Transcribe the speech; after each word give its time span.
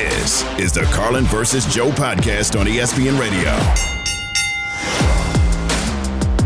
This 0.00 0.44
is 0.58 0.72
the 0.72 0.84
Carlin 0.94 1.24
versus 1.26 1.66
Joe 1.66 1.90
podcast 1.90 2.58
on 2.58 2.64
ESPN 2.64 3.20
Radio. 3.20 3.50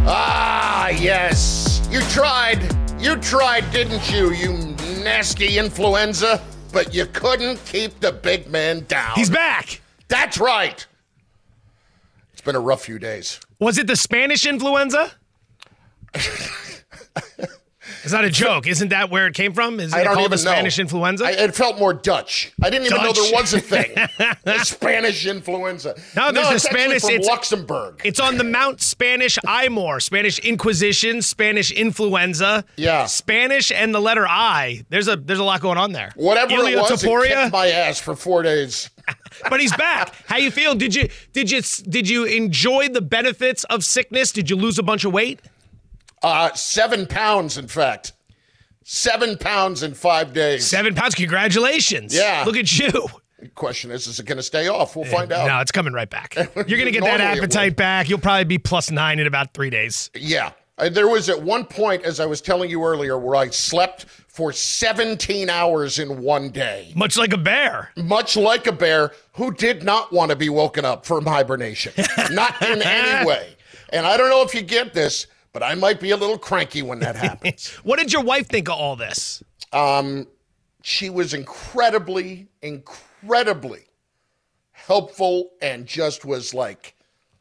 Ah, 0.04 0.88
yes. 0.88 1.86
You 1.88 2.00
tried. 2.00 2.68
You 3.00 3.14
tried, 3.14 3.70
didn't 3.70 4.10
you, 4.10 4.32
you 4.32 4.54
nasty 5.04 5.56
influenza? 5.56 6.42
But 6.72 6.92
you 6.92 7.06
couldn't 7.06 7.64
keep 7.64 8.00
the 8.00 8.10
big 8.10 8.50
man 8.50 8.86
down. 8.88 9.12
He's 9.14 9.30
back. 9.30 9.80
That's 10.08 10.38
right. 10.38 10.84
It's 12.32 12.42
been 12.42 12.56
a 12.56 12.60
rough 12.60 12.82
few 12.82 12.98
days. 12.98 13.38
Was 13.60 13.78
it 13.78 13.86
the 13.86 13.94
Spanish 13.94 14.46
influenza? 14.46 15.12
It's 18.04 18.12
not 18.12 18.24
a 18.24 18.30
joke. 18.30 18.66
Isn't 18.66 18.88
that 18.90 19.10
where 19.10 19.26
it 19.26 19.34
came 19.34 19.52
from? 19.54 19.80
Is 19.80 19.92
it 19.92 19.96
I 19.96 20.04
don't 20.04 20.14
called 20.14 20.30
the 20.30 20.38
Spanish 20.38 20.78
know. 20.78 20.82
influenza? 20.82 21.24
I, 21.24 21.30
it 21.30 21.54
felt 21.54 21.78
more 21.78 21.94
Dutch. 21.94 22.52
I 22.62 22.70
didn't 22.70 22.86
even 22.86 23.02
know 23.02 23.12
there 23.12 23.32
was 23.32 23.54
a 23.54 23.60
thing. 23.60 23.96
Spanish 24.64 25.26
influenza. 25.26 25.94
No, 26.14 26.30
there's 26.30 26.48
the 26.48 26.54
it's 26.54 26.64
Spanish- 26.64 27.00
from 27.02 27.10
it's- 27.10 27.26
Luxembourg. 27.26 28.00
It's 28.04 28.20
on 28.20 28.36
the 28.36 28.44
Mount 28.44 28.80
Spanish 28.82 29.38
Imor, 29.46 30.02
Spanish 30.02 30.38
Inquisition, 30.40 31.22
Spanish 31.22 31.72
influenza. 31.72 32.64
Yeah. 32.76 33.06
Spanish 33.06 33.72
and 33.72 33.94
the 33.94 34.00
letter 34.00 34.26
I. 34.28 34.84
There's 34.90 35.08
a 35.08 35.16
there's 35.16 35.38
a 35.38 35.44
lot 35.44 35.60
going 35.60 35.78
on 35.78 35.92
there. 35.92 36.12
Whatever 36.16 36.52
it 36.52 36.76
was, 36.78 37.02
it 37.02 37.08
kicked 37.28 37.52
my 37.52 37.68
ass 37.68 37.98
for 38.00 38.14
four 38.14 38.42
days. 38.42 38.90
but 39.50 39.60
he's 39.60 39.74
back. 39.76 40.14
How 40.26 40.36
you 40.36 40.50
feel? 40.50 40.74
Did 40.74 40.94
you 40.94 41.08
did 41.32 41.50
you 41.50 41.62
did 41.88 42.08
you 42.08 42.24
enjoy 42.24 42.88
the 42.88 43.00
benefits 43.00 43.64
of 43.64 43.84
sickness? 43.84 44.32
Did 44.32 44.50
you 44.50 44.56
lose 44.56 44.78
a 44.78 44.82
bunch 44.82 45.04
of 45.04 45.12
weight? 45.12 45.40
Uh, 46.24 46.52
seven 46.54 47.06
pounds, 47.06 47.58
in 47.58 47.68
fact. 47.68 48.12
Seven 48.82 49.36
pounds 49.38 49.82
in 49.82 49.94
five 49.94 50.32
days. 50.32 50.66
Seven 50.66 50.94
pounds. 50.94 51.14
Congratulations. 51.14 52.14
Yeah. 52.14 52.44
Look 52.46 52.56
at 52.56 52.78
you. 52.78 53.06
Question 53.54 53.90
is, 53.90 54.06
is 54.06 54.18
it 54.20 54.26
going 54.26 54.36
to 54.38 54.42
stay 54.42 54.68
off? 54.68 54.96
We'll 54.96 55.04
find 55.04 55.30
out. 55.30 55.46
No, 55.46 55.60
it's 55.60 55.70
coming 55.72 55.92
right 55.92 56.08
back. 56.08 56.34
You're 56.56 56.78
gonna 56.78 56.90
get 56.90 57.02
that 57.02 57.18
Normally 57.18 57.38
it 57.38 57.38
appetite 57.38 57.72
would. 57.72 57.76
back. 57.76 58.08
You'll 58.08 58.18
probably 58.18 58.44
be 58.44 58.56
plus 58.58 58.90
nine 58.90 59.18
in 59.18 59.26
about 59.26 59.52
three 59.52 59.68
days. 59.70 60.10
Yeah. 60.14 60.52
Uh, 60.78 60.88
There 60.88 61.08
was 61.08 61.28
at 61.28 61.42
one 61.42 61.64
point, 61.66 62.04
as 62.04 62.20
I 62.20 62.26
was 62.26 62.40
telling 62.40 62.70
you 62.70 62.82
earlier, 62.84 63.18
where 63.18 63.36
I 63.36 63.50
slept 63.50 64.04
for 64.06 64.50
17 64.50 65.50
hours 65.50 65.98
in 65.98 66.22
one 66.22 66.48
day, 66.50 66.90
Much 66.96 67.16
like 67.18 67.32
a 67.34 67.38
bear. 67.38 67.90
much 67.96 68.34
like 68.36 68.66
a 68.66 68.72
bear 68.72 69.12
who 69.34 69.52
did 69.52 69.82
not 69.84 70.10
want 70.12 70.30
to 70.30 70.36
be 70.36 70.48
woken 70.48 70.84
up 70.86 71.04
from 71.04 71.26
hibernation. 71.26 71.92
not 72.30 72.60
in 72.62 72.80
any 72.82 73.26
way. 73.26 73.54
And 73.90 74.06
I 74.06 74.16
don't 74.16 74.30
know 74.30 74.42
if 74.42 74.54
you 74.54 74.62
get 74.62 74.94
this, 74.94 75.26
but 75.54 75.62
I 75.62 75.74
might 75.74 76.00
be 76.00 76.10
a 76.10 76.16
little 76.18 76.36
cranky 76.36 76.82
when 76.82 76.98
that 76.98 77.16
happens. 77.16 77.68
What 77.84 77.98
did 77.98 78.12
your 78.12 78.22
wife 78.22 78.48
think 78.48 78.68
of 78.68 78.74
all 78.74 78.96
this? 78.96 79.42
Um, 79.72 80.26
she 80.82 81.08
was 81.08 81.32
incredibly, 81.32 82.48
incredibly 82.60 83.84
helpful 84.72 85.50
and 85.62 85.86
just 85.86 86.24
was 86.26 86.52
like 86.52 86.94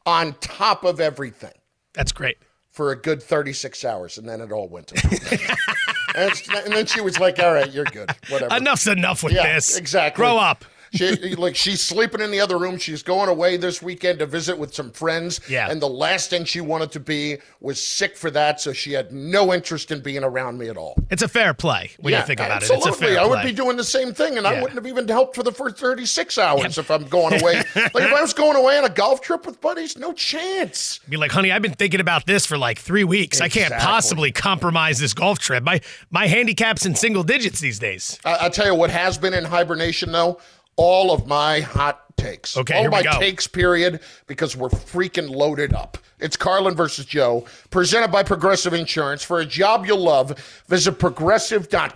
on 0.06 0.32
top 0.40 0.84
of 0.84 1.00
everything. 1.00 1.52
That's 1.92 2.12
great. 2.12 2.38
for 2.70 2.90
a 2.92 2.96
good 2.96 3.22
36 3.22 3.84
hours, 3.84 4.18
and 4.18 4.28
then 4.28 4.40
it 4.40 4.50
all 4.50 4.68
went 4.68 4.88
to 4.88 4.96
and, 6.16 6.32
and 6.64 6.72
then 6.72 6.86
she 6.86 7.00
was 7.00 7.18
like, 7.20 7.38
all 7.38 7.52
right, 7.52 7.70
you're 7.72 7.84
good. 7.84 8.10
Whatever. 8.30 8.54
Enough's 8.56 8.86
enough 8.86 9.22
with 9.22 9.32
Yeah, 9.34 9.54
this. 9.54 9.76
exactly. 9.76 10.20
Grow 10.22 10.38
up. 10.38 10.64
She, 10.94 11.34
like 11.36 11.56
she's 11.56 11.80
sleeping 11.80 12.20
in 12.20 12.30
the 12.30 12.40
other 12.40 12.58
room. 12.58 12.78
She's 12.78 13.02
going 13.02 13.28
away 13.28 13.56
this 13.56 13.82
weekend 13.82 14.20
to 14.20 14.26
visit 14.26 14.56
with 14.56 14.74
some 14.74 14.90
friends. 14.90 15.40
Yeah. 15.48 15.70
And 15.70 15.82
the 15.82 15.88
last 15.88 16.30
thing 16.30 16.44
she 16.44 16.60
wanted 16.60 16.92
to 16.92 17.00
be 17.00 17.38
was 17.60 17.82
sick 17.82 18.16
for 18.16 18.30
that, 18.30 18.60
so 18.60 18.72
she 18.72 18.92
had 18.92 19.12
no 19.12 19.52
interest 19.52 19.90
in 19.90 20.00
being 20.00 20.22
around 20.22 20.58
me 20.58 20.68
at 20.68 20.76
all. 20.76 20.96
It's 21.10 21.22
a 21.22 21.28
fair 21.28 21.54
play 21.54 21.90
when 21.98 22.12
yeah, 22.12 22.20
you 22.20 22.26
think 22.26 22.40
about 22.40 22.62
absolutely. 22.62 22.86
it. 22.86 22.88
It's 22.88 22.96
a 22.96 23.04
fair 23.04 23.20
I 23.20 23.26
would 23.26 23.40
play. 23.40 23.50
be 23.50 23.56
doing 23.56 23.76
the 23.76 23.84
same 23.84 24.14
thing, 24.14 24.38
and 24.38 24.46
I 24.46 24.54
wouldn't 24.60 24.74
have 24.74 24.86
even 24.86 25.08
helped 25.08 25.34
for 25.34 25.42
the 25.42 25.52
first 25.52 25.78
36 25.78 26.38
hours 26.38 26.78
if 26.78 26.90
I'm 26.90 27.04
going 27.04 27.40
away. 27.40 27.54
like 27.76 27.94
if 27.94 28.12
I 28.12 28.20
was 28.20 28.32
going 28.32 28.56
away 28.56 28.78
on 28.78 28.84
a 28.84 28.88
golf 28.88 29.20
trip 29.20 29.46
with 29.46 29.60
buddies, 29.60 29.96
no 29.96 30.12
chance. 30.12 31.00
I 31.06 31.10
be 31.10 31.16
like, 31.16 31.32
honey, 31.32 31.50
I've 31.50 31.62
been 31.62 31.74
thinking 31.74 32.00
about 32.00 32.26
this 32.26 32.46
for 32.46 32.56
like 32.56 32.78
three 32.78 33.04
weeks. 33.04 33.40
I 33.40 33.48
can't 33.48 33.74
possibly 33.74 34.32
compromise 34.32 34.98
this 34.98 35.14
golf 35.14 35.38
trip. 35.38 35.64
My 35.64 35.80
my 36.10 36.26
handicap's 36.26 36.86
in 36.86 36.94
single 36.94 37.22
digits 37.22 37.60
these 37.60 37.78
days. 37.78 38.18
I, 38.24 38.34
I'll 38.34 38.50
tell 38.50 38.66
you 38.66 38.74
what 38.74 38.90
has 38.90 39.18
been 39.18 39.34
in 39.34 39.44
hibernation 39.44 40.12
though. 40.12 40.38
All 40.76 41.12
of 41.12 41.26
my 41.26 41.60
hot 41.60 42.16
takes. 42.16 42.56
Okay, 42.56 42.74
all 42.74 42.80
here 42.82 42.90
we 42.90 42.96
my 42.96 43.02
go. 43.02 43.18
takes. 43.18 43.46
Period. 43.46 44.00
Because 44.26 44.56
we're 44.56 44.68
freaking 44.68 45.28
loaded 45.30 45.72
up. 45.74 45.98
It's 46.20 46.36
Carlin 46.36 46.74
versus 46.74 47.04
Joe, 47.06 47.44
presented 47.70 48.10
by 48.12 48.22
Progressive 48.22 48.72
Insurance. 48.72 49.22
For 49.22 49.40
a 49.40 49.44
job 49.44 49.84
you'll 49.86 49.98
love, 49.98 50.38
visit 50.68 50.92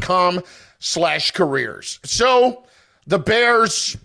progressive.com/slash 0.09 1.31
careers. 1.33 1.99
So 2.05 2.65
the 3.07 3.19
Bears 3.19 3.97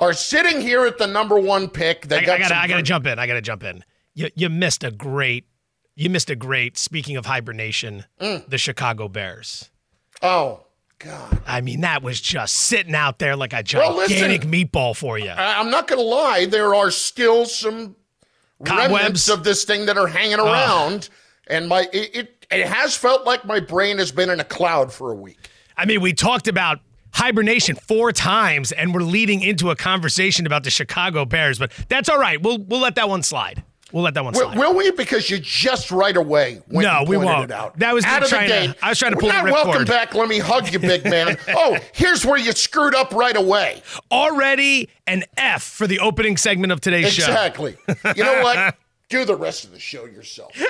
are 0.00 0.12
sitting 0.12 0.60
here 0.60 0.84
at 0.86 0.98
the 0.98 1.06
number 1.06 1.38
one 1.38 1.68
pick. 1.68 2.06
They 2.08 2.16
I, 2.16 2.20
I 2.20 2.24
got 2.24 2.38
gotta 2.40 2.48
some 2.48 2.58
I 2.58 2.66
gotta 2.68 2.82
jump 2.82 3.06
in. 3.06 3.18
I 3.18 3.26
gotta 3.26 3.40
jump 3.42 3.62
in. 3.64 3.84
You 4.14 4.30
you 4.34 4.48
missed 4.50 4.84
a 4.84 4.90
great 4.90 5.46
you 5.94 6.10
missed 6.10 6.30
a 6.30 6.36
great 6.36 6.76
speaking 6.76 7.16
of 7.16 7.26
hibernation, 7.26 8.04
Mm. 8.20 8.48
the 8.48 8.58
Chicago 8.58 9.08
Bears. 9.08 9.70
Oh 10.22 10.63
God. 11.04 11.42
I 11.46 11.60
mean, 11.60 11.82
that 11.82 12.02
was 12.02 12.20
just 12.20 12.54
sitting 12.54 12.94
out 12.94 13.18
there 13.18 13.36
like 13.36 13.52
a 13.52 13.62
Well, 13.74 13.96
listen. 13.96 14.16
gigantic 14.16 14.42
meatball 14.48 14.96
for 14.96 15.18
you. 15.18 15.30
I- 15.30 15.58
I'm 15.60 15.70
not 15.70 15.86
going 15.86 15.98
to 16.00 16.04
lie. 16.04 16.46
There 16.46 16.74
are 16.74 16.90
still 16.90 17.44
some 17.46 17.96
Cobwebs. 18.64 18.92
remnants 18.92 19.28
of 19.28 19.44
this 19.44 19.64
thing 19.64 19.86
that 19.86 19.98
are 19.98 20.06
hanging 20.06 20.38
around, 20.40 21.08
and 21.48 21.68
my 21.68 21.88
it, 21.92 22.10
it 22.16 22.46
it 22.50 22.66
has 22.66 22.96
felt 22.96 23.24
like 23.26 23.44
my 23.44 23.60
brain 23.60 23.98
has 23.98 24.12
been 24.12 24.30
in 24.30 24.40
a 24.40 24.44
cloud 24.44 24.92
for 24.92 25.12
a 25.12 25.14
week. 25.14 25.48
I 25.76 25.84
mean, 25.86 26.00
we 26.00 26.12
talked 26.12 26.46
about 26.48 26.78
hibernation 27.12 27.76
four 27.76 28.12
times, 28.12 28.72
and 28.72 28.94
we're 28.94 29.02
leading 29.02 29.42
into 29.42 29.70
a 29.70 29.76
conversation 29.76 30.46
about 30.46 30.64
the 30.64 30.70
Chicago 30.70 31.24
Bears, 31.24 31.58
but 31.58 31.72
that's 31.88 32.08
all 32.08 32.18
right. 32.18 32.40
We'll 32.42 32.58
we'll 32.58 32.80
let 32.80 32.94
that 32.94 33.08
one 33.08 33.22
slide. 33.22 33.62
We'll 33.94 34.02
let 34.02 34.14
that 34.14 34.24
one 34.24 34.34
Will, 34.34 34.40
slide. 34.40 34.58
will 34.58 34.74
we? 34.74 34.90
Because 34.90 35.30
you 35.30 35.38
just 35.38 35.92
right 35.92 36.16
away 36.16 36.60
went 36.68 36.84
No, 36.84 36.98
and 36.98 37.08
we 37.08 37.16
won't. 37.16 37.44
it 37.44 37.52
out. 37.52 37.78
That 37.78 37.94
was 37.94 38.04
out 38.04 38.24
of 38.24 38.28
the 38.30 38.36
gate. 38.38 38.74
I 38.82 38.88
was 38.88 38.98
trying 38.98 39.12
to 39.12 39.18
pull 39.18 39.28
Not 39.28 39.44
welcome 39.44 39.84
ripcord. 39.84 39.86
back. 39.86 40.14
Let 40.16 40.28
me 40.28 40.40
hug 40.40 40.72
you, 40.72 40.80
big 40.80 41.04
man. 41.04 41.38
oh, 41.50 41.78
here's 41.92 42.26
where 42.26 42.36
you 42.36 42.50
screwed 42.50 42.96
up 42.96 43.14
right 43.14 43.36
away. 43.36 43.84
Already 44.10 44.88
an 45.06 45.22
F 45.36 45.62
for 45.62 45.86
the 45.86 46.00
opening 46.00 46.36
segment 46.36 46.72
of 46.72 46.80
today's 46.80 47.12
show. 47.12 47.22
Exactly. 47.22 47.76
You 48.16 48.24
know 48.24 48.42
what? 48.42 48.74
Do 49.10 49.24
the 49.24 49.36
rest 49.36 49.62
of 49.64 49.70
the 49.70 49.78
show 49.78 50.06
yourself. 50.06 50.60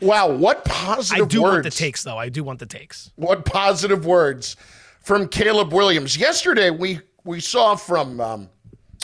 wow, 0.00 0.28
what 0.32 0.64
positive 0.64 1.20
words. 1.20 1.30
I 1.30 1.34
do 1.36 1.42
words. 1.42 1.52
want 1.52 1.62
the 1.62 1.70
takes, 1.70 2.02
though. 2.02 2.18
I 2.18 2.30
do 2.30 2.42
want 2.42 2.58
the 2.58 2.66
takes. 2.66 3.12
What 3.14 3.44
positive 3.44 4.04
words 4.04 4.56
from 5.02 5.28
Caleb 5.28 5.72
Williams. 5.72 6.16
Yesterday, 6.16 6.70
we, 6.70 7.00
we 7.22 7.38
saw 7.38 7.76
from 7.76 8.20
um, 8.20 8.48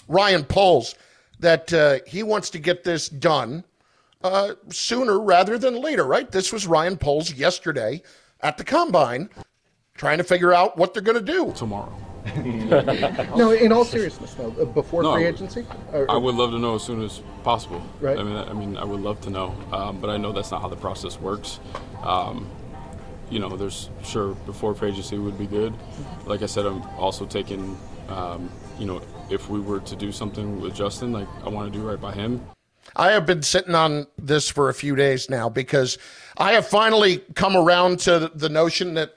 Ryan 0.09 0.43
Poles 0.43 0.97
that 1.45 1.73
uh, 1.75 1.99
he 2.07 2.23
wants 2.23 2.49
to 2.49 2.59
get 2.59 2.85
this 2.85 3.09
done 3.09 3.65
uh, 4.23 4.55
sooner 4.71 5.21
rather 5.21 5.59
than 5.59 5.81
later, 5.81 6.05
right? 6.05 6.31
This 6.31 6.53
was 6.55 6.67
Ryan 6.67 6.97
Poles 6.97 7.35
yesterday 7.35 8.03
at 8.41 8.57
the 8.57 8.65
combine 8.65 9.29
trying 9.95 10.17
to 10.19 10.25
figure 10.25 10.55
out 10.55 10.79
what 10.79 10.95
they're 10.95 11.03
going 11.03 11.23
to 11.23 11.33
do. 11.33 11.53
tomorrow. 11.53 11.95
No, 13.37 13.51
in 13.51 13.71
all 13.71 13.85
seriousness, 13.85 14.33
though, 14.33 14.51
uh, 14.59 14.65
before 14.65 15.03
No, 15.03 15.13
free 15.13 15.27
agency, 15.27 15.67
or, 15.93 16.11
I 16.11 16.17
would 16.17 16.35
love 16.35 16.53
to 16.53 16.59
know 16.59 16.77
as 16.77 16.83
soon 16.83 17.03
as 17.03 17.21
possible. 17.43 17.83
Right. 18.01 18.19
I 18.19 18.23
mean, 18.23 18.37
I 18.37 18.53
mean, 18.55 18.77
I 18.79 18.85
would 18.85 19.01
love 19.01 19.21
to 19.23 19.31
know, 19.31 19.55
um, 19.71 20.01
but 20.01 20.09
I 20.09 20.17
know 20.17 20.33
that's 20.33 20.51
not 20.51 20.63
how 20.63 20.69
the 20.69 20.77
process 20.77 21.21
works. 21.21 21.61
Um, 22.03 22.49
you 23.29 23.41
know, 23.41 23.51
there's 23.51 23.91
sure 24.03 24.33
before 24.47 24.75
free 24.75 24.89
agency 24.89 25.19
would 25.19 25.37
be 25.37 25.47
good. 25.47 25.75
Like 26.25 26.41
I 26.43 26.47
said, 26.47 26.65
I'm 26.65 26.83
also 26.99 27.27
taking, 27.27 27.79
um, 28.09 28.51
you 28.79 28.87
know, 28.87 29.03
if 29.31 29.49
we 29.49 29.61
were 29.61 29.81
to 29.81 29.97
do 29.97 30.13
something 30.13 30.61
with 30.61 30.75
Justin, 30.75 31.13
like 31.13 31.29
I 31.45 31.49
want 31.49 31.73
to 31.73 31.79
do 31.79 31.87
right 31.87 32.01
by 32.01 32.13
him. 32.13 32.41
I 32.97 33.11
have 33.13 33.27
been 33.27 33.43
sitting 33.43 33.75
on 33.75 34.07
this 34.19 34.49
for 34.49 34.69
a 34.69 34.75
few 34.75 34.95
days 34.95 35.29
now 35.29 35.49
because 35.49 35.99
I 36.37 36.53
have 36.53 36.67
finally 36.67 37.19
come 37.35 37.57
around 37.57 37.99
to 38.01 38.31
the 38.35 38.49
notion 38.49 38.95
that 38.95 39.17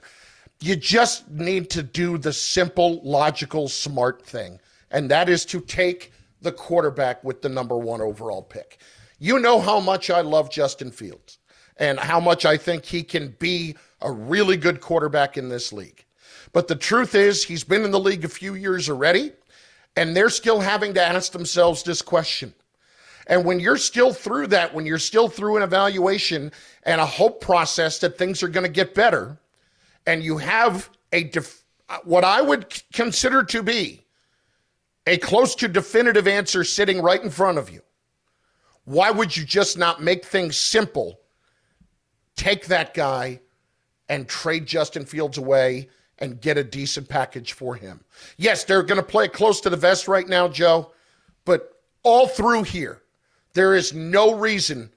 you 0.60 0.74
just 0.74 1.30
need 1.30 1.70
to 1.70 1.82
do 1.82 2.18
the 2.18 2.32
simple, 2.32 3.00
logical, 3.02 3.68
smart 3.68 4.24
thing. 4.24 4.58
And 4.90 5.10
that 5.10 5.28
is 5.28 5.44
to 5.46 5.60
take 5.60 6.12
the 6.40 6.52
quarterback 6.52 7.22
with 7.22 7.42
the 7.42 7.48
number 7.48 7.76
one 7.76 8.00
overall 8.00 8.42
pick. 8.42 8.78
You 9.18 9.38
know 9.38 9.60
how 9.60 9.80
much 9.80 10.10
I 10.10 10.22
love 10.22 10.50
Justin 10.50 10.90
Fields 10.90 11.38
and 11.76 11.98
how 11.98 12.18
much 12.18 12.44
I 12.44 12.56
think 12.56 12.84
he 12.84 13.02
can 13.02 13.36
be 13.38 13.76
a 14.00 14.10
really 14.10 14.56
good 14.56 14.80
quarterback 14.80 15.36
in 15.36 15.48
this 15.48 15.72
league. 15.72 16.04
But 16.52 16.68
the 16.68 16.76
truth 16.76 17.14
is, 17.14 17.44
he's 17.44 17.64
been 17.64 17.84
in 17.84 17.90
the 17.90 18.00
league 18.00 18.24
a 18.24 18.28
few 18.28 18.54
years 18.54 18.88
already, 18.88 19.32
and 19.98 20.16
they're 20.16 20.30
still 20.30 20.60
having 20.60 20.94
to 20.94 21.02
ask 21.02 21.32
themselves 21.32 21.82
this 21.82 22.02
question. 22.02 22.54
And 23.26 23.44
when 23.44 23.58
you're 23.58 23.76
still 23.76 24.12
through 24.12 24.46
that, 24.46 24.72
when 24.72 24.86
you're 24.86 24.96
still 24.96 25.28
through 25.28 25.56
an 25.56 25.64
evaluation 25.64 26.52
and 26.84 27.00
a 27.00 27.04
hope 27.04 27.40
process 27.40 27.98
that 27.98 28.16
things 28.16 28.44
are 28.44 28.48
going 28.48 28.64
to 28.64 28.72
get 28.72 28.94
better, 28.94 29.40
and 30.06 30.22
you 30.22 30.38
have 30.38 30.88
a 31.12 31.24
def- 31.24 31.64
what 32.04 32.22
I 32.22 32.40
would 32.40 32.80
consider 32.92 33.42
to 33.42 33.60
be 33.60 34.04
a 35.08 35.18
close 35.18 35.56
to 35.56 35.66
definitive 35.66 36.28
answer 36.28 36.62
sitting 36.62 37.02
right 37.02 37.22
in 37.22 37.28
front 37.28 37.58
of 37.58 37.68
you, 37.68 37.82
why 38.84 39.10
would 39.10 39.36
you 39.36 39.44
just 39.44 39.76
not 39.76 40.00
make 40.00 40.24
things 40.24 40.56
simple? 40.56 41.18
Take 42.36 42.66
that 42.66 42.94
guy 42.94 43.40
and 44.08 44.28
trade 44.28 44.64
Justin 44.64 45.04
Fields 45.04 45.38
away 45.38 45.88
and 46.20 46.40
get 46.40 46.58
a 46.58 46.64
decent 46.64 47.08
package 47.08 47.52
for 47.52 47.74
him. 47.74 48.00
Yes, 48.36 48.64
they're 48.64 48.82
going 48.82 49.00
to 49.00 49.06
play 49.06 49.28
close 49.28 49.60
to 49.62 49.70
the 49.70 49.76
vest 49.76 50.08
right 50.08 50.28
now, 50.28 50.48
Joe, 50.48 50.92
but 51.44 51.80
all 52.02 52.26
through 52.26 52.64
here, 52.64 53.02
there 53.54 53.74
is 53.74 53.92
no 53.92 54.34
reason 54.34 54.90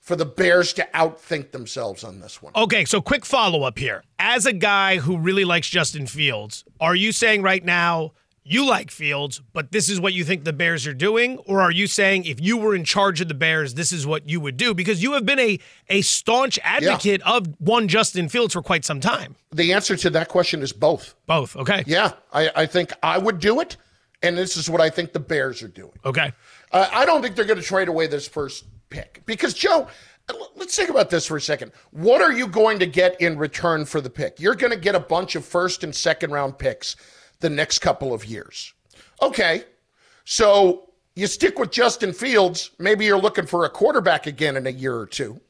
for 0.00 0.14
the 0.16 0.24
Bears 0.24 0.72
to 0.74 0.88
outthink 0.94 1.50
themselves 1.50 2.04
on 2.04 2.20
this 2.20 2.40
one. 2.40 2.52
Okay, 2.54 2.84
so 2.84 3.00
quick 3.00 3.26
follow 3.26 3.64
up 3.64 3.78
here. 3.78 4.04
As 4.18 4.46
a 4.46 4.52
guy 4.52 4.98
who 4.98 5.18
really 5.18 5.44
likes 5.44 5.68
Justin 5.68 6.06
Fields, 6.06 6.64
are 6.78 6.94
you 6.94 7.10
saying 7.10 7.42
right 7.42 7.64
now 7.64 8.12
you 8.46 8.66
like 8.66 8.90
Fields, 8.90 9.40
but 9.52 9.72
this 9.72 9.88
is 9.88 10.00
what 10.00 10.12
you 10.12 10.24
think 10.24 10.44
the 10.44 10.52
Bears 10.52 10.86
are 10.86 10.94
doing? 10.94 11.38
Or 11.38 11.60
are 11.60 11.70
you 11.70 11.86
saying 11.86 12.24
if 12.24 12.40
you 12.40 12.56
were 12.56 12.74
in 12.74 12.84
charge 12.84 13.20
of 13.20 13.28
the 13.28 13.34
Bears, 13.34 13.74
this 13.74 13.92
is 13.92 14.06
what 14.06 14.28
you 14.28 14.40
would 14.40 14.56
do? 14.56 14.72
Because 14.72 15.02
you 15.02 15.12
have 15.14 15.26
been 15.26 15.38
a, 15.38 15.58
a 15.88 16.02
staunch 16.02 16.58
advocate 16.62 17.22
yeah. 17.24 17.32
of 17.32 17.48
one 17.58 17.88
Justin 17.88 18.28
Fields 18.28 18.52
for 18.52 18.62
quite 18.62 18.84
some 18.84 19.00
time. 19.00 19.34
The 19.52 19.72
answer 19.72 19.96
to 19.96 20.10
that 20.10 20.28
question 20.28 20.62
is 20.62 20.72
both. 20.72 21.14
Both, 21.26 21.56
okay. 21.56 21.82
Yeah, 21.86 22.12
I, 22.32 22.50
I 22.54 22.66
think 22.66 22.92
I 23.02 23.18
would 23.18 23.40
do 23.40 23.60
it, 23.60 23.76
and 24.22 24.38
this 24.38 24.56
is 24.56 24.70
what 24.70 24.80
I 24.80 24.90
think 24.90 25.12
the 25.12 25.20
Bears 25.20 25.62
are 25.62 25.68
doing. 25.68 25.92
Okay. 26.04 26.32
Uh, 26.72 26.88
I 26.92 27.04
don't 27.04 27.22
think 27.22 27.36
they're 27.36 27.44
going 27.44 27.60
to 27.60 27.66
trade 27.66 27.88
away 27.88 28.06
this 28.06 28.28
first 28.28 28.64
pick 28.90 29.22
because, 29.26 29.54
Joe, 29.54 29.88
let's 30.56 30.76
think 30.76 30.90
about 30.90 31.10
this 31.10 31.26
for 31.26 31.36
a 31.36 31.40
second. 31.40 31.72
What 31.90 32.20
are 32.20 32.32
you 32.32 32.46
going 32.46 32.78
to 32.78 32.86
get 32.86 33.20
in 33.20 33.38
return 33.38 33.84
for 33.84 34.00
the 34.00 34.10
pick? 34.10 34.40
You're 34.40 34.54
going 34.54 34.72
to 34.72 34.78
get 34.78 34.94
a 34.94 35.00
bunch 35.00 35.34
of 35.34 35.44
first 35.44 35.84
and 35.84 35.94
second 35.94 36.30
round 36.30 36.58
picks 36.58 36.96
the 37.40 37.50
next 37.50 37.80
couple 37.80 38.12
of 38.12 38.24
years. 38.24 38.72
Okay, 39.22 39.64
so 40.24 40.90
you 41.14 41.26
stick 41.26 41.58
with 41.58 41.70
Justin 41.70 42.12
Fields. 42.12 42.70
Maybe 42.78 43.04
you're 43.04 43.20
looking 43.20 43.46
for 43.46 43.64
a 43.64 43.70
quarterback 43.70 44.26
again 44.26 44.56
in 44.56 44.66
a 44.66 44.70
year 44.70 44.96
or 44.96 45.06
two. 45.06 45.40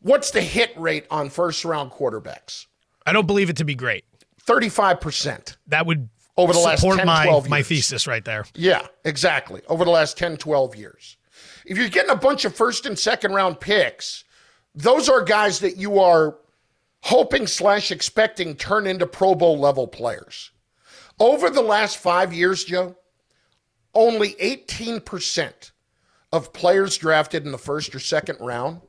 What's 0.00 0.32
the 0.32 0.40
hit 0.40 0.72
rate 0.76 1.06
on 1.10 1.30
first 1.30 1.64
round 1.64 1.92
quarterbacks? 1.92 2.66
I 3.06 3.12
don't 3.12 3.26
believe 3.26 3.50
it 3.50 3.56
to 3.56 3.64
be 3.64 3.74
great. 3.74 4.04
35%. 4.46 5.56
That 5.68 5.86
would 5.86 6.08
over 6.36 6.52
the 6.52 6.58
last 6.58 6.82
10, 6.82 7.06
my, 7.06 7.24
12 7.24 7.44
years. 7.44 7.50
my 7.50 7.62
thesis 7.62 8.06
right 8.06 8.24
there. 8.24 8.44
Yeah, 8.54 8.86
exactly. 9.04 9.62
Over 9.68 9.84
the 9.84 9.90
last 9.90 10.16
10, 10.16 10.38
12 10.38 10.76
years. 10.76 11.16
If 11.64 11.78
you're 11.78 11.88
getting 11.88 12.10
a 12.10 12.16
bunch 12.16 12.44
of 12.44 12.56
first 12.56 12.86
and 12.86 12.98
second 12.98 13.34
round 13.34 13.60
picks, 13.60 14.24
those 14.74 15.08
are 15.08 15.22
guys 15.22 15.60
that 15.60 15.76
you 15.76 16.00
are 16.00 16.38
hoping 17.02 17.46
slash 17.46 17.92
expecting 17.92 18.54
turn 18.56 18.86
into 18.86 19.06
Pro 19.06 19.34
Bowl 19.34 19.58
level 19.58 19.86
players. 19.86 20.50
Over 21.22 21.50
the 21.50 21.62
last 21.62 21.98
five 21.98 22.32
years, 22.32 22.64
Joe, 22.64 22.96
only 23.94 24.30
18% 24.42 25.70
of 26.32 26.52
players 26.52 26.98
drafted 26.98 27.46
in 27.46 27.52
the 27.52 27.58
first 27.58 27.94
or 27.94 28.00
second 28.00 28.38
round 28.40 28.80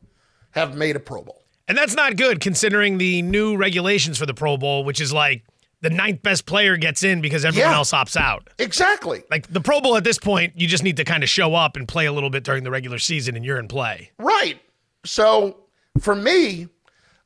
have 0.49 0.75
made 0.75 0.95
a 0.95 0.99
Pro 0.99 1.21
Bowl. 1.21 1.43
And 1.67 1.77
that's 1.77 1.93
not 1.93 2.17
good 2.17 2.39
considering 2.39 2.97
the 2.97 3.21
new 3.21 3.55
regulations 3.55 4.17
for 4.17 4.25
the 4.25 4.33
Pro 4.33 4.57
Bowl, 4.57 4.83
which 4.83 4.99
is 4.99 5.13
like 5.13 5.43
the 5.81 5.91
ninth 5.91 6.23
best 6.23 6.47
player 6.47 6.75
gets 6.75 7.03
in 7.03 7.21
because 7.21 7.45
everyone 7.45 7.69
yeah, 7.69 7.77
else 7.77 7.91
opts 7.91 8.17
out. 8.17 8.49
Exactly. 8.57 9.21
Like 9.29 9.53
the 9.53 9.61
Pro 9.61 9.79
Bowl 9.79 9.95
at 9.95 10.03
this 10.03 10.17
point, 10.17 10.53
you 10.55 10.67
just 10.67 10.83
need 10.83 10.97
to 10.97 11.03
kind 11.03 11.21
of 11.21 11.29
show 11.29 11.53
up 11.53 11.75
and 11.75 11.87
play 11.87 12.07
a 12.07 12.11
little 12.11 12.31
bit 12.31 12.43
during 12.43 12.63
the 12.63 12.71
regular 12.71 12.97
season 12.97 13.35
and 13.35 13.45
you're 13.45 13.59
in 13.59 13.67
play. 13.67 14.09
Right. 14.17 14.59
So 15.05 15.57
for 15.99 16.15
me, 16.15 16.67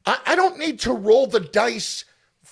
I, 0.06 0.20
I 0.26 0.36
don't 0.36 0.60
need 0.60 0.82
to 0.82 0.92
roll 0.92 1.28
the 1.28 1.40
dice 1.40 2.04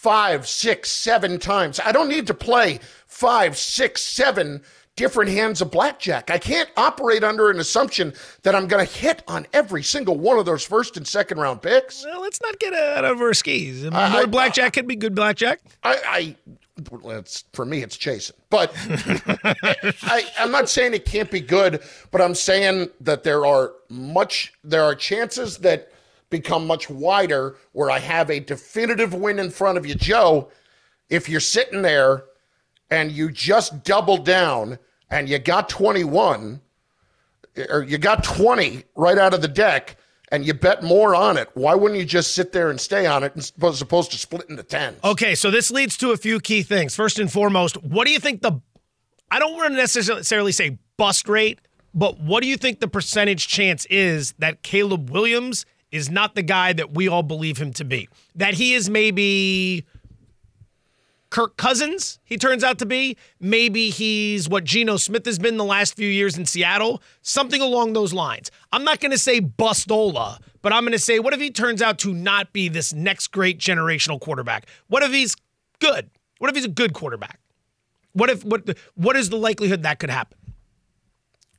five, 0.06 0.48
six, 0.48 0.92
seven 0.92 1.40
times. 1.40 1.80
I 1.84 1.92
don't 1.92 2.08
need 2.08 2.28
to 2.28 2.34
play 2.36 2.80
five, 3.08 3.58
six, 3.58 4.04
seven 4.04 4.62
different 4.96 5.32
hands 5.32 5.62
of 5.62 5.72
blackjack. 5.72 6.30
I 6.30 6.38
can't 6.38 6.70
operate 6.78 7.24
under 7.24 7.50
an 7.50 7.60
assumption 7.60 8.14
that 8.44 8.54
I'm 8.54 8.68
going 8.68 8.86
to 8.86 8.94
hit 8.94 9.24
on 9.28 9.48
every 9.52 9.82
single 9.82 10.16
one 10.16 10.38
of 10.38 10.46
those 10.46 10.64
first 10.64 10.96
and 10.96 11.08
second 11.08 11.40
round 11.40 11.64
picks. 11.64 12.06
Well, 12.06 12.22
let's 12.22 12.40
not 12.40 12.60
get 12.60 12.72
out 12.76 13.04
of 13.04 13.20
our 13.20 13.34
skis. 13.34 13.84
More 13.84 13.94
I, 13.96 14.26
blackjack 14.28 14.74
can 14.74 14.86
be 14.86 14.96
good 14.96 15.16
blackjack. 15.16 15.62
I, 15.82 15.98
I 16.08 16.36
it's 17.18 17.46
for 17.54 17.66
me, 17.66 17.82
it's 17.82 17.98
chasing. 17.98 18.36
But 18.52 18.72
I, 20.04 20.24
I'm 20.38 20.52
not 20.52 20.70
saying 20.70 20.94
it 20.94 21.06
can't 21.06 21.32
be 21.32 21.42
good, 21.42 21.82
but 22.12 22.22
I'm 22.22 22.36
saying 22.36 22.90
that 23.02 23.24
there 23.24 23.44
are 23.44 23.74
much 23.90 24.54
there 24.64 24.84
are 24.84 24.94
chances 24.94 25.58
that 25.60 25.92
become 26.38 26.68
much 26.68 26.90
wider 26.90 27.56
where 27.72 27.90
I 27.90 28.00
have 28.00 28.30
a 28.30 28.40
definitive 28.40 29.14
win 29.14 29.40
in 29.40 29.50
front 29.50 29.78
of 29.78 29.86
you. 29.86 29.96
Joe, 29.96 30.50
if 31.10 31.30
you're 31.30 31.40
sitting 31.40 31.82
there 31.82 32.26
and 32.90 33.12
you 33.12 33.32
just 33.32 33.84
double 33.84 34.18
down 34.18 34.78
and 35.10 35.30
you 35.30 35.40
got 35.40 35.70
21 35.70 36.62
or 37.70 37.84
you 37.84 37.98
got 37.98 38.24
20 38.24 38.84
right 38.96 39.18
out 39.18 39.34
of 39.34 39.42
the 39.42 39.48
deck 39.48 39.98
and 40.32 40.46
you 40.46 40.54
bet 40.54 40.84
more 40.84 41.16
on 41.16 41.38
it, 41.38 41.50
why 41.54 41.74
wouldn't 41.76 42.00
you 42.00 42.06
just 42.06 42.34
sit 42.34 42.52
there 42.52 42.70
and 42.70 42.80
stay 42.80 43.06
on 43.06 43.24
it 43.24 43.34
as 43.36 43.82
opposed 43.82 44.12
to 44.12 44.18
split 44.18 44.50
into 44.50 44.64
10? 44.64 44.96
Okay, 45.04 45.36
so 45.36 45.52
this 45.52 45.72
leads 45.72 45.96
to 45.98 46.12
a 46.12 46.18
few 46.18 46.40
key 46.40 46.64
things. 46.64 46.96
First 46.96 47.20
and 47.20 47.32
foremost, 47.32 47.82
what 47.84 48.06
do 48.06 48.12
you 48.12 48.20
think 48.20 48.42
the 48.42 48.60
I 49.32 49.40
don't 49.40 49.54
want 49.54 49.72
to 49.72 49.76
necessarily 49.76 50.52
say 50.52 50.78
bust 50.98 51.28
rate, 51.28 51.60
but 51.94 52.20
what 52.20 52.44
do 52.44 52.48
you 52.48 52.58
think 52.58 52.80
the 52.80 52.88
percentage 52.88 53.48
chance 53.48 53.86
is 53.88 54.34
that 54.40 54.62
Caleb 54.62 55.10
Williams 55.10 55.66
is 55.96 56.10
not 56.10 56.36
the 56.36 56.42
guy 56.44 56.74
that 56.74 56.94
we 56.94 57.08
all 57.08 57.24
believe 57.24 57.58
him 57.58 57.72
to 57.74 57.86
be. 57.86 58.10
That 58.36 58.56
he 58.56 58.74
is 58.74 58.90
maybe 58.90 59.86
Kirk 61.30 61.58
Cousins, 61.58 62.20
he 62.24 62.38
turns 62.38 62.64
out 62.64 62.80
to 62.80 62.86
be. 62.86 63.18
Maybe 63.40 63.90
he's 63.90 64.48
what 64.48 64.64
Geno 64.64 64.98
Smith 64.98 65.26
has 65.26 65.40
been 65.40 65.58
the 65.58 65.64
last 65.66 65.96
few 65.96 66.08
years 66.08 66.38
in 66.38 66.46
Seattle, 66.46 67.02
something 67.22 67.62
along 67.62 67.94
those 67.94 68.14
lines. 68.14 68.52
I'm 68.72 68.84
not 68.84 69.00
going 69.00 69.12
to 69.12 69.18
say 69.18 69.42
bustola, 69.42 70.40
but 70.62 70.72
I'm 70.72 70.84
going 70.84 70.94
to 70.94 71.00
say, 71.00 71.20
what 71.20 71.34
if 71.34 71.42
he 71.42 71.52
turns 71.52 71.82
out 71.82 72.00
to 72.00 72.14
not 72.14 72.54
be 72.54 72.70
this 72.70 72.94
next 72.94 73.28
great 73.28 73.60
generational 73.60 74.20
quarterback? 74.20 74.68
What 74.88 75.04
if 75.04 75.12
he's 75.12 75.36
good? 75.80 76.10
What 76.40 76.50
if 76.50 76.56
he's 76.56 76.66
a 76.66 76.70
good 76.70 76.94
quarterback? 76.94 77.40
What 78.14 78.30
if 78.30 78.46
what 78.46 78.78
what 78.96 79.18
is 79.18 79.30
the 79.30 79.36
likelihood 79.38 79.84
that 79.84 80.00
could 80.00 80.10
happen? 80.10 80.38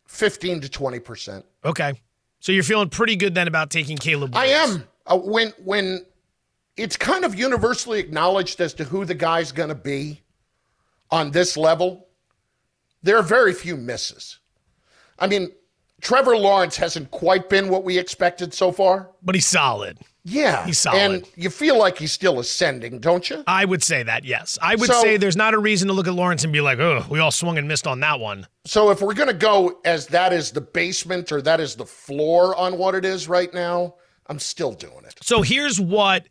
15 0.06 0.62
to 0.62 0.68
20%. 0.68 1.42
Okay. 1.64 2.00
So 2.46 2.52
you're 2.52 2.62
feeling 2.62 2.90
pretty 2.90 3.16
good 3.16 3.34
then 3.34 3.48
about 3.48 3.70
taking 3.70 3.96
Caleb. 3.96 4.32
Williams. 4.32 4.56
I 4.56 4.62
am. 4.62 4.84
Uh, 5.04 5.18
when 5.18 5.52
when 5.64 6.06
it's 6.76 6.96
kind 6.96 7.24
of 7.24 7.34
universally 7.34 7.98
acknowledged 7.98 8.60
as 8.60 8.72
to 8.74 8.84
who 8.84 9.04
the 9.04 9.16
guy's 9.16 9.50
going 9.50 9.70
to 9.70 9.74
be 9.74 10.22
on 11.10 11.32
this 11.32 11.56
level, 11.56 12.06
there 13.02 13.18
are 13.18 13.22
very 13.24 13.52
few 13.52 13.76
misses. 13.76 14.38
I 15.18 15.26
mean, 15.26 15.50
Trevor 16.00 16.36
Lawrence 16.36 16.76
hasn't 16.76 17.10
quite 17.10 17.48
been 17.48 17.68
what 17.68 17.82
we 17.82 17.98
expected 17.98 18.54
so 18.54 18.70
far, 18.70 19.10
but 19.24 19.34
he's 19.34 19.46
solid. 19.46 19.98
Yeah. 20.28 20.66
He's 20.66 20.80
solid. 20.80 20.98
And 20.98 21.28
you 21.36 21.50
feel 21.50 21.78
like 21.78 21.98
he's 21.98 22.10
still 22.10 22.40
ascending, 22.40 22.98
don't 22.98 23.30
you? 23.30 23.44
I 23.46 23.64
would 23.64 23.82
say 23.82 24.02
that, 24.02 24.24
yes. 24.24 24.58
I 24.60 24.74
would 24.74 24.90
so, 24.90 25.00
say 25.00 25.16
there's 25.16 25.36
not 25.36 25.54
a 25.54 25.58
reason 25.58 25.86
to 25.86 25.94
look 25.94 26.08
at 26.08 26.14
Lawrence 26.14 26.42
and 26.42 26.52
be 26.52 26.60
like, 26.60 26.80
oh, 26.80 27.06
we 27.08 27.20
all 27.20 27.30
swung 27.30 27.58
and 27.58 27.68
missed 27.68 27.86
on 27.86 28.00
that 28.00 28.18
one. 28.18 28.44
So 28.64 28.90
if 28.90 29.00
we're 29.00 29.14
going 29.14 29.28
to 29.28 29.34
go 29.34 29.78
as 29.84 30.08
that 30.08 30.32
is 30.32 30.50
the 30.50 30.60
basement 30.60 31.30
or 31.30 31.40
that 31.42 31.60
is 31.60 31.76
the 31.76 31.86
floor 31.86 32.56
on 32.56 32.76
what 32.76 32.96
it 32.96 33.04
is 33.04 33.28
right 33.28 33.54
now, 33.54 33.94
I'm 34.26 34.40
still 34.40 34.72
doing 34.72 35.04
it. 35.06 35.14
So 35.22 35.42
here's 35.42 35.80
what. 35.80 36.26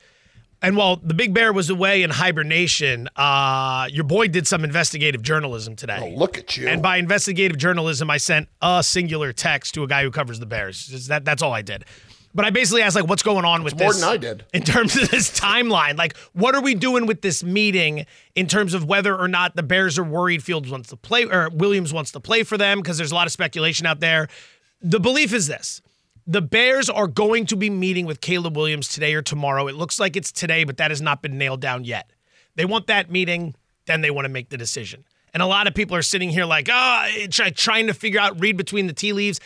And 0.61 0.75
while 0.75 0.97
the 0.97 1.13
Big 1.13 1.33
Bear 1.33 1.53
was 1.53 1.69
away 1.69 2.03
in 2.03 2.09
hibernation, 2.09 3.07
uh, 3.15 3.87
your 3.91 4.03
boy 4.03 4.27
did 4.27 4.47
some 4.47 4.63
investigative 4.63 5.21
journalism 5.21 5.75
today. 5.75 5.99
Oh, 6.01 6.17
look 6.17 6.37
at 6.37 6.57
you! 6.57 6.67
And 6.67 6.81
by 6.81 6.97
investigative 6.97 7.57
journalism, 7.57 8.09
I 8.09 8.17
sent 8.17 8.47
a 8.61 8.81
singular 8.83 9.31
text 9.31 9.75
to 9.75 9.83
a 9.83 9.87
guy 9.87 10.01
who 10.01 10.11
covers 10.11 10.39
the 10.39 10.45
Bears. 10.47 11.07
That, 11.07 11.23
that's 11.23 11.43
all 11.43 11.53
I 11.53 11.61
did. 11.61 11.85
But 12.35 12.43
I 12.43 12.49
basically 12.49 12.81
asked 12.81 12.97
like, 12.97 13.07
what's 13.07 13.23
going 13.23 13.45
on 13.45 13.63
with 13.63 13.73
it's 13.73 13.81
this? 13.81 14.01
More 14.01 14.11
than 14.11 14.13
I 14.13 14.17
did 14.17 14.45
in 14.53 14.61
terms 14.61 14.97
of 14.97 15.09
this 15.09 15.31
timeline. 15.31 15.97
Like, 15.97 16.17
what 16.33 16.53
are 16.53 16.61
we 16.61 16.75
doing 16.75 17.05
with 17.05 17.21
this 17.21 17.45
meeting 17.45 18.05
in 18.35 18.47
terms 18.47 18.73
of 18.73 18.83
whether 18.83 19.17
or 19.17 19.29
not 19.29 19.55
the 19.55 19.63
Bears 19.63 19.97
are 19.97 20.03
worried 20.03 20.43
Fields 20.43 20.69
wants 20.69 20.89
to 20.89 20.97
play 20.97 21.23
or 21.23 21.49
Williams 21.49 21.93
wants 21.93 22.11
to 22.11 22.19
play 22.19 22.43
for 22.43 22.57
them? 22.57 22.79
Because 22.79 22.97
there's 22.97 23.13
a 23.13 23.15
lot 23.15 23.25
of 23.25 23.31
speculation 23.31 23.85
out 23.87 24.01
there. 24.01 24.27
The 24.81 24.99
belief 24.99 25.31
is 25.31 25.47
this. 25.47 25.81
The 26.27 26.41
Bears 26.41 26.89
are 26.89 27.07
going 27.07 27.45
to 27.45 27.55
be 27.55 27.69
meeting 27.69 28.05
with 28.05 28.19
Caleb 28.19 28.57
Williams 28.57 28.89
today 28.89 29.13
or 29.13 29.21
tomorrow. 29.21 29.67
It 29.67 29.75
looks 29.75 29.97
like 29.97 30.17
it's 30.17 30.31
today, 30.31 30.65
but 30.65 30.75
that 30.75 30.91
has 30.91 31.01
not 31.01 31.21
been 31.21 31.37
nailed 31.37 31.61
down 31.61 31.85
yet. 31.85 32.11
They 32.55 32.65
want 32.65 32.87
that 32.87 33.09
meeting, 33.09 33.55
then 33.85 34.01
they 34.01 34.11
want 34.11 34.25
to 34.25 34.29
make 34.29 34.49
the 34.49 34.57
decision. 34.57 35.05
And 35.33 35.41
a 35.41 35.45
lot 35.45 35.67
of 35.67 35.73
people 35.73 35.95
are 35.95 36.01
sitting 36.01 36.29
here 36.29 36.45
like, 36.45 36.67
oh, 36.69 37.07
trying 37.29 37.87
to 37.87 37.93
figure 37.93 38.19
out, 38.19 38.41
read 38.41 38.57
between 38.57 38.87
the 38.87 38.93
tea 38.93 39.13
leaves. 39.13 39.39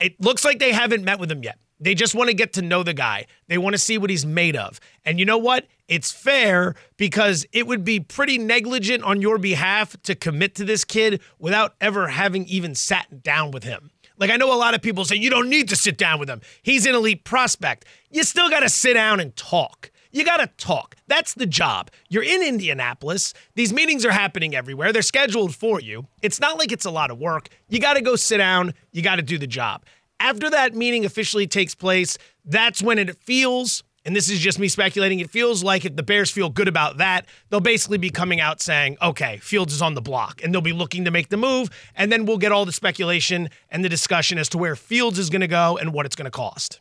It 0.00 0.20
looks 0.20 0.44
like 0.44 0.58
they 0.58 0.72
haven't 0.72 1.04
met 1.04 1.20
with 1.20 1.30
him 1.30 1.44
yet. 1.44 1.58
They 1.82 1.94
just 1.94 2.14
want 2.14 2.28
to 2.28 2.34
get 2.34 2.52
to 2.54 2.62
know 2.62 2.84
the 2.84 2.94
guy. 2.94 3.26
They 3.48 3.58
want 3.58 3.74
to 3.74 3.78
see 3.78 3.98
what 3.98 4.08
he's 4.08 4.24
made 4.24 4.54
of. 4.54 4.78
And 5.04 5.18
you 5.18 5.24
know 5.24 5.38
what? 5.38 5.66
It's 5.88 6.12
fair 6.12 6.76
because 6.96 7.44
it 7.52 7.66
would 7.66 7.84
be 7.84 7.98
pretty 7.98 8.38
negligent 8.38 9.02
on 9.02 9.20
your 9.20 9.36
behalf 9.36 10.00
to 10.04 10.14
commit 10.14 10.54
to 10.54 10.64
this 10.64 10.84
kid 10.84 11.20
without 11.40 11.74
ever 11.80 12.06
having 12.06 12.46
even 12.46 12.76
sat 12.76 13.24
down 13.24 13.50
with 13.50 13.64
him. 13.64 13.90
Like, 14.16 14.30
I 14.30 14.36
know 14.36 14.54
a 14.54 14.56
lot 14.56 14.74
of 14.74 14.82
people 14.82 15.04
say 15.04 15.16
you 15.16 15.30
don't 15.30 15.50
need 15.50 15.68
to 15.70 15.76
sit 15.76 15.98
down 15.98 16.20
with 16.20 16.30
him. 16.30 16.40
He's 16.62 16.86
an 16.86 16.94
elite 16.94 17.24
prospect. 17.24 17.84
You 18.10 18.22
still 18.22 18.48
got 18.48 18.60
to 18.60 18.68
sit 18.68 18.94
down 18.94 19.18
and 19.18 19.34
talk. 19.34 19.90
You 20.12 20.24
got 20.24 20.36
to 20.36 20.46
talk. 20.58 20.94
That's 21.08 21.34
the 21.34 21.46
job. 21.46 21.90
You're 22.08 22.22
in 22.22 22.42
Indianapolis. 22.42 23.34
These 23.56 23.72
meetings 23.72 24.04
are 24.04 24.12
happening 24.12 24.54
everywhere. 24.54 24.92
They're 24.92 25.02
scheduled 25.02 25.56
for 25.56 25.80
you. 25.80 26.06
It's 26.20 26.38
not 26.38 26.58
like 26.58 26.70
it's 26.70 26.84
a 26.84 26.90
lot 26.90 27.10
of 27.10 27.18
work. 27.18 27.48
You 27.68 27.80
got 27.80 27.94
to 27.94 28.02
go 28.02 28.14
sit 28.14 28.36
down. 28.36 28.74
You 28.92 29.02
got 29.02 29.16
to 29.16 29.22
do 29.22 29.38
the 29.38 29.46
job. 29.46 29.84
After 30.22 30.48
that 30.50 30.74
meeting 30.74 31.04
officially 31.04 31.48
takes 31.48 31.74
place, 31.74 32.16
that's 32.44 32.80
when 32.80 32.98
it 32.98 33.16
feels 33.22 33.82
and 34.04 34.16
this 34.16 34.28
is 34.28 34.40
just 34.40 34.58
me 34.58 34.68
speculating, 34.68 35.20
it 35.20 35.30
feels 35.30 35.62
like 35.62 35.84
if 35.84 35.94
the 35.94 36.02
Bears 36.02 36.30
feel 36.30 36.50
good 36.50 36.66
about 36.66 36.96
that, 36.98 37.26
they'll 37.48 37.60
basically 37.60 37.98
be 37.98 38.10
coming 38.10 38.40
out 38.40 38.60
saying, 38.60 38.96
okay, 39.00 39.36
Fields 39.38 39.72
is 39.72 39.80
on 39.80 39.94
the 39.94 40.00
block, 40.00 40.42
and 40.42 40.52
they'll 40.52 40.60
be 40.60 40.72
looking 40.72 41.04
to 41.04 41.12
make 41.12 41.28
the 41.28 41.36
move. 41.36 41.70
And 41.94 42.10
then 42.10 42.26
we'll 42.26 42.38
get 42.38 42.50
all 42.50 42.64
the 42.64 42.72
speculation 42.72 43.48
and 43.70 43.84
the 43.84 43.88
discussion 43.88 44.38
as 44.38 44.48
to 44.50 44.58
where 44.58 44.74
Fields 44.74 45.18
is 45.18 45.30
going 45.30 45.40
to 45.40 45.46
go 45.46 45.78
and 45.78 45.92
what 45.92 46.04
it's 46.04 46.16
going 46.16 46.24
to 46.24 46.32
cost. 46.32 46.80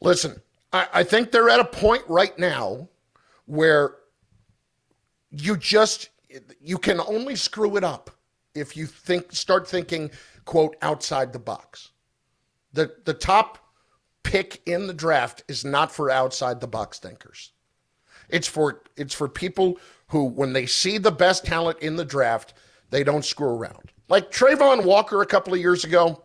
Listen, 0.00 0.40
I, 0.72 0.88
I 0.92 1.04
think 1.04 1.30
they're 1.30 1.50
at 1.50 1.60
a 1.60 1.64
point 1.64 2.02
right 2.08 2.36
now 2.36 2.88
where 3.46 3.94
you 5.30 5.56
just 5.56 6.10
you 6.60 6.78
can 6.78 7.00
only 7.00 7.36
screw 7.36 7.76
it 7.76 7.84
up 7.84 8.10
if 8.54 8.76
you 8.76 8.86
think 8.86 9.32
start 9.32 9.66
thinking 9.68 10.10
quote 10.44 10.76
outside 10.82 11.32
the 11.32 11.38
box. 11.38 11.90
The 12.78 12.94
the 13.04 13.14
top 13.14 13.58
pick 14.22 14.62
in 14.64 14.86
the 14.86 14.94
draft 14.94 15.42
is 15.48 15.64
not 15.64 15.90
for 15.90 16.12
outside 16.12 16.60
the 16.60 16.68
box 16.68 17.00
thinkers. 17.00 17.50
It's 18.28 18.46
for 18.46 18.82
it's 18.96 19.12
for 19.12 19.28
people 19.28 19.80
who 20.06 20.26
when 20.26 20.52
they 20.52 20.64
see 20.64 20.96
the 20.96 21.10
best 21.10 21.44
talent 21.44 21.80
in 21.80 21.96
the 21.96 22.04
draft, 22.04 22.54
they 22.90 23.02
don't 23.02 23.24
screw 23.24 23.48
around. 23.48 23.90
Like 24.08 24.30
Travon 24.30 24.84
Walker 24.84 25.20
a 25.22 25.26
couple 25.26 25.52
of 25.52 25.58
years 25.58 25.82
ago, 25.82 26.22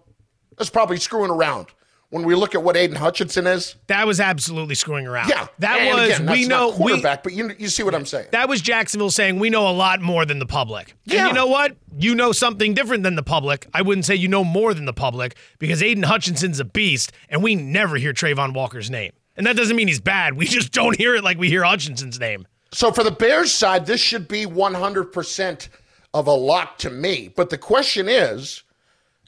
was 0.60 0.70
probably 0.70 0.98
screwing 0.98 1.32
around 1.32 1.70
when 2.13 2.24
we 2.24 2.36
look 2.36 2.53
at 2.53 2.62
what 2.62 2.77
Aidan 2.77 2.96
Hutchinson 2.96 3.48
is. 3.48 3.75
That 3.88 4.05
was 4.05 4.20
absolutely 4.20 4.75
screwing 4.75 5.08
around. 5.08 5.29
Yeah, 5.29 5.48
that 5.58 5.79
and 5.79 5.96
was 5.96 6.20
again, 6.20 6.32
we 6.32 6.48
know 6.48 6.72
quarterback, 6.72 7.25
we, 7.25 7.32
but 7.32 7.36
you 7.36 7.55
you 7.58 7.70
see 7.70 7.82
what 7.82 7.96
I'm 7.96 8.05
saying. 8.05 8.27
That 8.32 8.48
was 8.48 8.62
Jacksonville 8.62 9.10
saying 9.10 9.39
we 9.39 9.50
know 9.50 9.67
a 9.67 9.74
lot 9.74 10.00
more 10.00 10.24
than 10.24 10.38
the 10.38 10.46
public. 10.46 10.93
Yeah. 11.05 11.22
And 11.22 11.29
you 11.29 11.34
know 11.34 11.48
what? 11.48 11.75
You 11.98 12.13
know 12.13 12.32
something 12.32 12.75
different 12.75 13.01
than 13.01 13.15
the 13.15 13.24
public. 13.24 13.65
I 13.74 13.82
wouldn't 13.82 14.05
say 14.05 14.13
you 14.13 14.27
know 14.27 14.43
more 14.43 14.75
than 14.75 14.86
the 14.86 14.93
public 14.93 15.36
because 15.58 15.82
Aidan 15.82 16.03
Hutchinson's 16.03 16.60
a 16.60 16.65
beast, 16.65 17.12
and 17.29 17.41
we 17.41 17.55
never 17.55 17.96
hear 17.96 18.13
Travon 18.13 18.53
Walker's 18.53 18.91
name. 18.91 19.13
And 19.36 19.48
that 19.48 19.58
doesn't 19.58 19.75
mean 19.75 19.88
he's 19.88 20.00
bad. 20.00 20.38
We 20.38 20.46
just 20.46 20.72
don't 20.72 20.96
hear 20.96 21.15
it 21.15 21.24
like 21.24 21.39
we 21.39 21.50
hear 21.50 21.63
Hutchinson's 21.63 22.20
name. 22.20 22.46
So 22.72 22.91
for 22.91 23.03
the 23.03 23.12
Bears 23.12 23.51
side, 23.51 23.88
this 23.88 24.00
should 24.00 24.27
be 24.27 24.46
100% 24.46 25.67
of 26.13 26.27
a 26.27 26.32
lock 26.32 26.77
to 26.79 26.91
me. 26.91 27.34
But 27.36 27.50
the 27.50 27.58
question 27.58 28.08
is, 28.08 28.62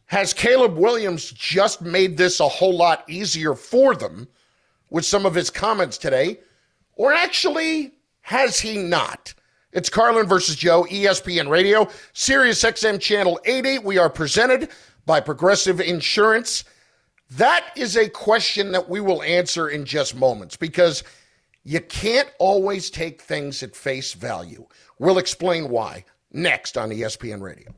has 0.07 0.33
Caleb 0.33 0.77
Williams 0.77 1.31
just 1.31 1.81
made 1.81 2.17
this 2.17 2.39
a 2.39 2.47
whole 2.47 2.75
lot 2.75 3.03
easier 3.09 3.55
for 3.55 3.95
them 3.95 4.27
with 4.89 5.05
some 5.05 5.25
of 5.25 5.33
his 5.33 5.49
comments 5.49 5.97
today? 5.97 6.39
Or 6.95 7.13
actually, 7.13 7.93
has 8.21 8.59
he 8.59 8.77
not? 8.77 9.33
It's 9.71 9.89
Carlin 9.89 10.27
versus 10.27 10.55
Joe, 10.55 10.85
ESPN 10.89 11.49
Radio, 11.49 11.89
Sirius 12.13 12.63
XM 12.63 12.99
Channel 12.99 13.39
80. 13.43 13.79
We 13.79 13.97
are 13.97 14.09
presented 14.09 14.69
by 15.05 15.19
Progressive 15.19 15.81
Insurance. 15.81 16.63
That 17.31 17.65
is 17.75 17.97
a 17.97 18.07
question 18.07 18.71
that 18.71 18.87
we 18.87 19.01
will 19.01 19.21
answer 19.23 19.69
in 19.69 19.83
just 19.83 20.15
moments 20.15 20.55
because 20.55 21.03
you 21.63 21.81
can't 21.81 22.31
always 22.39 22.89
take 22.89 23.21
things 23.21 23.63
at 23.63 23.75
face 23.75 24.13
value. 24.13 24.65
We'll 24.99 25.17
explain 25.17 25.69
why 25.69 26.05
next 26.31 26.77
on 26.77 26.91
ESPN 26.91 27.41
Radio. 27.41 27.73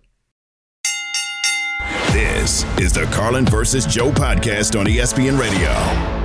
This 2.12 2.64
is 2.80 2.94
the 2.94 3.04
Carlin 3.12 3.46
versus 3.46 3.86
Joe 3.86 4.12
podcast 4.12 4.80
on 4.80 4.86
ESPN 4.86 5.40
Radio. 5.40 6.18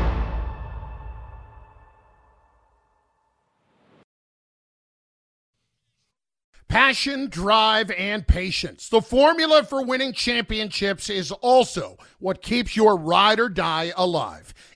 Passion, 6.68 7.28
drive, 7.28 7.90
and 7.90 8.26
patience. 8.26 8.88
The 8.88 9.02
formula 9.02 9.62
for 9.62 9.84
winning 9.84 10.14
championships 10.14 11.10
is 11.10 11.30
also 11.30 11.98
what 12.18 12.40
keeps 12.40 12.74
your 12.74 12.96
ride 12.96 13.38
or 13.38 13.50
die 13.50 13.92
alive. 13.94 14.54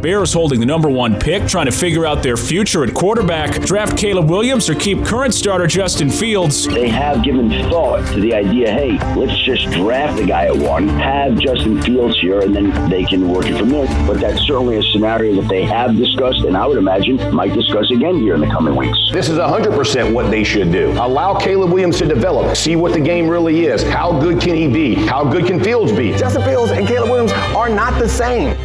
Bears 0.00 0.32
holding 0.32 0.60
the 0.60 0.66
number 0.66 0.88
one 0.88 1.18
pick, 1.18 1.46
trying 1.46 1.66
to 1.66 1.72
figure 1.72 2.06
out 2.06 2.22
their 2.22 2.36
future 2.36 2.84
at 2.84 2.94
quarterback. 2.94 3.60
Draft 3.62 3.98
Caleb 3.98 4.30
Williams 4.30 4.70
or 4.70 4.74
keep 4.74 5.04
current 5.04 5.34
starter 5.34 5.66
Justin 5.66 6.08
Fields. 6.08 6.66
They 6.66 6.88
have 6.88 7.22
given 7.22 7.50
thought 7.68 8.06
to 8.14 8.20
the 8.20 8.34
idea 8.34 8.70
hey, 8.70 8.92
let's 9.14 9.38
just 9.42 9.70
draft 9.70 10.16
the 10.16 10.26
guy 10.26 10.46
at 10.46 10.56
one, 10.56 10.88
have 10.88 11.38
Justin 11.38 11.82
Fields 11.82 12.18
here, 12.18 12.40
and 12.40 12.54
then 12.54 12.88
they 12.88 13.04
can 13.04 13.28
work 13.28 13.46
it 13.46 13.58
from 13.58 13.68
there. 13.68 13.86
But 14.06 14.20
that's 14.20 14.40
certainly 14.46 14.76
a 14.76 14.82
scenario 14.82 15.40
that 15.40 15.48
they 15.48 15.64
have 15.64 15.96
discussed, 15.96 16.44
and 16.44 16.56
I 16.56 16.66
would 16.66 16.78
imagine 16.78 17.34
might 17.34 17.52
discuss 17.52 17.90
again 17.90 18.20
here 18.20 18.34
in 18.34 18.40
the 18.40 18.48
coming 18.48 18.74
weeks. 18.74 18.98
This 19.12 19.28
is 19.28 19.38
100% 19.38 20.12
what 20.14 20.30
they 20.30 20.44
should 20.44 20.72
do. 20.72 20.92
Allow 20.92 21.34
Caleb 21.34 21.72
Williams 21.72 21.98
to 21.98 22.06
develop, 22.06 22.56
see 22.56 22.76
what 22.76 22.92
the 22.92 23.00
game 23.00 23.28
really 23.28 23.66
is. 23.66 23.82
How 23.82 24.18
good 24.18 24.40
can 24.40 24.54
he 24.54 24.68
be? 24.68 24.94
How 24.94 25.24
good 25.24 25.46
can 25.46 25.62
Fields 25.62 25.92
be? 25.92 26.16
Justin 26.16 26.42
Fields 26.42 26.72
and 26.72 26.86
Caleb 26.86 27.10
Williams 27.10 27.32
are 27.54 27.68
not 27.68 27.98
the 27.98 28.08
same. 28.08 28.56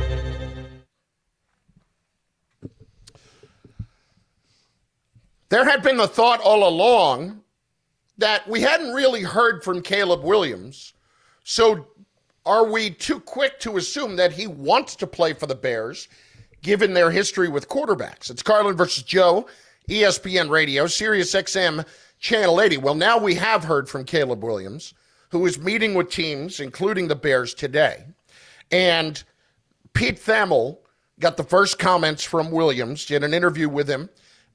There 5.56 5.64
had 5.64 5.84
been 5.84 5.96
the 5.96 6.06
thought 6.06 6.42
all 6.42 6.68
along 6.68 7.40
that 8.18 8.46
we 8.46 8.60
hadn't 8.60 8.92
really 8.92 9.22
heard 9.22 9.64
from 9.64 9.82
Caleb 9.82 10.22
Williams. 10.22 10.96
So 11.46 11.88
are 12.46 12.66
we 12.66 12.90
too 12.90 13.22
quick 13.22 13.62
to 13.62 13.78
assume 13.78 14.18
that 14.18 14.34
he 14.34 14.48
wants 14.48 14.98
to 14.98 15.08
play 15.08 15.32
for 15.32 15.46
the 15.46 15.56
Bears 15.56 16.10
given 16.62 16.94
their 16.94 17.10
history 17.10 17.48
with 17.48 17.70
quarterbacks? 17.70 18.30
It's 18.30 18.44
Carlin 18.44 18.76
versus 18.76 19.04
Joe, 19.04 19.48
ESPN 19.90 20.50
Radio, 20.50 20.88
Sirius 20.88 21.34
XM, 21.34 21.86
Channel 22.20 22.60
80. 22.60 22.76
Well, 22.76 22.96
now 22.96 23.18
we 23.18 23.34
have 23.36 23.64
heard 23.64 23.88
from 23.88 24.04
Caleb 24.04 24.44
Williams, 24.44 24.94
who 25.30 25.46
is 25.46 25.58
meeting 25.58 25.94
with 25.94 26.10
teams, 26.10 26.60
including 26.60 27.08
the 27.08 27.16
Bears 27.16 27.54
today. 27.54 28.04
And 28.72 29.24
Pete 29.94 30.20
Thamel 30.20 30.80
got 31.22 31.38
the 31.38 31.46
first 31.46 31.80
comments 31.80 32.26
from 32.26 32.52
Williams, 32.52 33.06
did 33.06 33.24
an 33.24 33.34
interview 33.34 33.70
with 33.70 33.90
him, 33.90 34.10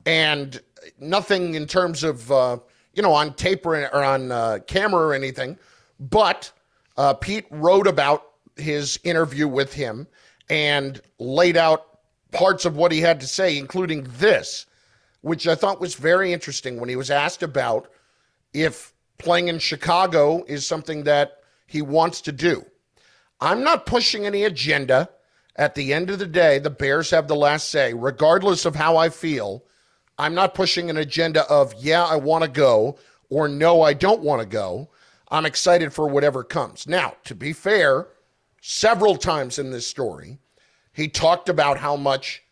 and 0.05 0.61
nothing 0.99 1.55
in 1.55 1.67
terms 1.67 2.05
of, 2.05 2.31
uh, 2.31 2.59
you 2.95 3.03
know, 3.03 3.13
on 3.13 3.35
tape 3.35 3.67
or, 3.67 3.77
or 3.89 4.05
on 4.05 4.33
uh, 4.33 4.59
camera 4.67 5.01
or 5.01 5.15
anything. 5.15 5.59
But 5.99 6.53
uh, 6.97 7.15
Pete 7.15 7.47
wrote 7.51 7.87
about 7.87 8.25
his 8.57 8.99
interview 9.05 9.49
with 9.49 9.73
him 9.73 10.07
and 10.49 11.01
laid 11.19 11.57
out 11.57 11.87
parts 12.33 12.65
of 12.65 12.77
what 12.77 12.93
he 12.93 13.01
had 13.01 13.21
to 13.21 13.27
say, 13.27 13.59
including 13.59 14.07
this, 14.19 14.67
which 15.23 15.47
I 15.47 15.55
thought 15.55 15.81
was 15.81 15.95
very 15.95 16.33
interesting 16.33 16.81
when 16.81 16.89
he 16.89 16.97
was 16.97 17.11
asked 17.11 17.43
about 17.43 17.89
if 18.53 18.93
playing 19.19 19.49
in 19.49 19.59
Chicago 19.59 20.45
is 20.45 20.67
something 20.67 21.05
that 21.05 21.39
he 21.67 21.83
wants 21.83 22.21
to 22.23 22.33
do. 22.33 22.65
I'm 23.41 23.63
not 23.63 23.87
pushing 23.87 24.27
any 24.27 24.45
agenda. 24.45 25.09
At 25.57 25.75
the 25.75 25.93
end 25.93 26.11
of 26.11 26.19
the 26.19 26.27
day, 26.27 26.59
the 26.59 26.71
Bears 26.71 27.11
have 27.11 27.29
the 27.29 27.37
last 27.37 27.69
say, 27.69 27.93
regardless 27.93 28.65
of 28.65 28.75
how 28.75 28.97
I 28.97 29.09
feel. 29.09 29.65
I'm 30.21 30.35
not 30.35 30.53
pushing 30.53 30.91
an 30.91 30.99
agenda 30.99 31.47
of, 31.49 31.73
yeah, 31.79 32.05
I 32.05 32.17
want 32.17 32.45
to 32.45 32.51
go, 32.51 32.99
or 33.31 33.49
no, 33.49 33.81
I 33.81 33.95
don't 33.95 34.21
want 34.21 34.43
to 34.43 34.47
go. 34.47 34.91
I'm 35.31 35.47
excited 35.47 35.95
for 35.95 36.07
whatever 36.09 36.45
comes. 36.45 36.87
Now, 36.87 37.15
to 37.25 37.35
be 37.35 37.55
fair, 37.55 38.09
several 38.61 39.17
times 39.17 39.59
in 39.59 39.71
this 39.71 39.87
story, 39.87 40.39
he 40.93 41.09
talked 41.09 41.49
about 41.49 41.79
how 41.79 41.97
much 41.97 42.43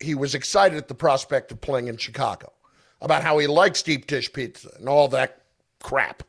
he 0.00 0.14
was 0.14 0.34
excited 0.34 0.76
at 0.76 0.88
the 0.88 0.94
prospect 0.94 1.50
of 1.50 1.62
playing 1.62 1.88
in 1.88 1.96
Chicago, 1.96 2.52
about 3.00 3.22
how 3.22 3.38
he 3.38 3.46
likes 3.46 3.82
deep 3.82 4.06
dish 4.06 4.30
pizza 4.30 4.68
and 4.78 4.86
all 4.86 5.08
that 5.08 5.40
crap. 5.82 6.24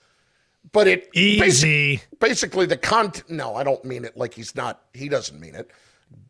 But 0.71 0.87
it 0.87 1.09
easy. 1.13 1.97
Basic, 1.97 2.19
basically, 2.19 2.65
the 2.67 2.77
content. 2.77 3.29
No, 3.29 3.55
I 3.55 3.65
don't 3.65 3.83
mean 3.83 4.05
it 4.05 4.15
like 4.15 4.33
he's 4.33 4.55
not. 4.55 4.81
He 4.93 5.09
doesn't 5.09 5.39
mean 5.39 5.55
it. 5.55 5.71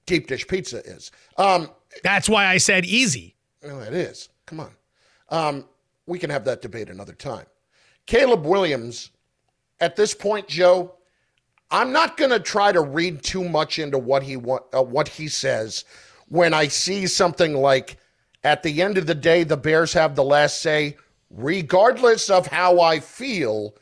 Deep 0.08 0.26
dish 0.26 0.48
pizza 0.48 0.80
is. 0.80 1.12
Um, 1.38 1.70
That's 2.04 2.28
why 2.28 2.48
I 2.48 2.58
said 2.58 2.84
easy. 2.86 3.36
No, 3.64 3.80
it 3.80 3.94
is. 3.94 4.30
Come 4.46 4.60
on. 4.60 4.72
Um, 5.30 5.66
we 6.06 6.20
can 6.20 6.30
have 6.30 6.46
that 6.46 6.62
debate 6.62 6.90
another 6.90 7.14
time. 7.14 7.46
Caleb 8.06 8.46
Williams, 8.46 9.12
at 9.80 9.96
this 9.96 10.14
point, 10.14 10.48
Joe, 10.48 10.96
I'm 11.72 11.92
not 11.92 12.18
going 12.18 12.30
to 12.32 12.40
try 12.40 12.72
to 12.72 12.82
read 12.82 13.24
too 13.24 13.48
much 13.50 13.80
into 13.80 13.98
what 13.98 14.24
he 14.24 14.36
uh, 14.36 14.84
what 14.84 15.08
he 15.08 15.28
says 15.28 15.84
when 16.30 16.54
I 16.54 16.68
see 16.68 17.08
something 17.08 17.54
like, 17.54 17.98
at 18.44 18.64
the 18.64 18.82
end 18.82 18.98
of 18.98 19.08
the 19.08 19.16
day, 19.16 19.44
the 19.44 19.58
Bears 19.58 19.94
have 19.94 20.16
the 20.16 20.24
last 20.24 20.62
say, 20.62 20.98
regardless 21.30 22.30
of 22.30 22.48
how 22.48 22.80
I 22.80 23.00
feel. 23.00 23.76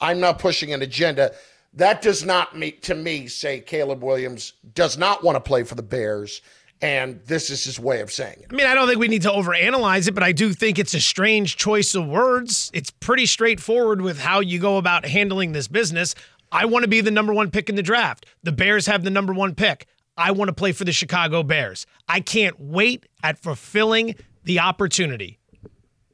I'm 0.00 0.20
not 0.20 0.38
pushing 0.38 0.72
an 0.72 0.82
agenda. 0.82 1.32
That 1.74 2.02
does 2.02 2.24
not, 2.24 2.56
mean, 2.56 2.80
to 2.82 2.94
me, 2.94 3.26
say 3.28 3.60
Caleb 3.60 4.02
Williams 4.02 4.54
does 4.74 4.96
not 4.98 5.22
want 5.22 5.36
to 5.36 5.40
play 5.40 5.64
for 5.64 5.74
the 5.74 5.82
Bears 5.82 6.40
and 6.80 7.20
this 7.26 7.50
is 7.50 7.64
his 7.64 7.80
way 7.80 8.00
of 8.00 8.12
saying 8.12 8.38
it. 8.40 8.46
I 8.50 8.54
mean, 8.54 8.66
I 8.66 8.74
don't 8.74 8.86
think 8.86 9.00
we 9.00 9.08
need 9.08 9.22
to 9.22 9.30
overanalyze 9.30 10.08
it, 10.08 10.12
but 10.12 10.22
I 10.22 10.32
do 10.32 10.52
think 10.52 10.78
it's 10.78 10.94
a 10.94 11.00
strange 11.00 11.56
choice 11.56 11.94
of 11.94 12.06
words. 12.06 12.70
It's 12.72 12.90
pretty 12.90 13.26
straightforward 13.26 14.00
with 14.00 14.18
how 14.18 14.40
you 14.40 14.58
go 14.58 14.76
about 14.76 15.04
handling 15.04 15.52
this 15.52 15.68
business. 15.68 16.14
I 16.52 16.66
want 16.66 16.84
to 16.84 16.88
be 16.88 17.00
the 17.00 17.10
number 17.10 17.32
one 17.34 17.50
pick 17.50 17.68
in 17.68 17.74
the 17.74 17.82
draft. 17.82 18.26
The 18.42 18.52
Bears 18.52 18.86
have 18.86 19.02
the 19.02 19.10
number 19.10 19.32
one 19.32 19.54
pick. 19.54 19.86
I 20.16 20.32
want 20.32 20.48
to 20.48 20.52
play 20.52 20.72
for 20.72 20.84
the 20.84 20.92
Chicago 20.92 21.42
Bears. 21.42 21.86
I 22.08 22.20
can't 22.20 22.58
wait 22.58 23.06
at 23.22 23.38
fulfilling 23.38 24.14
the 24.44 24.60
opportunity. 24.60 25.38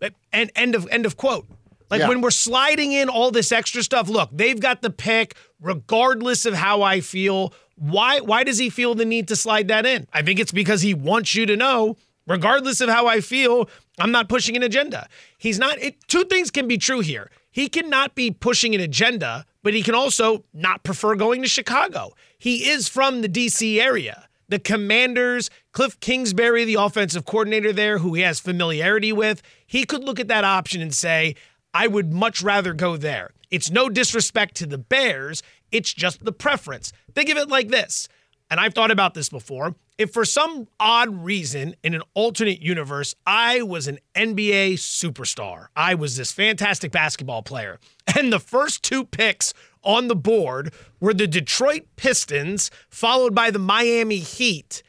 Eh, 0.03 0.11
and 0.33 0.51
end 0.55 0.75
of 0.75 0.89
end 0.91 1.07
of 1.07 1.17
quote. 1.17 1.47
Like 1.91 2.01
yeah. 2.01 2.09
when 2.09 2.21
we're 2.21 2.31
sliding 2.31 2.93
in 2.93 3.09
all 3.09 3.31
this 3.31 3.53
extra 3.53 3.83
stuff, 3.83 4.09
look, 4.09 4.31
they've 4.33 4.59
got 4.59 4.83
the 4.83 4.91
pick 4.91 5.37
regardless 5.61 6.47
of 6.47 6.55
how 6.55 6.83
I 6.83 7.01
feel. 7.01 7.55
Why 7.77 8.21
why 8.21 8.45
does 8.45 8.59
he 8.59 8.71
feel 8.71 8.95
the 8.95 9.05
need 9.05 9.29
to 9.29 9.37
slide 9.37 9.69
that 9.69 9.87
in? 9.87 10.07
I 10.13 10.23
think 10.23 10.39
it's 10.39 10.53
because 10.53 10.83
he 10.83 10.95
wants 10.95 11.35
you 11.35 11.47
to 11.47 11.57
know 11.57 11.97
regardless 12.27 12.81
of 12.81 12.89
how 12.89 13.07
I 13.07 13.21
feel, 13.21 13.69
I'm 13.99 14.13
not 14.13 14.29
pushing 14.29 14.57
an 14.57 14.63
agenda. 14.63 15.09
He's 15.39 15.59
not 15.59 15.79
it, 15.79 15.97
two 16.09 16.25
things 16.25 16.51
can 16.51 16.69
be 16.69 16.79
true 16.79 17.01
here. 17.01 17.31
He 17.51 17.69
cannot 17.69 18.15
be 18.15 18.31
pushing 18.31 18.75
an 18.75 18.81
agenda, 18.81 19.47
but 19.63 19.75
he 19.75 19.83
can 19.83 19.95
also 19.95 20.45
not 20.53 20.83
prefer 20.83 21.15
going 21.15 21.43
to 21.43 21.49
Chicago. 21.49 22.13
He 22.37 22.69
is 22.69 22.89
from 22.89 23.23
the 23.23 23.29
DC 23.29 23.81
area. 23.81 24.29
The 24.49 24.59
Commanders, 24.59 25.51
Kliff 25.73 26.01
Kingsbury, 26.01 26.65
the 26.65 26.75
offensive 26.75 27.25
coordinator 27.25 27.73
there, 27.73 27.99
who 27.99 28.15
he 28.15 28.23
has 28.23 28.41
familiarity 28.41 29.13
with, 29.13 29.41
he 29.67 29.85
could 29.85 30.05
look 30.05 30.21
at 30.21 30.29
that 30.29 30.45
option 30.45 30.83
and 30.83 30.93
say, 30.93 31.35
I 31.73 31.87
would 31.87 32.13
much 32.13 32.43
rather 32.43 32.75
go 32.75 32.97
there. 32.97 33.31
It's 33.51 33.71
no 33.71 33.89
disrespect 33.89 34.57
to 34.57 34.67
the 34.67 34.79
Bears, 34.79 35.43
it's 35.75 35.93
just 35.93 36.25
the 36.25 36.33
preference. 36.33 36.93
Think 37.15 37.29
of 37.29 37.37
it 37.37 37.49
like 37.49 37.69
this, 37.69 38.09
and 38.49 38.61
I've 38.61 38.73
thought 38.73 38.93
about 38.93 39.13
this 39.13 39.29
before. 39.29 39.75
If 39.99 40.13
for 40.13 40.25
some 40.25 40.69
odd 40.81 41.25
reason 41.25 41.75
in 41.83 41.95
an 41.95 42.03
alternate 42.15 42.63
universe, 42.63 43.15
I 43.27 43.63
was 43.63 43.87
an 43.87 43.99
NBA 44.15 44.75
superstar, 44.75 45.67
I 45.77 45.95
was 45.95 46.17
this 46.17 46.33
fantastic 46.33 46.93
basketball 46.93 47.43
player, 47.43 47.79
and 48.17 48.33
the 48.33 48.41
first 48.41 48.83
two 48.83 49.05
picks 49.05 49.53
on 49.83 50.09
the 50.09 50.17
board 50.17 50.73
were 51.01 51.13
the 51.13 51.27
Detroit 51.27 51.83
Pistons, 51.97 52.71
followed 52.89 53.35
by 53.35 53.51
the 53.51 53.59
Miami 53.59 54.19
Heat. 54.19 54.83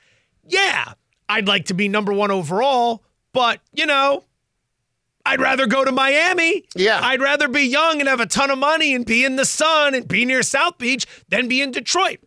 Yeah, 0.48 0.94
I'd 1.28 1.48
like 1.48 1.66
to 1.66 1.74
be 1.74 1.90
number 1.90 2.14
one 2.14 2.32
overall, 2.32 3.04
but 3.34 3.60
you 3.74 3.88
know, 3.88 4.24
I'd 5.26 5.42
rather 5.42 5.66
go 5.66 5.84
to 5.84 5.92
Miami. 5.92 6.64
Yeah. 6.76 7.00
I'd 7.02 7.22
rather 7.22 7.48
be 7.48 7.64
young 7.64 8.00
and 8.00 8.08
have 8.08 8.20
a 8.20 8.28
ton 8.28 8.52
of 8.52 8.60
money 8.60 8.94
and 8.94 9.06
be 9.06 9.26
in 9.26 9.36
the 9.36 9.46
sun 9.46 9.96
and 9.96 10.08
be 10.08 10.24
near 10.26 10.44
South 10.44 10.78
Beach 10.78 11.06
than 11.30 11.48
be 11.48 11.62
in 11.62 11.72
Detroit. 11.72 12.20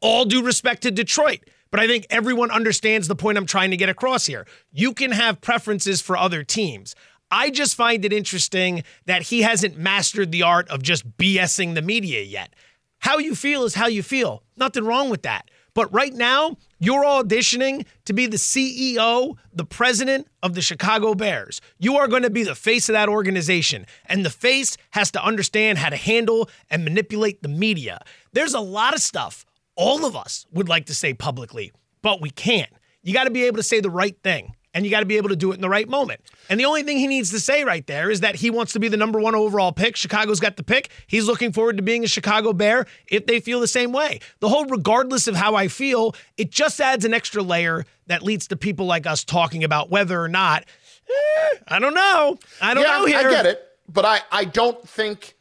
All 0.00 0.24
due 0.24 0.44
respect 0.44 0.82
to 0.82 0.90
Detroit. 0.90 1.40
But 1.70 1.80
I 1.80 1.86
think 1.86 2.06
everyone 2.08 2.50
understands 2.50 3.08
the 3.08 3.16
point 3.16 3.36
I'm 3.36 3.46
trying 3.46 3.70
to 3.72 3.76
get 3.76 3.88
across 3.88 4.26
here. 4.26 4.46
You 4.72 4.94
can 4.94 5.10
have 5.10 5.40
preferences 5.40 6.00
for 6.00 6.16
other 6.16 6.44
teams. 6.44 6.94
I 7.30 7.50
just 7.50 7.74
find 7.74 8.04
it 8.04 8.12
interesting 8.12 8.84
that 9.04 9.22
he 9.22 9.42
hasn't 9.42 9.76
mastered 9.76 10.32
the 10.32 10.42
art 10.42 10.68
of 10.68 10.82
just 10.82 11.16
BSing 11.18 11.74
the 11.74 11.82
media 11.82 12.22
yet. 12.22 12.54
How 13.00 13.18
you 13.18 13.34
feel 13.34 13.64
is 13.64 13.74
how 13.74 13.86
you 13.86 14.02
feel. 14.02 14.42
Nothing 14.56 14.84
wrong 14.84 15.10
with 15.10 15.22
that. 15.22 15.50
But 15.74 15.92
right 15.92 16.12
now, 16.12 16.56
you're 16.78 17.04
auditioning 17.04 17.86
to 18.04 18.12
be 18.12 18.26
the 18.26 18.36
CEO, 18.36 19.36
the 19.52 19.64
president 19.64 20.28
of 20.42 20.54
the 20.54 20.62
Chicago 20.62 21.14
Bears. 21.14 21.60
You 21.78 21.96
are 21.98 22.08
going 22.08 22.22
to 22.22 22.30
be 22.30 22.42
the 22.42 22.54
face 22.54 22.88
of 22.88 22.94
that 22.94 23.08
organization. 23.08 23.86
And 24.06 24.24
the 24.24 24.30
face 24.30 24.76
has 24.90 25.10
to 25.12 25.24
understand 25.24 25.78
how 25.78 25.90
to 25.90 25.96
handle 25.96 26.48
and 26.70 26.84
manipulate 26.84 27.42
the 27.42 27.48
media. 27.48 28.00
There's 28.32 28.54
a 28.54 28.60
lot 28.60 28.94
of 28.94 29.00
stuff 29.00 29.44
all 29.76 30.04
of 30.04 30.16
us 30.16 30.44
would 30.52 30.68
like 30.68 30.86
to 30.86 30.94
say 30.94 31.14
publicly, 31.14 31.72
but 32.02 32.20
we 32.20 32.30
can't. 32.30 32.70
You 33.02 33.14
got 33.14 33.24
to 33.24 33.30
be 33.30 33.44
able 33.44 33.58
to 33.58 33.62
say 33.62 33.80
the 33.80 33.90
right 33.90 34.16
thing 34.22 34.54
and 34.78 34.86
you 34.86 34.92
got 34.92 35.00
to 35.00 35.06
be 35.06 35.16
able 35.16 35.28
to 35.28 35.34
do 35.34 35.50
it 35.50 35.56
in 35.56 35.60
the 35.60 35.68
right 35.68 35.88
moment. 35.88 36.20
And 36.48 36.60
the 36.60 36.64
only 36.64 36.84
thing 36.84 36.98
he 36.98 37.08
needs 37.08 37.32
to 37.32 37.40
say 37.40 37.64
right 37.64 37.84
there 37.88 38.12
is 38.12 38.20
that 38.20 38.36
he 38.36 38.48
wants 38.48 38.74
to 38.74 38.78
be 38.78 38.86
the 38.86 38.96
number 38.96 39.18
one 39.18 39.34
overall 39.34 39.72
pick. 39.72 39.96
Chicago's 39.96 40.38
got 40.38 40.56
the 40.56 40.62
pick. 40.62 40.90
He's 41.08 41.26
looking 41.26 41.50
forward 41.50 41.78
to 41.78 41.82
being 41.82 42.04
a 42.04 42.06
Chicago 42.06 42.52
Bear 42.52 42.86
if 43.08 43.26
they 43.26 43.40
feel 43.40 43.58
the 43.58 43.66
same 43.66 43.90
way. 43.90 44.20
The 44.38 44.48
whole, 44.48 44.66
regardless 44.66 45.26
of 45.26 45.34
how 45.34 45.56
I 45.56 45.66
feel, 45.66 46.14
it 46.36 46.52
just 46.52 46.80
adds 46.80 47.04
an 47.04 47.12
extra 47.12 47.42
layer 47.42 47.86
that 48.06 48.22
leads 48.22 48.46
to 48.46 48.56
people 48.56 48.86
like 48.86 49.04
us 49.04 49.24
talking 49.24 49.64
about 49.64 49.90
whether 49.90 50.22
or 50.22 50.28
not, 50.28 50.64
eh, 51.08 51.58
I 51.66 51.80
don't 51.80 51.94
know. 51.94 52.38
I 52.62 52.72
don't 52.72 52.84
yeah, 52.84 52.98
know 52.98 53.06
here. 53.06 53.18
I 53.18 53.30
get 53.32 53.46
it. 53.46 53.60
But 53.88 54.04
I, 54.04 54.20
I 54.30 54.44
don't 54.44 54.88
think 54.88 55.34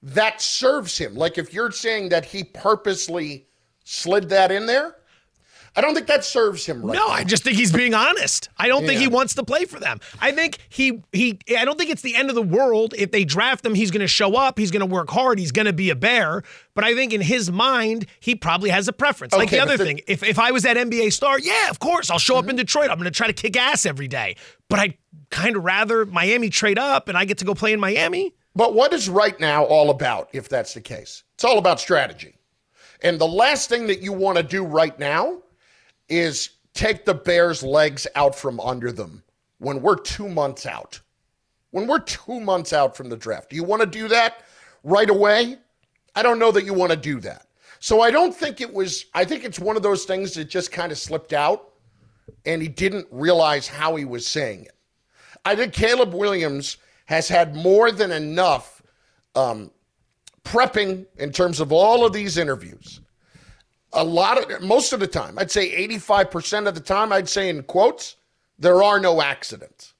that 0.00 0.40
serves 0.40 0.96
him. 0.96 1.16
Like 1.16 1.38
if 1.38 1.52
you're 1.52 1.72
saying 1.72 2.10
that 2.10 2.24
he 2.24 2.44
purposely 2.44 3.48
slid 3.82 4.28
that 4.28 4.52
in 4.52 4.66
there, 4.66 4.94
I 5.76 5.80
don't 5.80 5.94
think 5.94 6.08
that 6.08 6.24
serves 6.24 6.66
him 6.66 6.84
right. 6.84 6.94
No, 6.94 7.06
now. 7.06 7.12
I 7.12 7.24
just 7.24 7.44
think 7.44 7.56
he's 7.56 7.72
being 7.72 7.94
honest. 7.94 8.48
I 8.56 8.68
don't 8.68 8.82
yeah. 8.82 8.88
think 8.88 9.00
he 9.00 9.08
wants 9.08 9.34
to 9.34 9.44
play 9.44 9.64
for 9.64 9.78
them. 9.78 10.00
I 10.20 10.32
think 10.32 10.58
he 10.68 11.02
he 11.12 11.38
I 11.56 11.64
don't 11.64 11.78
think 11.78 11.90
it's 11.90 12.02
the 12.02 12.16
end 12.16 12.28
of 12.28 12.34
the 12.34 12.42
world 12.42 12.94
if 12.98 13.12
they 13.12 13.24
draft 13.24 13.64
him, 13.64 13.74
he's 13.74 13.90
going 13.90 14.00
to 14.00 14.08
show 14.08 14.34
up, 14.34 14.58
he's 14.58 14.70
going 14.70 14.80
to 14.80 14.86
work 14.86 15.10
hard, 15.10 15.38
he's 15.38 15.52
going 15.52 15.66
to 15.66 15.72
be 15.72 15.90
a 15.90 15.96
bear, 15.96 16.42
but 16.74 16.84
I 16.84 16.94
think 16.94 17.12
in 17.12 17.20
his 17.20 17.50
mind, 17.50 18.06
he 18.20 18.34
probably 18.34 18.70
has 18.70 18.88
a 18.88 18.92
preference. 18.92 19.32
Okay, 19.32 19.42
like 19.42 19.50
the 19.50 19.60
other 19.60 19.76
the, 19.76 19.84
thing, 19.84 20.00
if 20.06 20.22
if 20.22 20.38
I 20.38 20.50
was 20.50 20.64
that 20.64 20.76
NBA 20.76 21.12
star, 21.12 21.38
yeah, 21.38 21.70
of 21.70 21.78
course, 21.78 22.10
I'll 22.10 22.18
show 22.18 22.34
mm-hmm. 22.34 22.46
up 22.46 22.50
in 22.50 22.56
Detroit. 22.56 22.90
I'm 22.90 22.96
going 22.96 23.04
to 23.04 23.10
try 23.10 23.26
to 23.26 23.32
kick 23.32 23.56
ass 23.56 23.86
every 23.86 24.08
day. 24.08 24.36
But 24.68 24.78
I 24.78 24.96
kind 25.30 25.56
of 25.56 25.64
rather 25.64 26.06
Miami 26.06 26.50
trade 26.50 26.78
up 26.78 27.08
and 27.08 27.18
I 27.18 27.24
get 27.24 27.38
to 27.38 27.44
go 27.44 27.54
play 27.54 27.72
in 27.72 27.80
Miami. 27.80 28.34
But 28.54 28.74
what 28.74 28.92
is 28.92 29.08
right 29.08 29.38
now 29.38 29.64
all 29.64 29.90
about 29.90 30.28
if 30.32 30.48
that's 30.48 30.74
the 30.74 30.80
case? 30.80 31.24
It's 31.34 31.44
all 31.44 31.58
about 31.58 31.80
strategy. 31.80 32.34
And 33.02 33.18
the 33.18 33.26
last 33.26 33.68
thing 33.68 33.86
that 33.86 34.00
you 34.00 34.12
want 34.12 34.36
to 34.36 34.42
do 34.42 34.64
right 34.64 34.98
now 34.98 35.42
is 36.10 36.50
take 36.74 37.04
the 37.04 37.14
Bears' 37.14 37.62
legs 37.62 38.06
out 38.14 38.34
from 38.34 38.60
under 38.60 38.92
them 38.92 39.22
when 39.58 39.80
we're 39.80 39.96
two 39.96 40.28
months 40.28 40.66
out. 40.66 41.00
When 41.70 41.86
we're 41.86 42.00
two 42.00 42.40
months 42.40 42.72
out 42.72 42.96
from 42.96 43.08
the 43.08 43.16
draft. 43.16 43.50
Do 43.50 43.56
you 43.56 43.64
want 43.64 43.80
to 43.80 43.86
do 43.86 44.08
that 44.08 44.42
right 44.82 45.08
away? 45.08 45.56
I 46.14 46.22
don't 46.22 46.38
know 46.38 46.50
that 46.50 46.64
you 46.64 46.74
want 46.74 46.90
to 46.90 46.96
do 46.96 47.20
that. 47.20 47.46
So 47.78 48.00
I 48.00 48.10
don't 48.10 48.34
think 48.34 48.60
it 48.60 48.72
was, 48.72 49.06
I 49.14 49.24
think 49.24 49.44
it's 49.44 49.58
one 49.58 49.76
of 49.76 49.82
those 49.82 50.04
things 50.04 50.34
that 50.34 50.46
just 50.46 50.72
kind 50.72 50.92
of 50.92 50.98
slipped 50.98 51.32
out 51.32 51.70
and 52.44 52.60
he 52.60 52.68
didn't 52.68 53.06
realize 53.10 53.68
how 53.68 53.96
he 53.96 54.04
was 54.04 54.26
saying 54.26 54.64
it. 54.64 54.72
I 55.44 55.56
think 55.56 55.72
Caleb 55.72 56.12
Williams 56.12 56.76
has 57.06 57.28
had 57.28 57.54
more 57.54 57.90
than 57.90 58.10
enough 58.12 58.82
um, 59.34 59.70
prepping 60.44 61.06
in 61.16 61.32
terms 61.32 61.60
of 61.60 61.72
all 61.72 62.04
of 62.04 62.12
these 62.12 62.36
interviews 62.36 63.00
a 63.92 64.04
lot 64.04 64.38
of 64.38 64.62
most 64.62 64.92
of 64.92 65.00
the 65.00 65.06
time, 65.06 65.38
I'd 65.38 65.50
say 65.50 65.86
85% 65.88 66.68
of 66.68 66.74
the 66.74 66.80
time, 66.80 67.12
I'd 67.12 67.28
say 67.28 67.48
in 67.48 67.62
quotes, 67.62 68.16
there 68.58 68.82
are 68.82 69.00
no 69.00 69.20
accidents. 69.22 69.94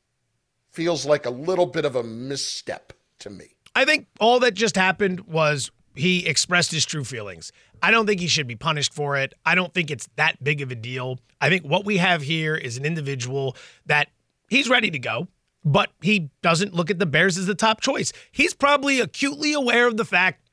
Feels 0.71 1.05
like 1.05 1.27
a 1.27 1.31
little 1.31 1.67
bit 1.67 1.85
of 1.85 1.97
a 1.97 2.03
misstep 2.03 2.93
to 3.21 3.31
me. 3.31 3.47
I 3.75 3.85
think 3.85 4.07
all 4.21 4.41
that 4.41 4.55
just 4.55 4.77
happened 4.77 5.21
was 5.23 5.71
he 5.95 6.27
expressed 6.27 6.71
his 6.71 6.85
true 6.85 7.05
feelings. 7.05 7.53
I 7.83 7.91
don't 7.91 8.07
think 8.07 8.21
he 8.21 8.29
should 8.29 8.47
be 8.47 8.57
punished 8.57 8.93
for 8.93 9.17
it. 9.17 9.35
I 9.45 9.55
don't 9.55 9.73
think 9.73 9.91
it's 9.91 10.09
that 10.17 10.43
big 10.43 10.61
of 10.61 10.71
a 10.71 10.75
deal. 10.75 11.19
I 11.41 11.49
think 11.49 11.65
what 11.65 11.85
we 11.85 11.97
have 11.97 12.23
here 12.23 12.55
is 12.55 12.77
an 12.77 12.85
individual 12.85 13.57
that 13.87 14.09
he's 14.49 14.69
ready 14.69 14.91
to 14.91 14.99
go, 14.99 15.29
but 15.65 15.91
he 16.01 16.31
doesn't 16.43 16.75
look 16.75 16.91
at 16.91 16.99
the 16.99 17.07
Bears 17.07 17.39
as 17.39 17.47
the 17.47 17.55
top 17.55 17.81
choice. 17.81 18.13
He's 18.31 18.55
probably 18.55 19.01
acutely 19.01 19.53
aware 19.53 19.87
of 19.87 19.97
the 19.97 20.05
fact 20.05 20.49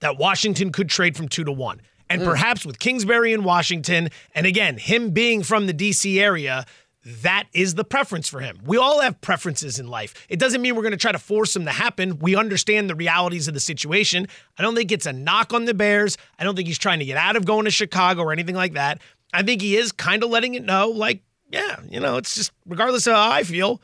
that 0.00 0.16
Washington 0.16 0.72
could 0.72 0.88
trade 0.88 1.16
from 1.16 1.28
two 1.28 1.44
to 1.44 1.52
one. 1.52 1.80
And 2.10 2.22
mm. 2.22 2.24
perhaps 2.24 2.64
with 2.64 2.78
Kingsbury 2.78 3.32
in 3.32 3.44
Washington, 3.44 4.08
and 4.34 4.46
again, 4.46 4.78
him 4.78 5.10
being 5.10 5.42
from 5.42 5.66
the 5.66 5.74
DC 5.74 6.20
area, 6.20 6.64
that 7.04 7.44
is 7.52 7.74
the 7.74 7.84
preference 7.84 8.28
for 8.28 8.40
him. 8.40 8.58
We 8.64 8.76
all 8.76 9.00
have 9.00 9.20
preferences 9.20 9.78
in 9.78 9.88
life. 9.88 10.26
It 10.28 10.38
doesn't 10.38 10.60
mean 10.60 10.74
we're 10.74 10.82
going 10.82 10.92
to 10.92 10.98
try 10.98 11.12
to 11.12 11.18
force 11.18 11.54
them 11.54 11.64
to 11.64 11.70
happen. 11.70 12.18
We 12.18 12.36
understand 12.36 12.90
the 12.90 12.94
realities 12.94 13.48
of 13.48 13.54
the 13.54 13.60
situation. 13.60 14.26
I 14.58 14.62
don't 14.62 14.74
think 14.74 14.92
it's 14.92 15.06
a 15.06 15.12
knock 15.12 15.54
on 15.54 15.64
the 15.64 15.74
Bears. 15.74 16.18
I 16.38 16.44
don't 16.44 16.54
think 16.54 16.68
he's 16.68 16.78
trying 16.78 16.98
to 16.98 17.04
get 17.04 17.16
out 17.16 17.36
of 17.36 17.46
going 17.46 17.64
to 17.64 17.70
Chicago 17.70 18.22
or 18.22 18.32
anything 18.32 18.56
like 18.56 18.74
that. 18.74 19.00
I 19.32 19.42
think 19.42 19.62
he 19.62 19.76
is 19.76 19.92
kind 19.92 20.22
of 20.22 20.30
letting 20.30 20.54
it 20.54 20.64
know, 20.64 20.88
like, 20.88 21.22
yeah, 21.50 21.80
you 21.88 22.00
know, 22.00 22.16
it's 22.16 22.34
just 22.34 22.52
regardless 22.66 23.06
of 23.06 23.14
how 23.14 23.30
I 23.30 23.42
feel, 23.42 23.80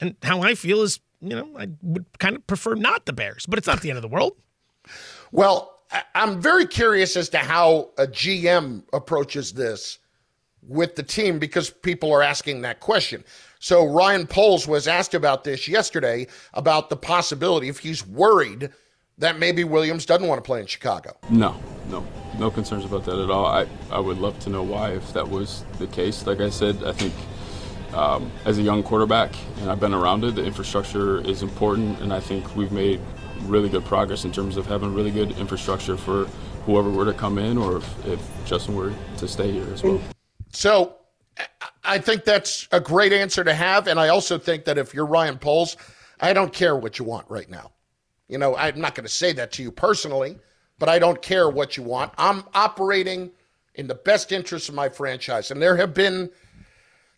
and 0.00 0.16
how 0.22 0.42
I 0.42 0.54
feel 0.54 0.82
is, 0.82 1.00
you 1.20 1.30
know, 1.30 1.48
I 1.58 1.68
would 1.82 2.06
kind 2.18 2.36
of 2.36 2.46
prefer 2.46 2.74
not 2.74 3.06
the 3.06 3.12
Bears, 3.12 3.46
but 3.46 3.58
it's 3.58 3.66
not 3.66 3.80
the 3.80 3.90
end 3.90 3.96
of 3.96 4.02
the 4.02 4.08
world. 4.08 4.36
Well, 5.32 5.75
I'm 6.14 6.40
very 6.40 6.66
curious 6.66 7.16
as 7.16 7.28
to 7.30 7.38
how 7.38 7.90
a 7.98 8.06
GM 8.06 8.82
approaches 8.92 9.52
this 9.52 9.98
with 10.62 10.96
the 10.96 11.02
team 11.02 11.38
because 11.38 11.70
people 11.70 12.12
are 12.12 12.22
asking 12.22 12.62
that 12.62 12.80
question. 12.80 13.24
So 13.58 13.86
Ryan 13.86 14.26
Poles 14.26 14.66
was 14.66 14.88
asked 14.88 15.14
about 15.14 15.44
this 15.44 15.68
yesterday 15.68 16.26
about 16.54 16.90
the 16.90 16.96
possibility 16.96 17.68
if 17.68 17.78
he's 17.78 18.06
worried 18.06 18.70
that 19.18 19.38
maybe 19.38 19.64
Williams 19.64 20.04
doesn't 20.04 20.26
want 20.26 20.42
to 20.42 20.46
play 20.46 20.60
in 20.60 20.66
Chicago. 20.66 21.16
No, 21.30 21.58
no, 21.88 22.06
no 22.38 22.50
concerns 22.50 22.84
about 22.84 23.04
that 23.06 23.18
at 23.18 23.30
all. 23.30 23.46
I, 23.46 23.66
I 23.90 23.98
would 23.98 24.18
love 24.18 24.38
to 24.40 24.50
know 24.50 24.62
why 24.62 24.90
if 24.90 25.12
that 25.14 25.26
was 25.26 25.64
the 25.78 25.86
case. 25.86 26.26
Like 26.26 26.40
I 26.40 26.50
said, 26.50 26.82
I 26.84 26.92
think 26.92 27.14
um, 27.94 28.30
as 28.44 28.58
a 28.58 28.62
young 28.62 28.82
quarterback, 28.82 29.34
and 29.60 29.70
I've 29.70 29.80
been 29.80 29.94
around 29.94 30.24
it, 30.24 30.34
the 30.34 30.44
infrastructure 30.44 31.20
is 31.22 31.42
important, 31.42 31.98
and 32.00 32.12
I 32.12 32.20
think 32.20 32.54
we've 32.54 32.72
made 32.72 33.00
really 33.42 33.68
good 33.68 33.84
progress 33.84 34.24
in 34.24 34.32
terms 34.32 34.56
of 34.56 34.66
having 34.66 34.94
really 34.94 35.10
good 35.10 35.32
infrastructure 35.38 35.96
for 35.96 36.26
whoever 36.64 36.90
were 36.90 37.04
to 37.04 37.12
come 37.12 37.38
in 37.38 37.56
or 37.56 37.78
if, 37.78 38.06
if 38.06 38.46
Justin 38.46 38.74
were 38.74 38.92
to 39.18 39.28
stay 39.28 39.52
here 39.52 39.66
as 39.72 39.82
well. 39.82 40.00
So 40.52 40.96
I 41.84 41.98
think 41.98 42.24
that's 42.24 42.66
a 42.72 42.80
great 42.80 43.12
answer 43.12 43.44
to 43.44 43.54
have. 43.54 43.86
And 43.86 44.00
I 44.00 44.08
also 44.08 44.38
think 44.38 44.64
that 44.64 44.78
if 44.78 44.92
you're 44.92 45.06
Ryan 45.06 45.38
Poles, 45.38 45.76
I 46.20 46.32
don't 46.32 46.52
care 46.52 46.76
what 46.76 46.98
you 46.98 47.04
want 47.04 47.30
right 47.30 47.48
now. 47.48 47.72
You 48.28 48.38
know, 48.38 48.56
I'm 48.56 48.80
not 48.80 48.94
going 48.94 49.06
to 49.06 49.12
say 49.12 49.32
that 49.34 49.52
to 49.52 49.62
you 49.62 49.70
personally, 49.70 50.38
but 50.78 50.88
I 50.88 50.98
don't 50.98 51.22
care 51.22 51.48
what 51.48 51.76
you 51.76 51.82
want. 51.82 52.12
I'm 52.18 52.42
operating 52.54 53.30
in 53.76 53.86
the 53.86 53.94
best 53.94 54.32
interest 54.32 54.68
of 54.68 54.74
my 54.74 54.88
franchise. 54.88 55.50
And 55.50 55.62
there 55.62 55.76
have 55.76 55.94
been 55.94 56.30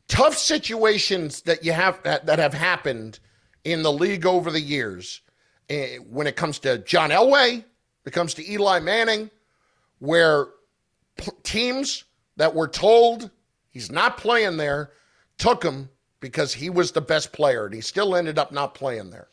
tough 0.09 0.37
situations 0.37 1.43
that 1.43 1.65
you 1.65 1.73
have 1.73 2.03
that 2.03 2.39
have 2.39 2.55
happened 2.55 3.21
in 3.65 3.83
the 3.83 3.93
league 3.93 4.27
over 4.27 4.51
the 4.51 4.61
years. 4.61 5.23
Eh, 5.69 5.97
when 5.99 6.27
it 6.27 6.37
comes 6.37 6.59
to 6.61 6.79
John 6.79 7.11
Elway, 7.11 7.65
it 8.05 8.13
comes 8.13 8.35
to 8.35 8.51
Eli 8.51 8.81
Manning, 8.81 9.31
where 9.99 10.47
teams 11.43 12.05
that 12.37 12.55
were 12.55 12.69
told 12.69 13.31
he's 13.71 13.91
not 13.91 14.17
playing 14.17 14.57
there 14.57 14.93
took 15.37 15.63
him 15.63 15.89
because 16.21 16.55
he 16.55 16.71
was 16.71 16.93
the 16.93 17.01
best 17.01 17.33
player 17.33 17.67
and 17.67 17.75
he 17.75 17.81
still 17.81 18.17
ended 18.17 18.39
up 18.39 18.51
not 18.51 18.75
playing 18.75 19.11
there. 19.11 19.29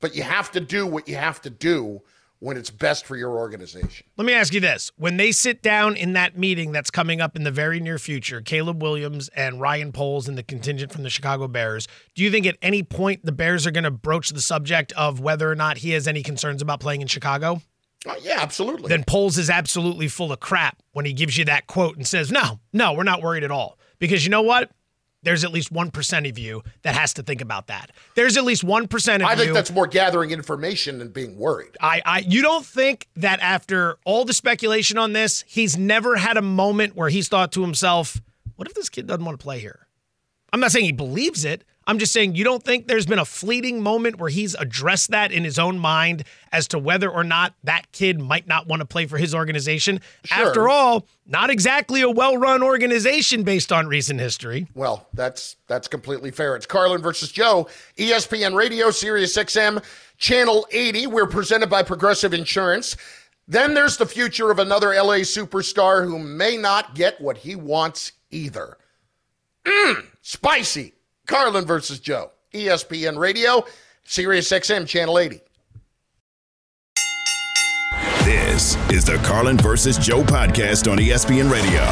But 0.00 0.14
you 0.14 0.22
have 0.22 0.50
to 0.52 0.60
do 0.60 0.86
what 0.86 1.08
you 1.08 1.16
have 1.16 1.40
to 1.42 1.50
do 1.50 2.02
when 2.40 2.56
it's 2.56 2.70
best 2.70 3.04
for 3.04 3.16
your 3.16 3.36
organization. 3.36 4.06
Let 4.16 4.24
me 4.24 4.32
ask 4.32 4.54
you 4.54 4.60
this. 4.60 4.92
When 4.96 5.16
they 5.16 5.32
sit 5.32 5.62
down 5.62 5.96
in 5.96 6.12
that 6.12 6.38
meeting 6.38 6.72
that's 6.72 6.90
coming 6.90 7.20
up 7.20 7.34
in 7.34 7.42
the 7.42 7.50
very 7.50 7.80
near 7.80 7.98
future, 7.98 8.40
Caleb 8.40 8.80
Williams 8.82 9.28
and 9.30 9.60
Ryan 9.60 9.92
Poles 9.92 10.28
and 10.28 10.38
the 10.38 10.42
contingent 10.42 10.92
from 10.92 11.02
the 11.02 11.10
Chicago 11.10 11.48
Bears, 11.48 11.88
do 12.14 12.22
you 12.22 12.30
think 12.30 12.46
at 12.46 12.56
any 12.62 12.82
point 12.82 13.24
the 13.24 13.32
Bears 13.32 13.66
are 13.66 13.70
going 13.70 13.84
to 13.84 13.90
broach 13.90 14.30
the 14.30 14.40
subject 14.40 14.92
of 14.92 15.20
whether 15.20 15.50
or 15.50 15.56
not 15.56 15.78
he 15.78 15.90
has 15.90 16.06
any 16.06 16.22
concerns 16.22 16.62
about 16.62 16.80
playing 16.80 17.00
in 17.00 17.08
Chicago? 17.08 17.60
Uh, 18.06 18.14
yeah, 18.22 18.38
absolutely. 18.40 18.88
Then 18.88 19.02
Poles 19.04 19.38
is 19.38 19.50
absolutely 19.50 20.06
full 20.06 20.30
of 20.30 20.38
crap 20.38 20.80
when 20.92 21.04
he 21.04 21.12
gives 21.12 21.36
you 21.36 21.44
that 21.46 21.66
quote 21.66 21.96
and 21.96 22.06
says, 22.06 22.30
"No, 22.30 22.60
no, 22.72 22.92
we're 22.92 23.02
not 23.02 23.22
worried 23.22 23.42
at 23.42 23.50
all." 23.50 23.76
Because 23.98 24.24
you 24.24 24.30
know 24.30 24.42
what? 24.42 24.70
There's 25.22 25.44
at 25.44 25.52
least 25.52 25.72
one 25.72 25.90
percent 25.90 26.26
of 26.26 26.38
you 26.38 26.62
that 26.82 26.94
has 26.94 27.12
to 27.14 27.22
think 27.22 27.40
about 27.40 27.66
that. 27.66 27.90
There's 28.14 28.36
at 28.36 28.44
least 28.44 28.62
one 28.62 28.86
percent 28.86 29.22
of 29.22 29.28
you. 29.28 29.32
I 29.32 29.36
think 29.36 29.52
that's 29.52 29.72
more 29.72 29.86
gathering 29.86 30.30
information 30.30 30.98
than 30.98 31.08
being 31.08 31.36
worried. 31.36 31.76
I, 31.80 32.02
I, 32.04 32.18
you 32.20 32.40
don't 32.40 32.64
think 32.64 33.08
that 33.16 33.40
after 33.40 33.98
all 34.04 34.24
the 34.24 34.32
speculation 34.32 34.96
on 34.96 35.12
this, 35.12 35.44
he's 35.46 35.76
never 35.76 36.16
had 36.16 36.36
a 36.36 36.42
moment 36.42 36.94
where 36.94 37.08
he's 37.08 37.28
thought 37.28 37.50
to 37.52 37.62
himself, 37.62 38.20
"What 38.56 38.68
if 38.68 38.74
this 38.74 38.88
kid 38.88 39.06
doesn't 39.06 39.24
want 39.24 39.38
to 39.38 39.42
play 39.42 39.58
here?" 39.58 39.88
I'm 40.52 40.60
not 40.60 40.72
saying 40.72 40.84
he 40.86 40.92
believes 40.92 41.44
it. 41.44 41.64
I'm 41.88 41.98
just 41.98 42.12
saying 42.12 42.34
you 42.34 42.44
don't 42.44 42.62
think 42.62 42.86
there's 42.86 43.06
been 43.06 43.18
a 43.18 43.24
fleeting 43.24 43.82
moment 43.82 44.18
where 44.18 44.28
he's 44.28 44.54
addressed 44.54 45.10
that 45.10 45.32
in 45.32 45.42
his 45.42 45.58
own 45.58 45.78
mind 45.78 46.24
as 46.52 46.68
to 46.68 46.78
whether 46.78 47.10
or 47.10 47.24
not 47.24 47.54
that 47.64 47.90
kid 47.92 48.20
might 48.20 48.46
not 48.46 48.66
want 48.66 48.80
to 48.80 48.86
play 48.86 49.06
for 49.06 49.16
his 49.16 49.34
organization. 49.34 49.98
Sure. 50.24 50.48
After 50.48 50.68
all, 50.68 51.06
not 51.26 51.48
exactly 51.48 52.02
a 52.02 52.10
well-run 52.10 52.62
organization 52.62 53.42
based 53.42 53.72
on 53.72 53.86
recent 53.86 54.20
history. 54.20 54.66
Well, 54.74 55.08
that's 55.14 55.56
that's 55.66 55.88
completely 55.88 56.30
fair. 56.30 56.56
It's 56.56 56.66
Carlin 56.66 57.00
versus 57.00 57.32
Joe, 57.32 57.66
ESPN 57.96 58.54
Radio, 58.54 58.90
Sirius 58.90 59.34
XM, 59.34 59.82
Channel 60.18 60.66
80. 60.70 61.06
We're 61.06 61.26
presented 61.26 61.70
by 61.70 61.82
Progressive 61.82 62.34
Insurance. 62.34 62.98
Then 63.46 63.72
there's 63.72 63.96
the 63.96 64.04
future 64.04 64.50
of 64.50 64.58
another 64.58 64.88
LA 64.88 65.20
superstar 65.20 66.04
who 66.04 66.18
may 66.18 66.58
not 66.58 66.94
get 66.94 67.18
what 67.18 67.38
he 67.38 67.56
wants 67.56 68.12
either. 68.30 68.76
Mmm, 69.64 70.04
spicy. 70.20 70.92
Carlin 71.28 71.66
versus 71.66 72.00
Joe, 72.00 72.32
ESPN 72.54 73.18
Radio, 73.18 73.64
Sirius 74.02 74.50
XM 74.50 74.88
Channel 74.88 75.18
80. 75.18 75.40
This 78.24 78.76
is 78.90 79.04
the 79.04 79.20
Carlin 79.22 79.58
versus 79.58 79.98
Joe 79.98 80.22
podcast 80.22 80.90
on 80.90 80.96
ESPN 80.96 81.52
Radio. 81.52 81.84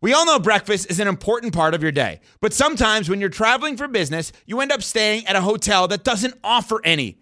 We 0.00 0.14
all 0.14 0.24
know 0.24 0.38
breakfast 0.40 0.90
is 0.90 0.98
an 1.00 1.06
important 1.06 1.54
part 1.54 1.74
of 1.74 1.82
your 1.82 1.92
day, 1.92 2.20
but 2.40 2.54
sometimes 2.54 3.10
when 3.10 3.20
you're 3.20 3.28
traveling 3.28 3.76
for 3.76 3.86
business, 3.86 4.32
you 4.46 4.60
end 4.60 4.72
up 4.72 4.82
staying 4.82 5.26
at 5.26 5.36
a 5.36 5.42
hotel 5.42 5.86
that 5.88 6.02
doesn't 6.02 6.34
offer 6.42 6.80
any. 6.82 7.21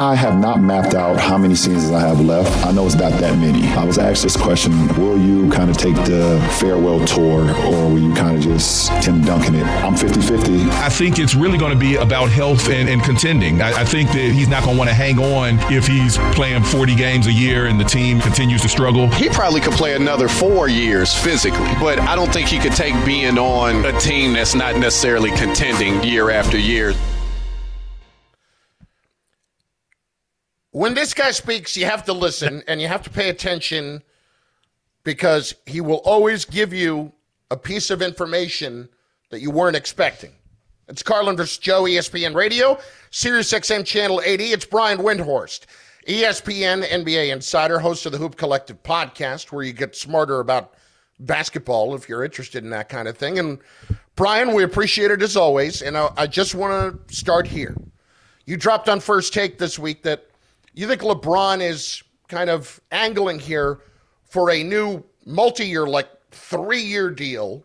I 0.00 0.14
have 0.14 0.38
not 0.38 0.60
mapped 0.60 0.94
out 0.94 1.18
how 1.18 1.36
many 1.36 1.56
seasons 1.56 1.90
I 1.90 1.98
have 1.98 2.20
left. 2.20 2.64
I 2.64 2.70
know 2.70 2.86
it's 2.86 2.94
not 2.94 3.10
that 3.14 3.36
many. 3.36 3.66
I 3.66 3.84
was 3.84 3.98
asked 3.98 4.22
this 4.22 4.36
question 4.36 4.86
Will 4.94 5.18
you 5.18 5.50
kind 5.50 5.68
of 5.68 5.76
take 5.76 5.96
the 5.96 6.38
farewell 6.60 7.04
tour 7.04 7.50
or 7.66 7.90
will 7.90 7.98
you 7.98 8.14
kind 8.14 8.36
of 8.36 8.44
just 8.44 8.92
Tim 9.02 9.22
Duncan 9.22 9.56
it? 9.56 9.66
I'm 9.66 9.96
50 9.96 10.20
50. 10.20 10.62
I 10.70 10.88
think 10.88 11.18
it's 11.18 11.34
really 11.34 11.58
going 11.58 11.72
to 11.72 11.78
be 11.78 11.96
about 11.96 12.30
health 12.30 12.68
and, 12.68 12.88
and 12.88 13.02
contending. 13.02 13.60
I, 13.60 13.80
I, 13.80 13.84
think 13.84 14.10
that 14.10 14.30
he's 14.30 14.46
not 14.46 14.62
going 14.62 14.76
to 14.76 14.78
want 14.78 14.88
to 14.88 14.94
hang 14.94 15.18
on 15.18 15.58
if 15.72 15.88
he's 15.88 16.16
playing 16.32 16.62
40 16.62 16.94
games 16.94 17.26
a 17.26 17.32
year 17.32 17.66
and 17.66 17.80
the 17.80 17.84
team 17.84 18.20
continues 18.20 18.62
to 18.62 18.68
struggle. 18.68 19.08
He 19.08 19.28
probably 19.28 19.60
could 19.60 19.72
play 19.72 19.96
another 19.96 20.28
four 20.28 20.68
years 20.68 21.12
physically, 21.12 21.74
but 21.80 21.98
I 21.98 22.14
don't 22.14 22.32
think 22.32 22.46
he 22.46 22.60
could 22.60 22.74
take 22.74 22.94
being 23.04 23.36
on 23.36 23.84
a 23.84 23.98
team 23.98 24.34
that's 24.34 24.54
not 24.54 24.76
necessarily 24.76 25.32
contending 25.32 26.04
year 26.04 26.30
after 26.30 26.56
year. 26.56 26.94
When 30.72 30.94
this 30.94 31.14
guy 31.14 31.30
speaks, 31.30 31.76
you 31.76 31.86
have 31.86 32.04
to 32.04 32.12
listen 32.12 32.62
and 32.68 32.80
you 32.80 32.88
have 32.88 33.02
to 33.02 33.10
pay 33.10 33.28
attention 33.28 34.02
because 35.04 35.54
he 35.66 35.80
will 35.80 36.02
always 36.04 36.44
give 36.44 36.72
you 36.72 37.12
a 37.50 37.56
piece 37.56 37.90
of 37.90 38.02
information 38.02 38.88
that 39.30 39.40
you 39.40 39.50
weren't 39.50 39.76
expecting. 39.76 40.32
It's 40.88 41.02
Carlin 41.02 41.36
versus 41.36 41.58
Joe, 41.58 41.82
ESPN 41.82 42.34
Radio, 42.34 42.78
Sirius 43.10 43.52
XM 43.52 43.84
Channel 43.84 44.22
80. 44.24 44.44
It's 44.52 44.64
Brian 44.64 44.98
Windhorst, 44.98 45.66
ESPN 46.06 46.82
NBA 46.84 47.30
insider, 47.30 47.78
host 47.78 48.06
of 48.06 48.12
the 48.12 48.18
Hoop 48.18 48.36
Collective 48.36 48.82
podcast, 48.82 49.52
where 49.52 49.64
you 49.64 49.74
get 49.74 49.94
smarter 49.94 50.40
about 50.40 50.74
basketball 51.20 51.94
if 51.94 52.08
you're 52.08 52.24
interested 52.24 52.64
in 52.64 52.70
that 52.70 52.88
kind 52.88 53.06
of 53.06 53.18
thing. 53.18 53.38
And 53.38 53.58
Brian, 54.16 54.54
we 54.54 54.62
appreciate 54.62 55.10
it 55.10 55.20
as 55.20 55.36
always. 55.36 55.82
And 55.82 55.96
I, 55.96 56.10
I 56.16 56.26
just 56.26 56.54
want 56.54 57.08
to 57.08 57.14
start 57.14 57.46
here. 57.46 57.76
You 58.46 58.56
dropped 58.56 58.88
on 58.88 59.00
first 59.00 59.34
take 59.34 59.58
this 59.58 59.78
week 59.78 60.02
that 60.04 60.27
you 60.78 60.86
think 60.86 61.00
LeBron 61.00 61.60
is 61.60 62.04
kind 62.28 62.48
of 62.48 62.80
angling 62.92 63.40
here 63.40 63.80
for 64.22 64.52
a 64.52 64.62
new 64.62 65.02
multi-year, 65.26 65.88
like 65.88 66.08
three-year 66.30 67.10
deal, 67.10 67.64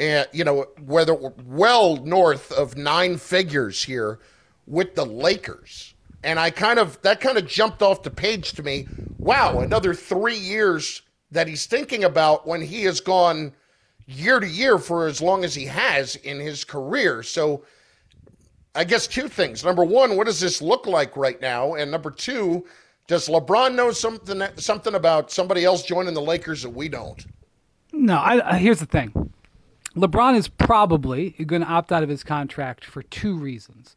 and 0.00 0.26
you 0.32 0.42
know 0.42 0.66
whether 0.84 1.14
well 1.14 1.98
north 1.98 2.50
of 2.50 2.76
nine 2.76 3.16
figures 3.16 3.84
here 3.84 4.18
with 4.66 4.96
the 4.96 5.06
Lakers. 5.06 5.94
And 6.24 6.40
I 6.40 6.50
kind 6.50 6.80
of 6.80 7.00
that 7.02 7.20
kind 7.20 7.38
of 7.38 7.46
jumped 7.46 7.80
off 7.80 8.02
the 8.02 8.10
page 8.10 8.50
to 8.54 8.64
me. 8.64 8.88
Wow, 9.18 9.60
another 9.60 9.94
three 9.94 10.36
years 10.36 11.02
that 11.30 11.46
he's 11.46 11.66
thinking 11.66 12.02
about 12.02 12.44
when 12.44 12.60
he 12.60 12.82
has 12.84 13.00
gone 13.00 13.52
year 14.06 14.40
to 14.40 14.48
year 14.48 14.78
for 14.78 15.06
as 15.06 15.22
long 15.22 15.44
as 15.44 15.54
he 15.54 15.66
has 15.66 16.16
in 16.16 16.40
his 16.40 16.64
career. 16.64 17.22
So 17.22 17.62
I 18.78 18.84
guess 18.84 19.08
two 19.08 19.26
things. 19.26 19.64
Number 19.64 19.82
one, 19.82 20.16
what 20.16 20.26
does 20.28 20.38
this 20.38 20.62
look 20.62 20.86
like 20.86 21.16
right 21.16 21.40
now? 21.40 21.74
And 21.74 21.90
number 21.90 22.12
two, 22.12 22.64
does 23.08 23.26
LeBron 23.28 23.74
know 23.74 23.90
something 23.90 24.40
something 24.54 24.94
about 24.94 25.32
somebody 25.32 25.64
else 25.64 25.82
joining 25.82 26.14
the 26.14 26.22
Lakers 26.22 26.62
that 26.62 26.70
we 26.70 26.88
don't? 26.88 27.26
No. 27.92 28.18
I, 28.18 28.56
here's 28.56 28.78
the 28.78 28.86
thing. 28.86 29.32
LeBron 29.96 30.36
is 30.36 30.46
probably 30.46 31.30
going 31.30 31.62
to 31.62 31.68
opt 31.68 31.90
out 31.90 32.04
of 32.04 32.08
his 32.08 32.22
contract 32.22 32.84
for 32.84 33.02
two 33.02 33.36
reasons. 33.36 33.96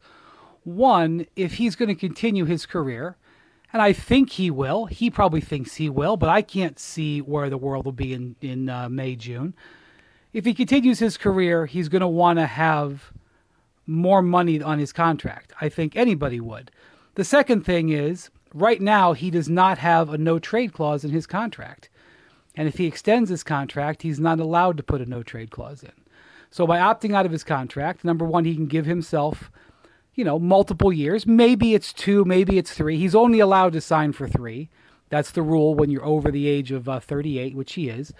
One, 0.64 1.26
if 1.36 1.54
he's 1.54 1.76
going 1.76 1.88
to 1.88 1.94
continue 1.94 2.44
his 2.44 2.66
career, 2.66 3.16
and 3.72 3.80
I 3.80 3.92
think 3.92 4.30
he 4.30 4.50
will. 4.50 4.86
He 4.86 5.10
probably 5.10 5.40
thinks 5.40 5.76
he 5.76 5.90
will, 5.90 6.16
but 6.16 6.28
I 6.28 6.42
can't 6.42 6.80
see 6.80 7.20
where 7.20 7.48
the 7.48 7.56
world 7.56 7.84
will 7.84 7.92
be 7.92 8.12
in 8.14 8.34
in 8.40 8.68
uh, 8.68 8.88
May 8.88 9.14
June. 9.14 9.54
If 10.32 10.44
he 10.44 10.54
continues 10.54 10.98
his 10.98 11.16
career, 11.16 11.66
he's 11.66 11.88
going 11.88 12.00
to 12.00 12.08
want 12.08 12.40
to 12.40 12.46
have 12.46 13.12
more 13.92 14.22
money 14.22 14.60
on 14.62 14.78
his 14.78 14.92
contract. 14.92 15.52
I 15.60 15.68
think 15.68 15.96
anybody 15.96 16.40
would. 16.40 16.70
The 17.14 17.24
second 17.24 17.64
thing 17.64 17.90
is, 17.90 18.30
right 18.54 18.80
now, 18.80 19.12
he 19.12 19.30
does 19.30 19.48
not 19.48 19.78
have 19.78 20.08
a 20.08 20.18
no 20.18 20.38
trade 20.38 20.72
clause 20.72 21.04
in 21.04 21.10
his 21.10 21.26
contract. 21.26 21.88
And 22.54 22.68
if 22.68 22.78
he 22.78 22.86
extends 22.86 23.30
his 23.30 23.42
contract, 23.42 24.02
he's 24.02 24.20
not 24.20 24.40
allowed 24.40 24.76
to 24.76 24.82
put 24.82 25.00
a 25.00 25.06
no 25.06 25.22
trade 25.22 25.50
clause 25.50 25.82
in. 25.82 25.92
So 26.50 26.66
by 26.66 26.78
opting 26.78 27.14
out 27.14 27.26
of 27.26 27.32
his 27.32 27.44
contract, 27.44 28.04
number 28.04 28.26
one, 28.26 28.44
he 28.44 28.54
can 28.54 28.66
give 28.66 28.84
himself, 28.84 29.50
you 30.14 30.24
know, 30.24 30.38
multiple 30.38 30.92
years. 30.92 31.26
Maybe 31.26 31.74
it's 31.74 31.92
two, 31.92 32.24
maybe 32.24 32.58
it's 32.58 32.72
three. 32.72 32.98
He's 32.98 33.14
only 33.14 33.40
allowed 33.40 33.72
to 33.72 33.80
sign 33.80 34.12
for 34.12 34.28
three. 34.28 34.68
That's 35.08 35.30
the 35.30 35.42
rule 35.42 35.74
when 35.74 35.90
you're 35.90 36.04
over 36.04 36.30
the 36.30 36.48
age 36.48 36.72
of 36.72 36.88
uh, 36.88 37.00
38, 37.00 37.54
which 37.54 37.74
he 37.74 37.88
is. 37.88 38.12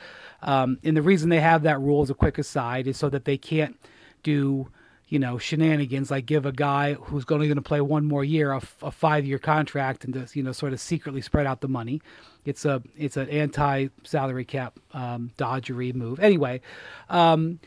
Um, 0.43 0.79
and 0.83 0.97
the 0.97 1.03
reason 1.03 1.29
they 1.29 1.41
have 1.41 1.63
that 1.63 1.81
rule, 1.81 2.03
as 2.03 2.11
a 2.11 2.15
quick 2.15 2.39
aside, 2.39 2.87
is 2.87 2.97
so 2.97 3.09
that 3.11 3.25
they 3.25 3.39
can't 3.39 3.79
do 4.23 4.69
you 5.12 5.18
know, 5.18 5.37
shenanigans 5.37 6.11
like 6.11 6.25
give 6.25 6.46
a 6.46 6.53
guy 6.53 6.94
who's 6.94 7.27
only 7.29 7.46
going 7.46 7.57
to 7.57 7.61
play 7.61 7.83
one 7.83 8.07
more 8.07 8.25
year 8.25 8.53
a, 8.53 8.62
a 8.81 8.90
five 8.90 9.27
year 9.27 9.38
contract 9.38 10.07
and 10.07 10.14
just, 10.14 10.35
you 10.35 10.42
know, 10.42 10.53
sort 10.53 10.72
of 10.72 10.81
secretly 10.81 11.20
spread 11.20 11.46
out 11.46 11.61
the 11.61 11.68
money. 11.68 12.01
It's 12.46 12.64
a 12.64 12.83
it's 12.96 13.18
an 13.18 13.29
anti 13.29 13.88
salary 14.05 14.46
cap 14.46 14.81
um, 14.94 15.31
dodgery 15.37 15.94
move. 15.94 16.18
Anyway, 16.18 16.62
um, 17.11 17.61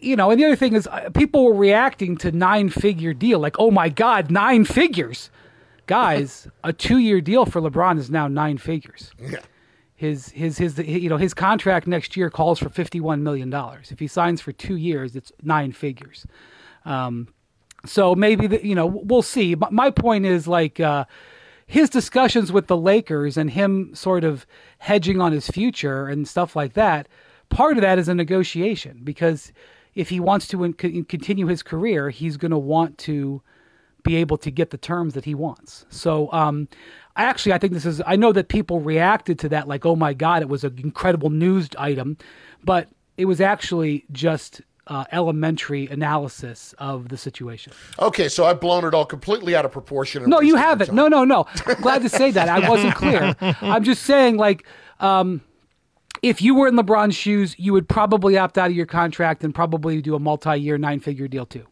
you 0.00 0.14
know, 0.14 0.30
and 0.30 0.40
the 0.40 0.44
other 0.44 0.54
thing 0.54 0.76
is 0.76 0.86
uh, 0.86 1.10
people 1.10 1.46
were 1.46 1.54
reacting 1.54 2.16
to 2.18 2.30
nine 2.30 2.68
figure 2.68 3.12
deal 3.12 3.40
like, 3.40 3.56
oh 3.58 3.72
my 3.72 3.88
God, 3.88 4.30
nine 4.30 4.64
figures. 4.64 5.30
Guys, 5.86 6.46
a 6.62 6.72
two 6.72 6.98
year 6.98 7.20
deal 7.20 7.44
for 7.44 7.60
LeBron 7.60 7.98
is 7.98 8.08
now 8.08 8.28
nine 8.28 8.56
figures. 8.56 9.10
Yeah 9.18 9.40
his 9.96 10.28
his 10.28 10.58
his 10.58 10.78
you 10.78 11.08
know 11.08 11.16
his 11.16 11.34
contract 11.34 11.88
next 11.88 12.16
year 12.16 12.30
calls 12.30 12.60
for 12.60 12.68
51 12.68 13.24
million 13.24 13.50
dollars 13.50 13.90
if 13.90 13.98
he 13.98 14.06
signs 14.06 14.40
for 14.40 14.52
2 14.52 14.76
years 14.76 15.16
it's 15.16 15.32
nine 15.42 15.72
figures 15.72 16.24
um, 16.84 17.28
so 17.86 18.14
maybe 18.14 18.46
the, 18.46 18.66
you 18.66 18.74
know 18.74 18.86
we'll 18.86 19.22
see. 19.22 19.54
But 19.54 19.72
my 19.72 19.90
point 19.90 20.26
is 20.26 20.48
like 20.48 20.80
uh, 20.80 21.04
his 21.66 21.90
discussions 21.90 22.50
with 22.50 22.66
the 22.66 22.76
Lakers 22.76 23.36
and 23.36 23.50
him 23.50 23.94
sort 23.94 24.24
of 24.24 24.46
hedging 24.78 25.20
on 25.20 25.32
his 25.32 25.48
future 25.48 26.06
and 26.06 26.26
stuff 26.26 26.56
like 26.56 26.74
that. 26.74 27.08
Part 27.50 27.76
of 27.76 27.82
that 27.82 27.98
is 27.98 28.08
a 28.08 28.14
negotiation 28.14 29.00
because 29.04 29.52
if 29.94 30.10
he 30.10 30.20
wants 30.20 30.46
to 30.48 30.64
in- 30.64 30.74
continue 30.74 31.46
his 31.46 31.62
career, 31.62 32.10
he's 32.10 32.36
going 32.36 32.50
to 32.50 32.58
want 32.58 32.98
to 32.98 33.42
be 34.04 34.16
able 34.16 34.38
to 34.38 34.50
get 34.50 34.70
the 34.70 34.78
terms 34.78 35.14
that 35.14 35.24
he 35.24 35.34
wants. 35.34 35.84
So, 35.90 36.30
um, 36.32 36.68
actually 37.16 37.52
I 37.52 37.58
think 37.58 37.72
this 37.72 37.84
is 37.84 38.00
I 38.06 38.16
know 38.16 38.32
that 38.32 38.48
people 38.48 38.80
reacted 38.80 39.38
to 39.40 39.48
that 39.50 39.68
like, 39.68 39.84
oh 39.84 39.96
my 39.96 40.14
god, 40.14 40.42
it 40.42 40.48
was 40.48 40.64
an 40.64 40.78
incredible 40.78 41.30
news 41.30 41.68
item, 41.76 42.16
but 42.64 42.88
it 43.16 43.26
was 43.26 43.40
actually 43.40 44.04
just 44.12 44.62
uh, 44.88 45.04
elementary 45.12 45.86
analysis 45.86 46.74
of 46.78 47.08
the 47.08 47.16
situation. 47.16 47.72
Okay, 47.98 48.28
so 48.28 48.46
I've 48.46 48.60
blown 48.60 48.84
it 48.84 48.94
all 48.94 49.04
completely 49.04 49.54
out 49.54 49.64
of 49.64 49.72
proportion. 49.72 50.24
No, 50.28 50.40
you 50.40 50.56
haven't. 50.56 50.92
No, 50.92 51.08
no, 51.08 51.24
no. 51.24 51.46
glad 51.80 52.02
to 52.02 52.08
say 52.08 52.30
that. 52.32 52.48
I 52.48 52.68
wasn't 52.68 52.94
clear. 52.94 53.36
I'm 53.40 53.84
just 53.84 54.02
saying, 54.02 54.38
like, 54.38 54.66
um, 55.00 55.42
if 56.22 56.42
you 56.42 56.54
were 56.54 56.66
in 56.66 56.74
LeBron's 56.74 57.14
shoes, 57.14 57.54
you 57.58 57.72
would 57.72 57.88
probably 57.88 58.36
opt 58.38 58.58
out 58.58 58.70
of 58.70 58.76
your 58.76 58.86
contract 58.86 59.44
and 59.44 59.54
probably 59.54 60.02
do 60.02 60.14
a 60.14 60.18
multi 60.18 60.56
year, 60.56 60.78
nine 60.78 61.00
figure 61.00 61.28
deal 61.28 61.46
too. 61.46 61.66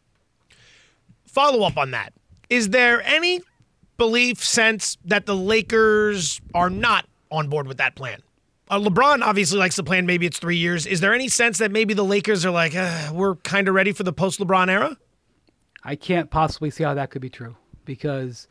Follow 1.25 1.67
up 1.67 1.77
on 1.77 1.91
that. 1.91 2.13
Is 2.49 2.71
there 2.71 3.03
any 3.03 3.41
belief, 3.97 4.45
sense 4.45 4.99
that 5.05 5.27
the 5.27 5.35
Lakers 5.35 6.41
are 6.55 6.71
not 6.71 7.07
on 7.31 7.49
board 7.49 7.67
with 7.67 7.79
that 7.79 7.95
plan? 7.95 8.21
Uh, 8.69 8.81
LeBron 8.81 9.23
obviously 9.23 9.59
likes 9.59 9.77
to 9.77 9.85
plan. 9.85 10.07
Maybe 10.07 10.27
it's 10.27 10.39
three 10.39 10.57
years. 10.57 10.87
Is 10.87 11.01
there 11.01 11.15
any 11.15 11.29
sense 11.29 11.59
that 11.59 11.71
maybe 11.71 11.95
the 11.95 12.05
Lakers 12.05 12.45
are 12.45 12.51
like, 12.51 12.75
uh, 12.75 13.11
we're 13.13 13.37
kind 13.37 13.69
of 13.69 13.75
ready 13.75 13.93
for 13.93 14.03
the 14.03 14.13
post 14.13 14.41
LeBron 14.41 14.69
era? 14.69 14.97
I 15.85 15.95
can't 15.95 16.31
possibly 16.31 16.71
see 16.71 16.83
how 16.83 16.95
that 16.95 17.11
could 17.11 17.23
be 17.23 17.31
true 17.31 17.57
because 17.85 18.49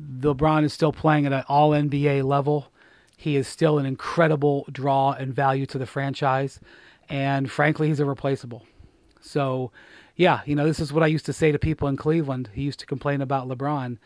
LeBron 0.00 0.62
is 0.62 0.72
still 0.72 0.92
playing 0.92 1.26
at 1.26 1.32
an 1.32 1.44
all 1.48 1.70
NBA 1.70 2.22
level. 2.22 2.68
He 3.16 3.36
is 3.36 3.48
still 3.48 3.78
an 3.78 3.86
incredible 3.86 4.66
draw 4.70 5.12
and 5.12 5.34
value 5.34 5.66
to 5.66 5.78
the 5.78 5.86
franchise. 5.86 6.60
And 7.08 7.50
frankly, 7.50 7.88
he's 7.88 7.98
irreplaceable. 7.98 8.64
So, 9.20 9.72
yeah, 10.14 10.40
you 10.46 10.54
know, 10.54 10.66
this 10.66 10.78
is 10.78 10.92
what 10.92 11.02
I 11.02 11.08
used 11.08 11.26
to 11.26 11.32
say 11.32 11.50
to 11.50 11.58
people 11.58 11.88
in 11.88 11.96
Cleveland. 11.96 12.50
He 12.52 12.62
used 12.62 12.80
to 12.80 12.86
complain 12.86 13.20
about 13.20 13.48
LeBron 13.48 13.98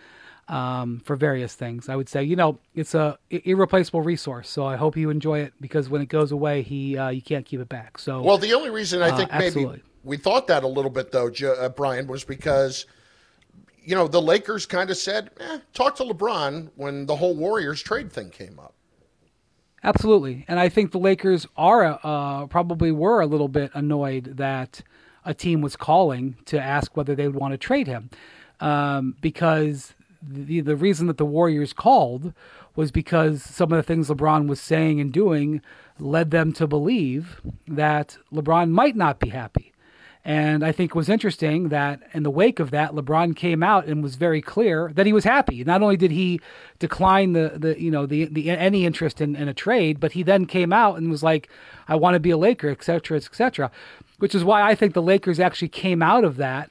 um, 0.48 1.00
for 1.04 1.16
various 1.16 1.54
things. 1.54 1.88
I 1.88 1.96
would 1.96 2.08
say, 2.08 2.22
you 2.22 2.36
know, 2.36 2.58
it's 2.74 2.94
a 2.94 3.18
irreplaceable 3.30 4.02
resource. 4.02 4.48
So 4.48 4.66
I 4.66 4.76
hope 4.76 4.96
you 4.96 5.10
enjoy 5.10 5.40
it 5.40 5.52
because 5.60 5.88
when 5.88 6.02
it 6.02 6.08
goes 6.08 6.32
away, 6.32 6.62
he 6.62 6.96
uh, 6.96 7.10
you 7.10 7.22
can't 7.22 7.44
keep 7.44 7.60
it 7.60 7.68
back. 7.68 7.98
So 7.98 8.22
well, 8.22 8.38
the 8.38 8.54
only 8.54 8.70
reason 8.70 9.02
I 9.02 9.10
uh, 9.10 9.16
think 9.16 9.34
uh, 9.34 9.38
maybe 9.38 9.82
we 10.04 10.16
thought 10.16 10.46
that 10.46 10.62
a 10.62 10.68
little 10.68 10.90
bit 10.90 11.12
though, 11.12 11.28
uh, 11.28 11.68
Brian, 11.70 12.06
was 12.06 12.24
because 12.24 12.86
you 13.82 13.94
know 13.94 14.06
the 14.08 14.22
Lakers 14.22 14.66
kind 14.66 14.90
of 14.90 14.96
said, 14.96 15.30
eh, 15.40 15.58
"Talk 15.74 15.96
to 15.96 16.04
LeBron" 16.04 16.70
when 16.76 17.06
the 17.06 17.16
whole 17.16 17.36
Warriors 17.36 17.82
trade 17.82 18.12
thing 18.12 18.30
came 18.30 18.58
up. 18.58 18.74
Absolutely, 19.82 20.44
and 20.48 20.58
I 20.58 20.68
think 20.68 20.92
the 20.92 20.98
Lakers 20.98 21.46
are 21.56 21.98
uh, 22.02 22.46
probably 22.46 22.92
were 22.92 23.20
a 23.20 23.26
little 23.26 23.48
bit 23.48 23.70
annoyed 23.74 24.36
that 24.36 24.82
a 25.24 25.34
team 25.34 25.60
was 25.60 25.74
calling 25.74 26.36
to 26.46 26.60
ask 26.60 26.96
whether 26.96 27.16
they 27.16 27.26
would 27.26 27.36
want 27.36 27.52
to 27.52 27.58
trade 27.58 27.88
him 27.88 28.10
um, 28.60 29.16
because 29.20 29.94
the 30.28 30.60
the 30.60 30.76
reason 30.76 31.06
that 31.06 31.18
the 31.18 31.26
Warriors 31.26 31.72
called 31.72 32.32
was 32.74 32.90
because 32.90 33.42
some 33.42 33.72
of 33.72 33.76
the 33.76 33.82
things 33.82 34.08
LeBron 34.08 34.48
was 34.48 34.60
saying 34.60 35.00
and 35.00 35.12
doing 35.12 35.62
led 35.98 36.30
them 36.30 36.52
to 36.52 36.66
believe 36.66 37.40
that 37.66 38.18
LeBron 38.32 38.70
might 38.70 38.96
not 38.96 39.18
be 39.18 39.30
happy. 39.30 39.72
And 40.24 40.64
I 40.64 40.72
think 40.72 40.90
it 40.90 40.96
was 40.96 41.08
interesting 41.08 41.68
that 41.68 42.00
in 42.12 42.24
the 42.24 42.30
wake 42.30 42.58
of 42.58 42.72
that, 42.72 42.90
LeBron 42.90 43.36
came 43.36 43.62
out 43.62 43.86
and 43.86 44.02
was 44.02 44.16
very 44.16 44.42
clear 44.42 44.90
that 44.96 45.06
he 45.06 45.12
was 45.12 45.22
happy. 45.22 45.62
Not 45.62 45.82
only 45.82 45.96
did 45.96 46.10
he 46.10 46.40
decline 46.80 47.32
the, 47.32 47.52
the 47.56 47.80
you 47.80 47.92
know 47.92 48.06
the, 48.06 48.24
the 48.24 48.50
any 48.50 48.84
interest 48.84 49.20
in, 49.20 49.36
in 49.36 49.46
a 49.46 49.54
trade, 49.54 50.00
but 50.00 50.12
he 50.12 50.24
then 50.24 50.44
came 50.46 50.72
out 50.72 50.98
and 50.98 51.10
was 51.12 51.22
like, 51.22 51.48
"I 51.86 51.94
want 51.94 52.14
to 52.14 52.20
be 52.20 52.32
a 52.32 52.36
Laker," 52.36 52.70
et 52.70 52.82
cetera, 52.82 53.16
et 53.18 53.28
cetera. 53.32 53.70
Which 54.18 54.34
is 54.34 54.42
why 54.42 54.62
I 54.62 54.74
think 54.74 54.94
the 54.94 55.02
Lakers 55.02 55.38
actually 55.38 55.68
came 55.68 56.02
out 56.02 56.24
of 56.24 56.36
that 56.38 56.70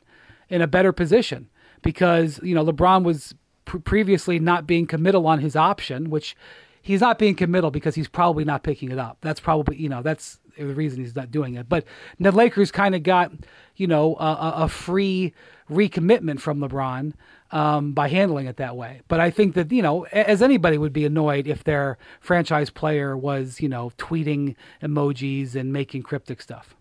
in 0.50 0.62
a 0.62 0.68
better 0.68 0.92
position 0.92 1.50
because 1.82 2.42
you 2.44 2.54
know 2.54 2.66
LeBron 2.66 3.06
was 3.06 3.34
pr- 3.66 3.80
previously 3.80 4.40
not 4.40 4.66
being 4.66 4.88
committal 4.88 5.28
on 5.28 5.40
his 5.40 5.56
option, 5.56 6.10
which 6.10 6.36
he's 6.82 7.02
not 7.02 7.20
being 7.20 7.36
committal 7.36 7.72
because 7.72 7.96
he's 7.96 8.08
probably 8.08 8.46
not 8.46 8.64
picking 8.64 8.92
it 8.92 9.00
up. 9.00 9.18
That's 9.22 9.40
probably 9.40 9.78
you 9.78 9.90
know 9.90 10.02
that's 10.02 10.40
the 10.58 10.66
reason 10.68 11.00
he's 11.00 11.16
not 11.16 11.32
doing 11.32 11.56
it. 11.56 11.68
But 11.68 11.86
the 12.20 12.32
Lakers 12.32 12.72
kind 12.72 12.96
of 12.96 13.04
got 13.04 13.32
you 13.76 13.88
know 13.88 14.16
a, 14.16 14.64
a 14.64 14.68
free 14.70 15.34
recommitment 15.70 16.40
from 16.40 16.60
LeBron 16.60 17.14
um, 17.52 17.94
by 17.94 18.08
handling 18.08 18.46
it 18.46 18.58
that 18.58 18.76
way. 18.76 19.02
But 19.08 19.20
I 19.20 19.32
think 19.32 19.56
that 19.56 19.72
you 19.72 19.82
know 19.82 20.04
as 20.12 20.42
anybody 20.42 20.78
would 20.78 20.94
be 20.94 21.06
annoyed 21.06 21.48
if 21.48 21.64
their 21.64 21.98
franchise 22.20 22.70
player 22.70 23.18
was 23.18 23.60
you 23.60 23.68
know 23.70 23.92
tweeting 23.98 24.56
emojis 24.82 25.56
and 25.56 25.74
making 25.74 26.04
cryptic 26.04 26.42
stuff. 26.42 26.76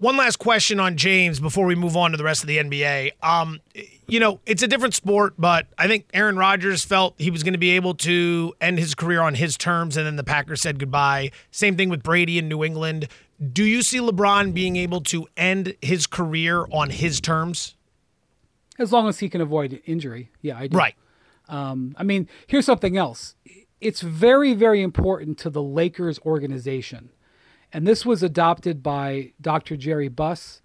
One 0.00 0.16
last 0.16 0.36
question 0.38 0.78
on 0.78 0.96
James 0.96 1.40
before 1.40 1.66
we 1.66 1.74
move 1.74 1.96
on 1.96 2.12
to 2.12 2.16
the 2.16 2.22
rest 2.22 2.42
of 2.42 2.46
the 2.46 2.58
NBA. 2.58 3.10
Um, 3.20 3.60
you 4.06 4.20
know, 4.20 4.38
it's 4.46 4.62
a 4.62 4.68
different 4.68 4.94
sport, 4.94 5.34
but 5.36 5.66
I 5.76 5.88
think 5.88 6.06
Aaron 6.14 6.36
Rodgers 6.36 6.84
felt 6.84 7.14
he 7.18 7.32
was 7.32 7.42
going 7.42 7.54
to 7.54 7.58
be 7.58 7.70
able 7.70 7.94
to 7.94 8.54
end 8.60 8.78
his 8.78 8.94
career 8.94 9.20
on 9.20 9.34
his 9.34 9.56
terms, 9.56 9.96
and 9.96 10.06
then 10.06 10.14
the 10.14 10.22
Packers 10.22 10.62
said 10.62 10.78
goodbye. 10.78 11.32
Same 11.50 11.76
thing 11.76 11.88
with 11.88 12.04
Brady 12.04 12.38
in 12.38 12.48
New 12.48 12.62
England. 12.62 13.08
Do 13.52 13.64
you 13.64 13.82
see 13.82 13.98
LeBron 13.98 14.54
being 14.54 14.76
able 14.76 15.00
to 15.02 15.26
end 15.36 15.74
his 15.82 16.06
career 16.06 16.66
on 16.70 16.90
his 16.90 17.20
terms? 17.20 17.74
As 18.78 18.92
long 18.92 19.08
as 19.08 19.18
he 19.18 19.28
can 19.28 19.40
avoid 19.40 19.82
injury, 19.84 20.30
yeah, 20.42 20.58
I 20.58 20.68
do. 20.68 20.76
Right. 20.76 20.94
Um, 21.48 21.96
I 21.98 22.04
mean, 22.04 22.28
here's 22.46 22.66
something 22.66 22.96
else. 22.96 23.34
It's 23.80 24.00
very, 24.00 24.54
very 24.54 24.80
important 24.80 25.38
to 25.38 25.50
the 25.50 25.62
Lakers 25.62 26.20
organization 26.20 27.10
and 27.72 27.86
this 27.86 28.06
was 28.06 28.22
adopted 28.22 28.82
by 28.82 29.32
Dr. 29.40 29.76
Jerry 29.76 30.08
Buss, 30.08 30.62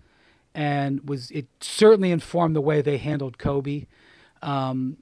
and 0.54 1.08
was 1.08 1.32
it 1.32 1.48
certainly 1.60 2.12
informed 2.12 2.56
the 2.56 2.62
way 2.62 2.82
they 2.82 2.98
handled 2.98 3.38
Kobe. 3.38 3.88
Um, 4.42 4.98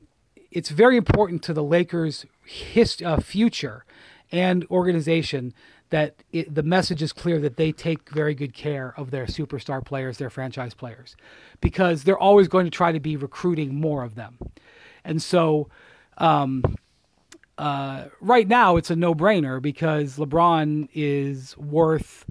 it's 0.51 0.69
very 0.69 0.97
important 0.97 1.43
to 1.43 1.53
the 1.53 1.63
Lakers' 1.63 2.25
his, 2.43 3.01
uh, 3.01 3.19
future 3.19 3.85
and 4.31 4.65
organization 4.69 5.53
that 5.89 6.23
it, 6.31 6.53
the 6.53 6.63
message 6.63 7.01
is 7.01 7.11
clear 7.11 7.39
that 7.39 7.57
they 7.57 7.71
take 7.71 8.09
very 8.09 8.33
good 8.33 8.53
care 8.53 8.93
of 8.97 9.11
their 9.11 9.25
superstar 9.25 9.83
players, 9.83 10.17
their 10.17 10.29
franchise 10.29 10.73
players, 10.73 11.15
because 11.59 12.03
they're 12.03 12.17
always 12.17 12.47
going 12.47 12.65
to 12.65 12.71
try 12.71 12.91
to 12.91 12.99
be 12.99 13.17
recruiting 13.17 13.75
more 13.75 14.03
of 14.03 14.15
them. 14.15 14.37
And 15.03 15.21
so, 15.21 15.69
um, 16.17 16.77
uh, 17.61 18.07
right 18.21 18.47
now 18.47 18.75
it's 18.75 18.89
a 18.89 18.95
no-brainer 18.95 19.61
because 19.61 20.17
LeBron 20.17 20.89
is 20.95 21.55
worth 21.59 22.25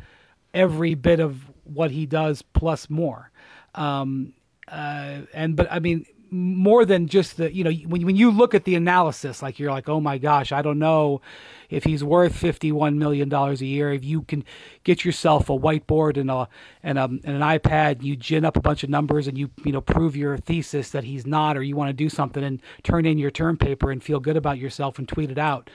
every 0.53 0.95
bit 0.95 1.21
of 1.21 1.49
what 1.62 1.93
he 1.93 2.05
does 2.05 2.43
plus 2.43 2.90
more. 2.90 3.31
Um, 3.77 4.33
uh, 4.66 5.21
and 5.33 5.55
but 5.55 5.71
I 5.71 5.79
mean, 5.79 6.05
more 6.33 6.85
than 6.85 7.07
just 7.07 7.37
the 7.37 7.55
you 7.55 7.62
know 7.62 7.71
when 7.71 8.05
when 8.05 8.16
you 8.16 8.33
look 8.33 8.57
at 8.57 8.64
the 8.64 8.75
analysis, 8.75 9.40
like 9.40 9.61
you're 9.61 9.71
like, 9.71 9.88
oh 9.88 10.01
my 10.01 10.19
gosh, 10.19 10.51
I 10.51 10.62
don't 10.62 10.81
know 10.81 11.21
if 11.70 11.85
he's 11.85 12.04
worth 12.04 12.35
fifty 12.35 12.72
one 12.72 12.98
million 12.98 13.28
dollars 13.28 13.61
a 13.61 13.66
year. 13.66 13.92
If 13.92 14.04
you 14.04 14.22
can 14.22 14.44
get 14.85 15.04
yourself 15.04 15.48
a 15.48 15.59
whiteboard 15.59 16.16
and 16.16 16.30
a 16.30 16.48
and 16.83 16.98
a 16.98 17.04
and 17.04 17.24
an 17.24 17.40
iPad, 17.40 18.02
you 18.02 18.16
gin 18.16 18.44
up 18.44 18.56
a 18.56 18.61
bunch 18.61 18.83
of 18.85 18.90
numbers 18.90 19.26
and 19.28 19.38
you 19.38 19.50
you 19.64 19.72
know 19.72 19.80
prove 19.80 20.16
your 20.16 20.37
thesis 20.37 20.90
that 20.90 21.04
he's 21.04 21.26
not, 21.26 21.56
or 21.56 21.62
you 21.62 21.76
want 21.76 21.88
to 21.88 21.94
do 21.94 22.09
something 22.09 22.44
and 22.44 22.61
turn 22.83 23.06
in 23.06 23.18
your 23.18 23.30
term 23.30 23.56
paper 23.56 23.90
and 23.90 24.02
feel 24.02 24.20
good 24.20 24.37
about 24.37 24.59
yourself 24.59 24.98
and 24.98 25.09
tweet 25.09 25.30
it 25.30 25.38
out. 25.38 25.70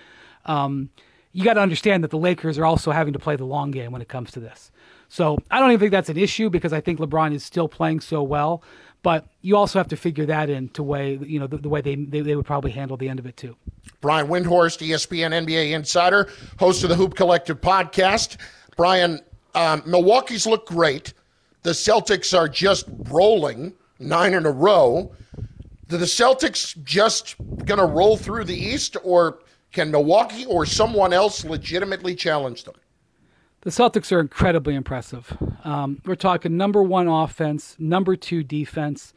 Um, 0.45 0.89
you 1.31 1.43
got 1.43 1.55
to 1.55 1.61
understand 1.61 2.01
that 2.03 2.11
the 2.11 2.17
Lakers 2.17 2.57
are 2.57 2.65
also 2.65 2.91
having 2.91 3.11
to 3.11 3.19
play 3.19 3.35
the 3.35 3.45
long 3.45 3.71
game 3.71 3.91
when 3.91 4.01
it 4.01 4.07
comes 4.07 4.31
to 4.31 4.39
this. 4.39 4.71
So 5.09 5.37
I 5.51 5.59
don't 5.59 5.71
even 5.71 5.79
think 5.79 5.91
that's 5.91 6.09
an 6.09 6.17
issue 6.17 6.49
because 6.49 6.71
I 6.71 6.79
think 6.79 6.99
LeBron 6.99 7.33
is 7.33 7.43
still 7.43 7.67
playing 7.67 7.99
so 7.99 8.23
well. 8.23 8.63
But 9.05 9.27
you 9.41 9.55
also 9.55 9.77
have 9.77 9.89
to 9.89 9.95
figure 9.95 10.25
that 10.25 10.49
in 10.49 10.69
to 10.69 10.81
way 10.81 11.19
you 11.21 11.39
know 11.39 11.45
the, 11.45 11.57
the 11.57 11.69
way 11.69 11.79
they, 11.79 11.93
they, 11.93 12.21
they 12.21 12.35
would 12.35 12.47
probably 12.47 12.71
handle 12.71 12.97
the 12.97 13.07
end 13.07 13.19
of 13.19 13.27
it 13.27 13.37
too. 13.37 13.55
Brian 14.01 14.25
Windhorst, 14.25 14.79
ESPN 14.79 15.45
NBA 15.45 15.73
insider, 15.73 16.27
host 16.57 16.81
of 16.81 16.89
the 16.89 16.95
Hoop 16.95 17.13
Collective 17.13 17.61
podcast. 17.61 18.37
Brian, 18.75 19.19
um, 19.53 19.83
Milwaukee's 19.85 20.47
look 20.47 20.65
great. 20.65 21.13
The 21.61 21.69
Celtics 21.69 22.35
are 22.35 22.49
just 22.49 22.87
rolling 23.11 23.73
nine 23.99 24.33
in 24.33 24.47
a 24.47 24.51
row. 24.51 25.11
Are 25.37 25.97
the 25.99 26.05
Celtics 26.05 26.75
just 26.83 27.35
going 27.63 27.79
to 27.79 27.85
roll 27.85 28.17
through 28.17 28.45
the 28.45 28.57
East, 28.57 28.97
or 29.03 29.37
can 29.71 29.91
Milwaukee 29.91 30.47
or 30.47 30.65
someone 30.65 31.13
else 31.13 31.45
legitimately 31.45 32.15
challenge 32.15 32.63
them? 32.63 32.73
The 33.65 33.71
Celtics 33.71 34.11
are 34.11 34.19
incredibly 34.19 34.75
impressive. 34.75 35.35
Um, 35.63 35.99
we're 36.05 36.13
talking 36.13 36.55
number 36.55 36.83
one 36.83 37.07
offense, 37.07 37.75
number 37.79 38.15
two 38.15 38.43
defense. 38.43 39.11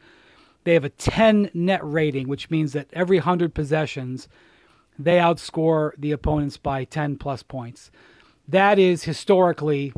They 0.63 0.73
have 0.73 0.83
a 0.83 0.89
10 0.89 1.51
net 1.53 1.81
rating, 1.83 2.27
which 2.27 2.49
means 2.49 2.73
that 2.73 2.87
every 2.91 3.17
100 3.17 3.53
possessions, 3.53 4.27
they 4.97 5.17
outscore 5.17 5.91
the 5.99 6.11
opponents 6.11 6.57
by 6.57 6.83
10 6.83 7.17
plus 7.17 7.43
points. 7.43 7.91
That 8.47 8.79
is 8.79 9.03
historically 9.03 9.93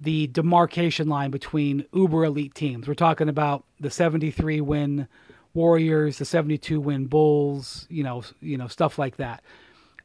the 0.00 0.26
demarcation 0.26 1.08
line 1.08 1.30
between 1.30 1.86
uber 1.92 2.24
elite 2.24 2.56
teams. 2.56 2.88
We're 2.88 2.94
talking 2.94 3.28
about 3.28 3.62
the 3.78 3.90
73 3.90 4.60
win 4.60 5.06
Warriors, 5.54 6.18
the 6.18 6.24
72 6.24 6.80
win 6.80 7.06
Bulls, 7.06 7.86
you 7.88 8.02
know, 8.02 8.24
you 8.40 8.58
know, 8.58 8.66
stuff 8.66 8.98
like 8.98 9.18
that. 9.18 9.44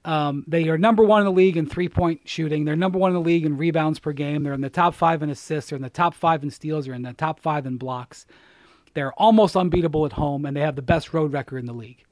Um, 0.05 0.43
they 0.47 0.67
are 0.67 0.77
number 0.77 1.03
one 1.03 1.21
in 1.21 1.25
the 1.25 1.31
league 1.31 1.55
in 1.55 1.65
three 1.65 1.87
point 1.87 2.21
shooting. 2.25 2.65
They're 2.65 2.75
number 2.75 2.99
one 2.99 3.11
in 3.11 3.15
the 3.15 3.21
league 3.21 3.45
in 3.45 3.57
rebounds 3.57 3.99
per 3.99 4.11
game. 4.11 4.43
They're 4.43 4.53
in 4.53 4.61
the 4.61 4.69
top 4.69 4.95
five 4.95 5.23
in 5.23 5.29
assists. 5.29 5.69
They're 5.69 5.77
in 5.77 5.83
the 5.83 5.89
top 5.89 6.13
five 6.13 6.43
in 6.43 6.51
steals. 6.51 6.85
They're 6.85 6.93
in 6.93 7.03
the 7.03 7.13
top 7.13 7.39
five 7.39 7.65
in 7.65 7.77
blocks. 7.77 8.25
They're 8.93 9.13
almost 9.13 9.55
unbeatable 9.55 10.05
at 10.05 10.13
home, 10.13 10.45
and 10.45 10.55
they 10.55 10.61
have 10.61 10.75
the 10.75 10.81
best 10.81 11.13
road 11.13 11.33
record 11.33 11.59
in 11.59 11.65
the 11.65 11.73
league. 11.73 12.03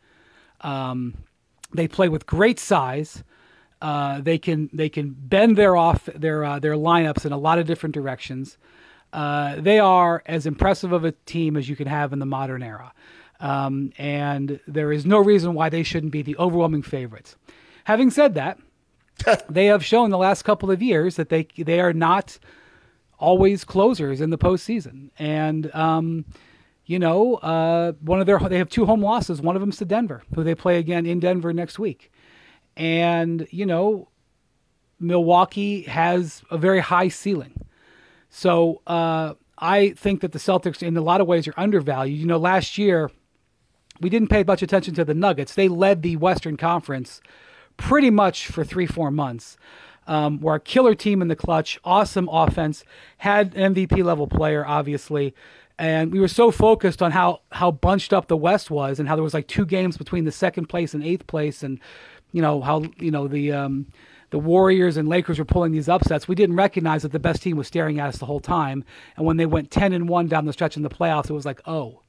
Um, 0.62 1.15
they 1.73 1.88
play 1.88 2.10
with 2.10 2.25
great 2.25 2.60
size. 2.60 3.23
Uh, 3.82 4.21
they 4.21 4.38
can 4.38 4.69
they 4.71 4.89
can 4.89 5.15
bend 5.17 5.58
their 5.58 5.75
off 5.75 6.06
their 6.06 6.43
uh, 6.43 6.60
their 6.60 6.75
lineups 6.75 7.25
in 7.25 7.32
a 7.32 7.38
lot 7.38 7.60
of 7.60 7.65
different 7.65 7.93
directions. 7.93 8.58
Uh, 9.12 9.56
they 9.60 9.80
are 9.80 10.23
as 10.25 10.45
impressive 10.45 10.93
of 10.93 11.04
a 11.04 11.12
team 11.12 11.58
as 11.58 11.67
you 11.67 11.75
can 11.75 11.88
have 11.88 12.13
in 12.13 12.19
the 12.19 12.25
modern 12.25 12.63
era, 12.63 12.93
um, 13.39 13.91
and 13.97 14.60
there 14.67 14.91
is 14.91 15.06
no 15.06 15.17
reason 15.17 15.54
why 15.54 15.67
they 15.67 15.84
shouldn't 15.84 16.12
be 16.12 16.21
the 16.21 16.38
overwhelming 16.38 16.84
favorites. 16.84 17.36
Having 17.86 18.12
said 18.12 18.34
that, 18.36 18.60
they 19.50 19.65
have 19.65 19.84
shown 19.84 20.10
the 20.10 20.17
last 20.17 20.44
couple 20.44 20.72
of 20.72 20.82
years 20.82 21.15
that 21.15 21.30
they 21.30 21.48
they 21.58 21.80
are 21.80 21.94
not 21.94 22.38
always 23.17 23.63
closers 23.63 24.22
in 24.22 24.30
the 24.30 24.38
postseason, 24.38 25.12
and 25.17 25.74
um, 25.76 26.26
you 26.86 27.00
know, 27.00 27.36
uh, 27.36 27.94
one 28.02 28.20
of 28.20 28.26
their 28.26 28.39
they 28.39 28.58
have 28.58 28.70
two 28.70 28.86
home 28.86 29.02
losses. 29.02 29.41
One 29.41 29.56
of 29.56 29.62
them's 29.62 29.78
to 29.78 29.86
Denver, 29.86 30.24
who 30.36 30.44
they 30.44 30.56
play 30.56 30.78
again 30.78 31.06
in 31.06 31.20
Denver 31.20 31.54
next 31.54 31.80
week, 31.80 32.12
and 32.76 33.48
you 33.52 33.65
know, 33.65 34.10
Milwaukee 35.00 35.84
has 35.84 36.44
a 36.50 36.58
very 36.58 36.80
high 36.80 37.10
ceiling. 37.10 37.54
So 38.30 38.82
uh, 38.88 39.34
I 39.58 39.89
think 39.91 40.22
that 40.22 40.32
the 40.32 40.39
Celtics, 40.39 40.82
in 40.82 40.96
a 40.96 41.02
lot 41.02 41.22
of 41.22 41.28
ways, 41.28 41.48
are 41.48 41.54
undervalued. 41.58 42.17
You 42.17 42.26
know, 42.26 42.38
last 42.38 42.78
year 42.78 43.12
we 44.00 44.10
didn't 44.10 44.30
pay 44.30 44.44
much 44.44 44.62
attention 44.63 44.94
to 44.96 45.06
the 45.06 45.13
Nuggets. 45.13 45.54
They 45.54 45.67
led 45.67 46.02
the 46.02 46.15
Western 46.15 46.58
Conference 46.58 47.22
pretty 47.82 48.12
much 48.12 48.48
for 48.48 48.63
three, 48.63 48.86
four 48.86 49.12
months. 49.12 49.58
Um, 50.08 50.39
were 50.39 50.56
a 50.56 50.60
killer 50.60 50.96
team 50.96 51.22
in 51.22 51.28
the 51.28 51.36
clutch, 51.36 51.80
awesome 51.84 52.30
offense, 52.32 52.84
had 53.17 53.54
MVP 53.54 54.04
level 54.04 54.28
player, 54.28 54.65
obviously. 54.65 55.34
And 55.78 56.12
we 56.12 56.20
were 56.20 56.28
so 56.28 56.52
focused 56.52 57.02
on 57.02 57.12
how, 57.12 57.41
how 57.52 57.72
bunched 57.72 58.13
up 58.13 58.28
the 58.28 58.38
West 58.38 58.70
was 58.70 59.00
and 59.00 59.08
how 59.08 59.15
there 59.15 59.24
was 59.24 59.34
like 59.34 59.48
two 59.48 59.65
games 59.65 59.98
between 59.98 60.26
the 60.26 60.32
second 60.32 60.67
place 60.67 60.94
and 60.94 61.04
eighth 61.04 61.28
place 61.28 61.63
and, 61.63 61.80
you 62.32 62.41
know, 62.41 62.62
how, 62.62 62.84
you 62.98 63.10
know, 63.10 63.28
the, 63.28 63.52
um, 63.52 63.88
the 64.32 64.39
Warriors 64.39 64.98
and 64.98 65.08
Lakers 65.08 65.39
were 65.39 65.46
pulling 65.46 65.72
these 65.72 65.89
upsets. 65.89 66.28
We 66.28 66.36
didn't 66.36 66.56
recognize 66.56 67.04
that 67.04 67.12
the 67.12 67.20
best 67.20 67.41
team 67.41 67.58
was 67.58 67.67
staring 67.67 68.00
at 68.00 68.10
us 68.10 68.17
the 68.17 68.26
whole 68.26 68.39
time. 68.39 68.84
And 69.17 69.26
when 69.26 69.38
they 69.38 69.46
went 69.46 69.72
10 69.72 69.94
and 69.94 70.10
1 70.10 70.28
down 70.28 70.46
the 70.46 70.54
stretch 70.54 70.78
in 70.78 70.84
the 70.84 70.89
playoffs, 70.89 71.30
it 71.30 71.34
was 71.34 71.46
like, 71.46 71.62
oh, 71.65 72.01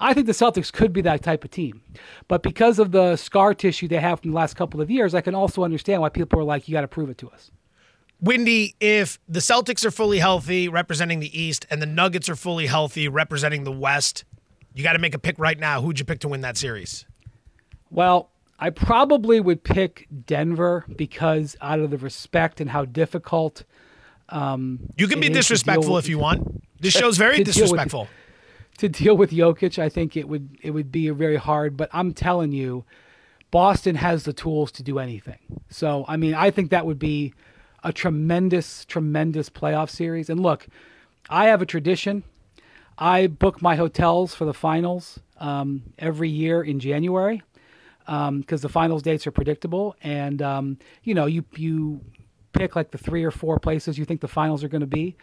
I 0.00 0.14
think 0.14 0.26
the 0.26 0.32
Celtics 0.32 0.72
could 0.72 0.92
be 0.92 1.02
that 1.02 1.22
type 1.22 1.44
of 1.44 1.50
team. 1.50 1.82
But 2.26 2.42
because 2.42 2.78
of 2.78 2.90
the 2.90 3.16
scar 3.16 3.52
tissue 3.54 3.86
they 3.86 3.98
have 4.00 4.20
from 4.20 4.30
the 4.30 4.36
last 4.36 4.54
couple 4.54 4.80
of 4.80 4.90
years, 4.90 5.14
I 5.14 5.20
can 5.20 5.34
also 5.34 5.62
understand 5.62 6.00
why 6.00 6.08
people 6.08 6.40
are 6.40 6.44
like, 6.44 6.66
you 6.68 6.72
got 6.72 6.80
to 6.80 6.88
prove 6.88 7.10
it 7.10 7.18
to 7.18 7.28
us. 7.30 7.50
Windy, 8.20 8.74
if 8.80 9.18
the 9.28 9.40
Celtics 9.40 9.84
are 9.84 9.90
fully 9.90 10.18
healthy 10.18 10.68
representing 10.68 11.20
the 11.20 11.38
East 11.38 11.66
and 11.70 11.80
the 11.80 11.86
Nuggets 11.86 12.28
are 12.28 12.36
fully 12.36 12.66
healthy 12.66 13.08
representing 13.08 13.64
the 13.64 13.72
West, 13.72 14.24
you 14.74 14.82
got 14.82 14.94
to 14.94 14.98
make 14.98 15.14
a 15.14 15.18
pick 15.18 15.38
right 15.38 15.58
now. 15.58 15.80
Who'd 15.80 15.98
you 15.98 16.04
pick 16.04 16.20
to 16.20 16.28
win 16.28 16.40
that 16.42 16.56
series? 16.56 17.06
Well, 17.90 18.30
I 18.58 18.70
probably 18.70 19.40
would 19.40 19.64
pick 19.64 20.06
Denver 20.26 20.84
because 20.94 21.56
out 21.60 21.80
of 21.80 21.90
the 21.90 21.98
respect 21.98 22.60
and 22.60 22.70
how 22.70 22.84
difficult. 22.84 23.64
Um, 24.28 24.80
you 24.96 25.08
can 25.08 25.18
be 25.18 25.28
disrespectful 25.30 25.96
if 25.98 26.08
you 26.08 26.18
want. 26.18 26.62
This 26.80 26.92
show's 26.98 27.16
very 27.16 27.38
with- 27.38 27.46
disrespectful. 27.46 28.08
To 28.80 28.88
deal 28.88 29.16
with 29.16 29.30
Jokic, 29.30 29.78
I 29.78 29.88
think 29.88 30.16
it 30.16 30.28
would 30.28 30.58
it 30.62 30.72
would 30.72 30.90
be 30.90 31.08
very 31.10 31.36
hard. 31.36 31.76
But 31.76 31.90
I'm 31.92 32.12
telling 32.12 32.52
you, 32.52 32.84
Boston 33.50 33.94
has 33.96 34.24
the 34.24 34.32
tools 34.32 34.72
to 34.72 34.82
do 34.82 34.98
anything. 34.98 35.38
So 35.68 36.04
I 36.08 36.16
mean, 36.16 36.34
I 36.34 36.50
think 36.50 36.70
that 36.70 36.86
would 36.86 36.98
be 36.98 37.34
a 37.82 37.92
tremendous, 37.92 38.84
tremendous 38.84 39.48
playoff 39.48 39.88
series. 39.88 40.28
And 40.28 40.40
look, 40.40 40.66
I 41.28 41.46
have 41.46 41.62
a 41.62 41.66
tradition. 41.66 42.24
I 42.98 43.28
book 43.28 43.62
my 43.62 43.76
hotels 43.76 44.34
for 44.34 44.44
the 44.44 44.52
finals 44.52 45.18
um, 45.38 45.82
every 45.98 46.28
year 46.28 46.62
in 46.62 46.80
January 46.80 47.42
because 48.06 48.60
the 48.60 48.68
finals 48.68 49.02
dates 49.02 49.26
are 49.26 49.30
predictable, 49.30 49.94
and 50.02 50.42
um, 50.42 50.78
you 51.04 51.14
know 51.14 51.26
you 51.26 51.44
you 51.54 52.00
pick 52.52 52.74
like 52.74 52.90
the 52.90 52.98
three 52.98 53.24
or 53.24 53.30
four 53.30 53.58
places 53.58 53.98
you 53.98 54.04
think 54.04 54.20
the 54.20 54.28
finals 54.28 54.64
are 54.64 54.68
going 54.68 54.80
to 54.80 54.86
be. 54.86 55.16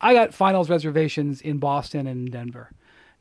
I 0.00 0.12
got 0.12 0.34
finals 0.34 0.68
reservations 0.68 1.40
in 1.40 1.58
Boston 1.58 2.06
and 2.06 2.30
Denver. 2.30 2.72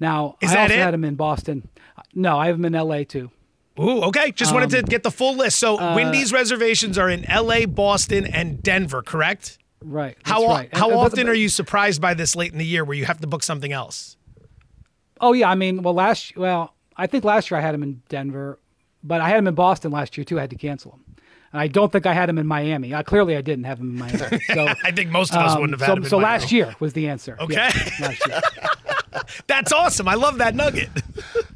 Now 0.04 0.36
Is 0.41 0.51
I 0.51 0.56
that 0.56 0.62
also 0.64 0.74
it? 0.76 0.80
had 0.80 0.93
them 0.93 1.04
in 1.06 1.16
Boston. 1.16 1.68
No, 2.14 2.38
I 2.38 2.47
have 2.47 2.58
them 2.58 2.66
in 2.66 2.76
L.A. 2.76 3.06
too. 3.06 3.32
Ooh, 3.80 4.01
okay. 4.04 4.32
Just 4.32 4.54
wanted 4.54 4.70
to 4.72 4.80
Um, 4.80 4.84
get 4.86 5.01
the 5.01 5.10
full 5.12 5.36
list. 5.36 5.58
So 5.58 5.80
uh, 5.80 5.95
Windy's 5.95 6.32
reservations 6.34 6.97
are 6.97 7.10
in 7.10 7.24
L.A., 7.26 7.66
Boston, 7.66 8.26
and 8.28 8.62
Denver, 8.62 9.01
correct? 9.01 9.58
Right. 9.82 10.18
How 10.24 10.45
right. 10.47 10.70
How 10.76 10.89
and- 10.89 10.93
but- 10.95 10.99
often 11.14 11.30
are 11.30 11.34
you 11.34 11.47
surprised 11.49 12.01
by 12.01 12.14
this 12.14 12.36
late 12.36 12.51
in 12.51 12.58
the 12.60 12.66
year 12.66 12.84
where 12.84 12.95
you 12.97 13.06
have 13.06 13.20
to 13.22 13.28
book 13.28 13.43
something 13.43 13.72
else? 13.72 14.18
Oh 15.22 15.32
yeah, 15.34 15.49
I 15.49 15.56
mean, 15.56 15.82
well 15.84 15.93
last 15.93 16.36
well, 16.38 16.74
I 16.97 17.08
think 17.08 17.24
last 17.24 17.49
year 17.49 17.58
I 17.58 17.62
had 17.62 17.74
him 17.74 17.82
in 17.84 18.01
Denver, 18.10 18.60
but 19.04 19.22
I 19.22 19.30
had 19.30 19.38
him 19.38 19.47
in 19.47 19.56
Boston 19.56 19.91
last 19.91 20.18
year 20.18 20.26
too. 20.26 20.38
I 20.38 20.41
had 20.41 20.49
to 20.49 20.58
cancel 20.58 20.91
him, 20.91 21.16
and 21.54 21.62
I 21.62 21.68
don't 21.68 21.91
think 21.91 22.06
I 22.06 22.14
had 22.14 22.28
him 22.30 22.38
in 22.38 22.45
Miami. 22.45 22.93
I 22.93 23.04
clearly 23.04 23.38
I 23.38 23.41
didn't 23.41 23.64
have 23.64 23.80
him 23.80 23.91
in 23.91 23.99
Miami. 23.99 24.39
So 24.54 24.68
I 24.84 24.91
think 24.91 25.10
most 25.12 25.34
of 25.34 25.39
us 25.41 25.54
um, 25.54 25.62
wouldn't 25.62 25.80
have 25.80 25.86
so, 25.88 25.91
had 25.93 25.97
him 25.97 26.04
in 26.04 26.10
So 26.10 26.20
Miami. 26.20 26.32
last 26.41 26.51
year 26.51 26.76
was 26.82 26.91
the 26.93 27.08
answer. 27.08 27.38
Okay. 27.39 27.54
Yeah, 27.56 27.72
last 28.01 28.28
year. 28.28 28.41
That's 29.47 29.72
awesome. 29.72 30.07
I 30.07 30.16
love 30.16 30.38
that 30.38 30.55
nugget. 30.55 30.89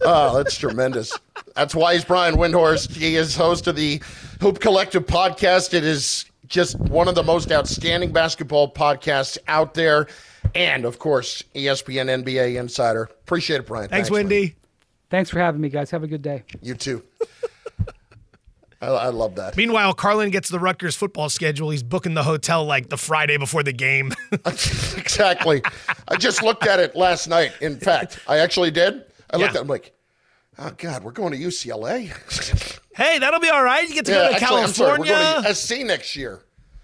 Oh, 0.02 0.38
that's 0.44 0.58
tremendous. 0.58 1.18
That's 1.56 1.74
why 1.74 1.94
he's 1.94 2.06
Brian 2.06 2.36
Windhorst. 2.36 2.92
He 2.96 3.16
is 3.16 3.36
host 3.36 3.68
of 3.68 3.76
the 3.76 4.02
Hoop 4.42 4.60
Collective 4.60 5.06
podcast. 5.06 5.74
It 5.74 5.84
is 5.84 6.26
just 6.48 6.80
one 6.80 7.08
of 7.08 7.16
the 7.16 7.24
most 7.24 7.52
outstanding 7.52 8.12
basketball 8.12 8.72
podcasts 8.72 9.38
out 9.48 9.74
there. 9.74 10.08
And 10.56 10.86
of 10.86 11.00
course, 11.00 11.44
ESPN 11.56 12.24
NBA 12.24 12.60
Insider. 12.60 13.04
Appreciate 13.04 13.62
it, 13.62 13.68
Brian. 13.68 13.90
Thanks, 13.90 14.10
man. 14.10 14.28
Windy. 14.28 14.56
Thanks 15.10 15.30
for 15.30 15.40
having 15.40 15.62
me, 15.62 15.70
guys. 15.70 15.90
Have 15.92 16.04
a 16.04 16.08
good 16.08 16.22
day. 16.22 16.44
You 16.62 16.76
too. 16.76 17.04
I, 18.82 18.88
I 18.88 19.08
love 19.10 19.36
that. 19.36 19.58
Meanwhile, 19.58 19.94
Carlin 19.96 20.30
gets 20.30 20.50
the 20.50 20.60
Rutgers 20.60 20.96
football 20.96 21.30
schedule. 21.30 21.70
He's 21.72 21.84
booking 21.84 22.14
the 22.14 22.24
hotel 22.24 22.64
like 22.66 22.90
the 22.90 22.98
Friday 22.98 23.38
before 23.38 23.64
the 23.64 23.74
game. 23.74 24.14
exactly. 24.98 25.62
I 26.08 26.16
just 26.18 26.44
looked 26.44 26.68
at 26.68 26.80
it 26.80 26.96
last 26.96 27.28
night. 27.28 27.54
In 27.62 27.78
fact, 27.80 28.20
I 28.28 28.38
actually 28.38 28.72
did. 28.72 29.04
I 29.32 29.38
looked 29.38 29.40
Yeah. 29.40 29.46
at 29.50 29.56
it, 29.56 29.62
I'm 29.62 29.68
like, 29.68 29.94
oh, 30.60 30.72
God, 30.78 31.04
we're 31.04 31.12
going 31.12 31.34
to 31.34 31.40
UCLA. 31.40 32.80
hey, 32.96 33.20
that'll 33.20 33.40
be 33.40 33.50
all 33.50 33.64
right. 33.64 33.88
You 33.88 33.96
get 33.96 34.06
to 34.06 34.12
go 34.12 34.30
to 34.30 34.36
actually, 34.36 34.62
I'm 34.62 34.70
sorry, 34.70 35.00
we're 35.00 35.06
going 35.06 35.44
to 35.44 35.56
SC 35.56 35.80
next 35.80 36.16
year. 36.16 36.42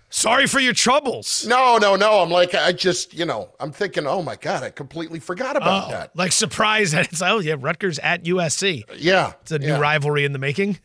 Sorry 0.10 0.46
for 0.46 0.60
your 0.60 0.74
troubles. 0.74 1.44
No, 1.48 1.80
no, 1.80 1.96
no. 1.96 2.20
I'm 2.20 2.30
like, 2.30 2.54
I 2.54 2.72
just, 2.72 3.16
you 3.16 3.26
know, 3.26 3.50
I'm 3.60 3.72
thinking, 3.72 4.06
oh 4.06 4.22
my 4.22 4.36
God, 4.36 4.62
I 4.62 4.70
completely 4.70 5.20
forgot 5.20 5.58
about 5.58 5.88
Oh, 5.88 5.92
that. 5.92 6.16
Like 6.16 6.32
surprise 6.32 6.92
that 6.92 7.12
it's 7.12 7.24
oh 7.24 7.40
yeah, 7.40 7.56
Rutgers 7.58 7.98
at 7.98 8.24
USC. 8.26 8.84
Yeah. 8.98 9.34
It's 9.42 9.52
a 9.52 9.58
new 9.58 9.70
yeah. 9.70 9.80
rivalry 9.80 10.24
in 10.24 10.32
the 10.32 10.38
making. 10.38 10.78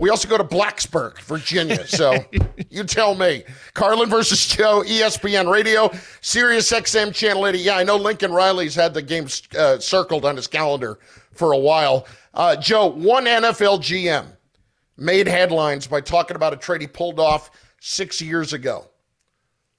We 0.00 0.08
also 0.08 0.26
go 0.26 0.38
to 0.38 0.44
Blacksburg, 0.44 1.20
Virginia. 1.20 1.86
So 1.86 2.24
you 2.70 2.84
tell 2.84 3.14
me. 3.14 3.44
Carlin 3.74 4.08
versus 4.08 4.46
Joe, 4.46 4.82
ESPN 4.86 5.52
Radio, 5.52 5.90
Sirius 6.22 6.72
XM 6.72 7.14
Channel 7.14 7.46
80. 7.46 7.58
Yeah, 7.58 7.76
I 7.76 7.84
know 7.84 7.96
Lincoln 7.96 8.32
Riley's 8.32 8.74
had 8.74 8.94
the 8.94 9.02
game 9.02 9.26
uh, 9.58 9.78
circled 9.78 10.24
on 10.24 10.36
his 10.36 10.46
calendar 10.46 10.98
for 11.32 11.52
a 11.52 11.58
while. 11.58 12.06
Uh, 12.32 12.56
Joe, 12.56 12.86
one 12.86 13.26
NFL 13.26 13.80
GM 13.80 14.24
made 14.96 15.28
headlines 15.28 15.86
by 15.86 16.00
talking 16.00 16.34
about 16.34 16.54
a 16.54 16.56
trade 16.56 16.80
he 16.80 16.86
pulled 16.86 17.20
off 17.20 17.50
six 17.78 18.22
years 18.22 18.54
ago. 18.54 18.86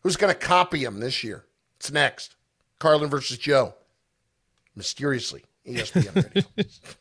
Who's 0.04 0.18
going 0.18 0.32
to 0.32 0.40
copy 0.40 0.84
him 0.84 1.00
this 1.00 1.24
year? 1.24 1.46
It's 1.78 1.92
next. 1.92 2.36
Carlin 2.78 3.10
versus 3.10 3.40
Joe. 3.40 3.74
Mysteriously, 4.76 5.46
ESPN 5.68 6.16
Radio. 6.16 6.44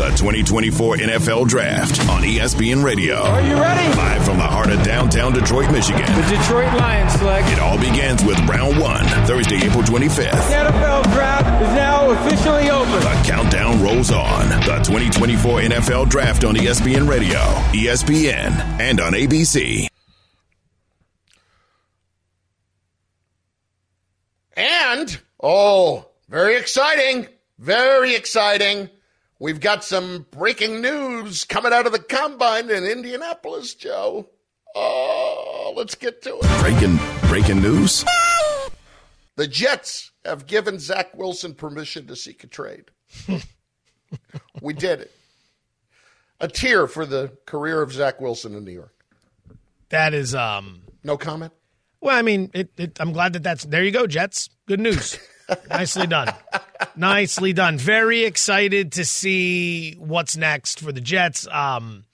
The 0.00 0.08
2024 0.12 0.96
NFL 0.96 1.46
Draft 1.46 2.00
on 2.08 2.22
ESPN 2.22 2.82
Radio. 2.82 3.16
Are 3.16 3.42
you 3.42 3.52
ready? 3.60 3.86
Live 3.98 4.24
from 4.24 4.38
the 4.38 4.44
heart 4.44 4.70
of 4.70 4.82
downtown 4.82 5.34
Detroit, 5.34 5.70
Michigan. 5.70 6.06
The 6.06 6.38
Detroit 6.38 6.72
Lions 6.72 7.12
select. 7.12 7.46
It 7.48 7.58
all 7.58 7.78
begins 7.78 8.24
with 8.24 8.40
round 8.48 8.80
one, 8.80 9.04
Thursday, 9.26 9.56
April 9.56 9.82
25th. 9.82 10.30
The 10.30 10.54
NFL 10.54 11.02
Draft 11.12 11.62
is 11.62 11.68
now 11.74 12.08
officially 12.12 12.70
open. 12.70 12.92
The 12.92 13.22
countdown 13.26 13.82
rolls 13.82 14.10
on. 14.10 14.48
The 14.64 14.80
2024 14.84 15.60
NFL 15.60 16.08
Draft 16.08 16.44
on 16.44 16.54
ESPN 16.54 17.06
Radio, 17.06 17.38
ESPN, 17.74 18.52
and 18.80 19.02
on 19.02 19.12
ABC. 19.12 19.86
And, 24.56 25.20
oh, 25.42 26.06
very 26.30 26.56
exciting, 26.56 27.26
very 27.58 28.14
exciting. 28.14 28.88
We've 29.40 29.58
got 29.58 29.82
some 29.82 30.26
breaking 30.30 30.82
news 30.82 31.46
coming 31.46 31.72
out 31.72 31.86
of 31.86 31.92
the 31.92 31.98
combine 31.98 32.68
in 32.68 32.84
Indianapolis, 32.84 33.74
Joe. 33.74 34.28
Oh, 34.76 35.72
let's 35.74 35.94
get 35.94 36.20
to 36.22 36.38
it. 36.42 36.60
Breaking 36.60 36.98
breaking 37.30 37.62
news. 37.62 38.04
The 39.36 39.46
Jets 39.46 40.10
have 40.26 40.46
given 40.46 40.78
Zach 40.78 41.16
Wilson 41.16 41.54
permission 41.54 42.06
to 42.08 42.16
seek 42.16 42.44
a 42.44 42.48
trade. 42.48 42.90
we 44.60 44.74
did 44.74 45.00
it. 45.00 45.10
A 46.40 46.46
tear 46.46 46.86
for 46.86 47.06
the 47.06 47.32
career 47.46 47.80
of 47.80 47.94
Zach 47.94 48.20
Wilson 48.20 48.54
in 48.54 48.66
New 48.66 48.72
York. 48.72 48.94
That 49.88 50.12
is 50.12 50.34
um 50.34 50.82
no 51.02 51.16
comment. 51.16 51.54
Well, 52.02 52.14
I 52.14 52.20
mean, 52.20 52.50
it, 52.52 52.72
it, 52.76 53.00
I'm 53.00 53.12
glad 53.12 53.32
that 53.32 53.42
that's 53.42 53.64
there. 53.64 53.82
You 53.82 53.90
go, 53.90 54.06
Jets. 54.06 54.50
Good 54.66 54.80
news. 54.80 55.18
Nicely 55.68 56.06
done. 56.06 56.32
Nicely 56.96 57.52
done. 57.52 57.78
Very 57.78 58.24
excited 58.24 58.92
to 58.92 59.04
see 59.04 59.94
what's 59.94 60.36
next 60.36 60.80
for 60.80 60.92
the 60.92 61.00
Jets. 61.00 61.46
Um, 61.50 62.04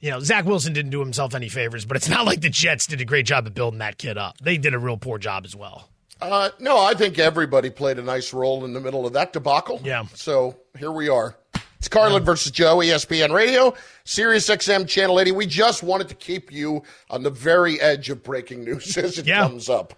you 0.00 0.10
know, 0.10 0.20
Zach 0.20 0.44
Wilson 0.44 0.72
didn't 0.72 0.90
do 0.90 1.00
himself 1.00 1.34
any 1.34 1.48
favors, 1.48 1.84
but 1.84 1.96
it's 1.96 2.08
not 2.08 2.26
like 2.26 2.40
the 2.40 2.50
Jets 2.50 2.86
did 2.86 3.00
a 3.00 3.04
great 3.04 3.26
job 3.26 3.46
of 3.46 3.54
building 3.54 3.78
that 3.78 3.98
kid 3.98 4.18
up. 4.18 4.36
They 4.38 4.58
did 4.58 4.74
a 4.74 4.78
real 4.78 4.96
poor 4.96 5.18
job 5.18 5.44
as 5.44 5.56
well. 5.56 5.88
Uh, 6.20 6.50
no, 6.60 6.78
I 6.78 6.94
think 6.94 7.18
everybody 7.18 7.68
played 7.70 7.98
a 7.98 8.02
nice 8.02 8.32
role 8.32 8.64
in 8.64 8.72
the 8.72 8.80
middle 8.80 9.06
of 9.06 9.12
that 9.14 9.32
debacle. 9.32 9.80
Yeah. 9.84 10.04
So 10.14 10.56
here 10.78 10.92
we 10.92 11.08
are. 11.08 11.36
It's 11.78 11.88
Carlin 11.88 12.24
versus 12.24 12.52
Joe, 12.52 12.78
ESPN 12.78 13.32
Radio, 13.34 13.74
Sirius 14.04 14.48
XM 14.48 14.88
Channel 14.88 15.20
80. 15.20 15.32
We 15.32 15.46
just 15.46 15.82
wanted 15.82 16.08
to 16.08 16.14
keep 16.14 16.50
you 16.50 16.82
on 17.10 17.22
the 17.22 17.28
very 17.30 17.78
edge 17.82 18.08
of 18.08 18.22
breaking 18.22 18.64
news 18.64 18.96
as 18.96 19.18
it 19.18 19.26
Yeah. 19.26 19.42
comes 19.42 19.68
up. 19.68 19.92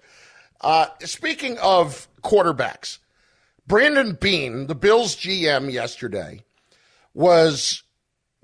Uh, 0.61 0.86
speaking 1.00 1.59
of 1.59 2.09
quarterbacks, 2.22 2.98
Brandon 3.66 4.16
Beane, 4.20 4.66
the 4.66 4.74
Bills 4.74 5.14
GM 5.14 5.72
yesterday, 5.72 6.42
was 7.14 7.82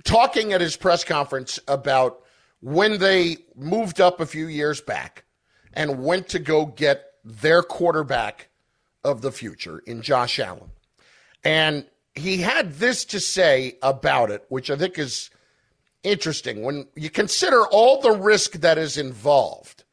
talking 0.04 0.52
at 0.52 0.60
his 0.60 0.76
press 0.76 1.02
conference 1.02 1.58
about 1.66 2.20
when 2.60 2.98
they 2.98 3.38
moved 3.56 4.00
up 4.00 4.20
a 4.20 4.26
few 4.26 4.46
years 4.46 4.80
back 4.80 5.24
and 5.72 6.02
went 6.02 6.28
to 6.28 6.38
go 6.38 6.66
get 6.66 7.04
their 7.24 7.62
quarterback 7.62 8.48
of 9.02 9.22
the 9.22 9.32
future 9.32 9.80
in 9.80 10.02
Josh 10.02 10.38
Allen. 10.38 10.70
And 11.42 11.86
he 12.14 12.38
had 12.38 12.74
this 12.74 13.04
to 13.06 13.20
say 13.20 13.76
about 13.82 14.30
it, 14.30 14.44
which 14.48 14.70
I 14.70 14.76
think 14.76 14.98
is 14.98 15.30
interesting 16.02 16.62
when 16.62 16.86
you 16.94 17.10
consider 17.10 17.66
all 17.66 18.00
the 18.00 18.12
risk 18.12 18.52
that 18.52 18.78
is 18.78 18.96
involved. 18.96 19.84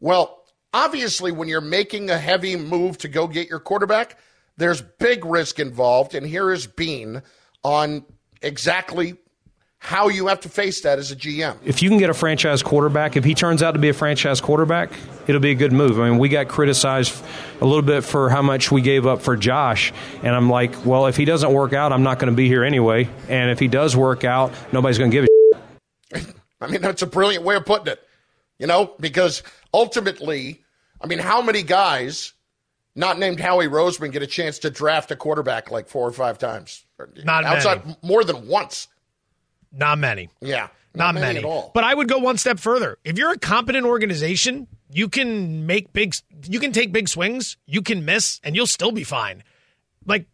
Well, 0.00 0.39
obviously, 0.72 1.32
when 1.32 1.48
you're 1.48 1.60
making 1.60 2.10
a 2.10 2.18
heavy 2.18 2.56
move 2.56 2.98
to 2.98 3.08
go 3.08 3.26
get 3.26 3.48
your 3.48 3.60
quarterback, 3.60 4.18
there's 4.56 4.82
big 4.82 5.24
risk 5.24 5.58
involved. 5.58 6.14
And 6.14 6.26
here 6.26 6.52
is 6.52 6.66
Beane 6.66 7.22
on 7.62 8.04
exactly 8.42 9.16
how 9.82 10.08
you 10.08 10.26
have 10.26 10.40
to 10.40 10.48
face 10.50 10.82
that 10.82 10.98
as 10.98 11.10
a 11.10 11.16
GM. 11.16 11.56
if 11.64 11.82
you 11.82 11.88
can 11.88 11.96
get 11.96 12.10
a 12.10 12.14
franchise 12.14 12.62
quarterback, 12.62 13.16
if 13.16 13.24
he 13.24 13.34
turns 13.34 13.62
out 13.62 13.72
to 13.72 13.78
be 13.78 13.88
a 13.88 13.94
franchise 13.94 14.38
quarterback, 14.38 14.92
it'll 15.26 15.40
be 15.40 15.52
a 15.52 15.54
good 15.54 15.72
move. 15.72 15.98
I 15.98 16.10
mean, 16.10 16.18
we 16.18 16.28
got 16.28 16.48
criticized 16.48 17.14
a 17.62 17.64
little 17.64 17.82
bit 17.82 18.04
for 18.04 18.28
how 18.28 18.42
much 18.42 18.70
we 18.70 18.82
gave 18.82 19.06
up 19.06 19.22
for 19.22 19.38
Josh, 19.38 19.90
and 20.22 20.36
I'm 20.36 20.50
like, 20.50 20.84
well, 20.84 21.06
if 21.06 21.16
he 21.16 21.24
doesn't 21.24 21.50
work 21.50 21.72
out, 21.72 21.94
I'm 21.94 22.02
not 22.02 22.18
going 22.18 22.30
to 22.30 22.36
be 22.36 22.46
here 22.46 22.62
anyway. 22.62 23.08
And 23.30 23.50
if 23.50 23.58
he 23.58 23.68
does 23.68 23.96
work 23.96 24.22
out, 24.22 24.52
nobody's 24.70 24.98
going 24.98 25.10
to 25.10 25.16
give 25.16 25.24
a 25.24 26.34
I 26.60 26.66
mean, 26.66 26.82
that's 26.82 27.00
a 27.00 27.06
brilliant 27.06 27.44
way 27.44 27.56
of 27.56 27.64
putting 27.64 27.90
it. 27.90 28.06
You 28.60 28.66
know, 28.66 28.94
because 29.00 29.42
ultimately, 29.72 30.62
I 31.00 31.06
mean, 31.06 31.18
how 31.18 31.40
many 31.40 31.62
guys 31.62 32.34
not 32.94 33.18
named 33.18 33.40
Howie 33.40 33.68
Roseman 33.68 34.12
get 34.12 34.22
a 34.22 34.26
chance 34.26 34.58
to 34.60 34.70
draft 34.70 35.10
a 35.10 35.16
quarterback 35.16 35.70
like 35.70 35.88
four 35.88 36.06
or 36.06 36.12
five 36.12 36.36
times? 36.36 36.84
Not 37.24 37.44
outside 37.44 37.86
many. 37.86 37.96
more 38.02 38.22
than 38.22 38.46
once. 38.46 38.88
Not 39.72 39.98
many. 39.98 40.28
Yeah, 40.42 40.68
Not, 40.94 41.14
many. 41.14 41.38
at 41.38 41.44
all. 41.44 41.70
But 41.72 41.84
I 41.84 41.94
would 41.94 42.06
go 42.08 42.18
one 42.18 42.36
step 42.36 42.58
further. 42.58 42.98
If 43.02 43.16
you're 43.16 43.32
a 43.32 43.38
competent 43.38 43.86
organization, 43.86 44.66
you 44.92 45.08
can 45.08 45.66
make 45.66 45.92
big 45.94 46.14
you 46.46 46.60
can 46.60 46.72
take 46.72 46.92
big 46.92 47.08
swings, 47.08 47.56
you 47.66 47.80
can 47.80 48.04
miss, 48.04 48.40
and 48.44 48.54
you'll 48.54 48.66
still 48.66 48.92
be 48.92 49.04
fine. 49.04 49.42
Like 50.04 50.26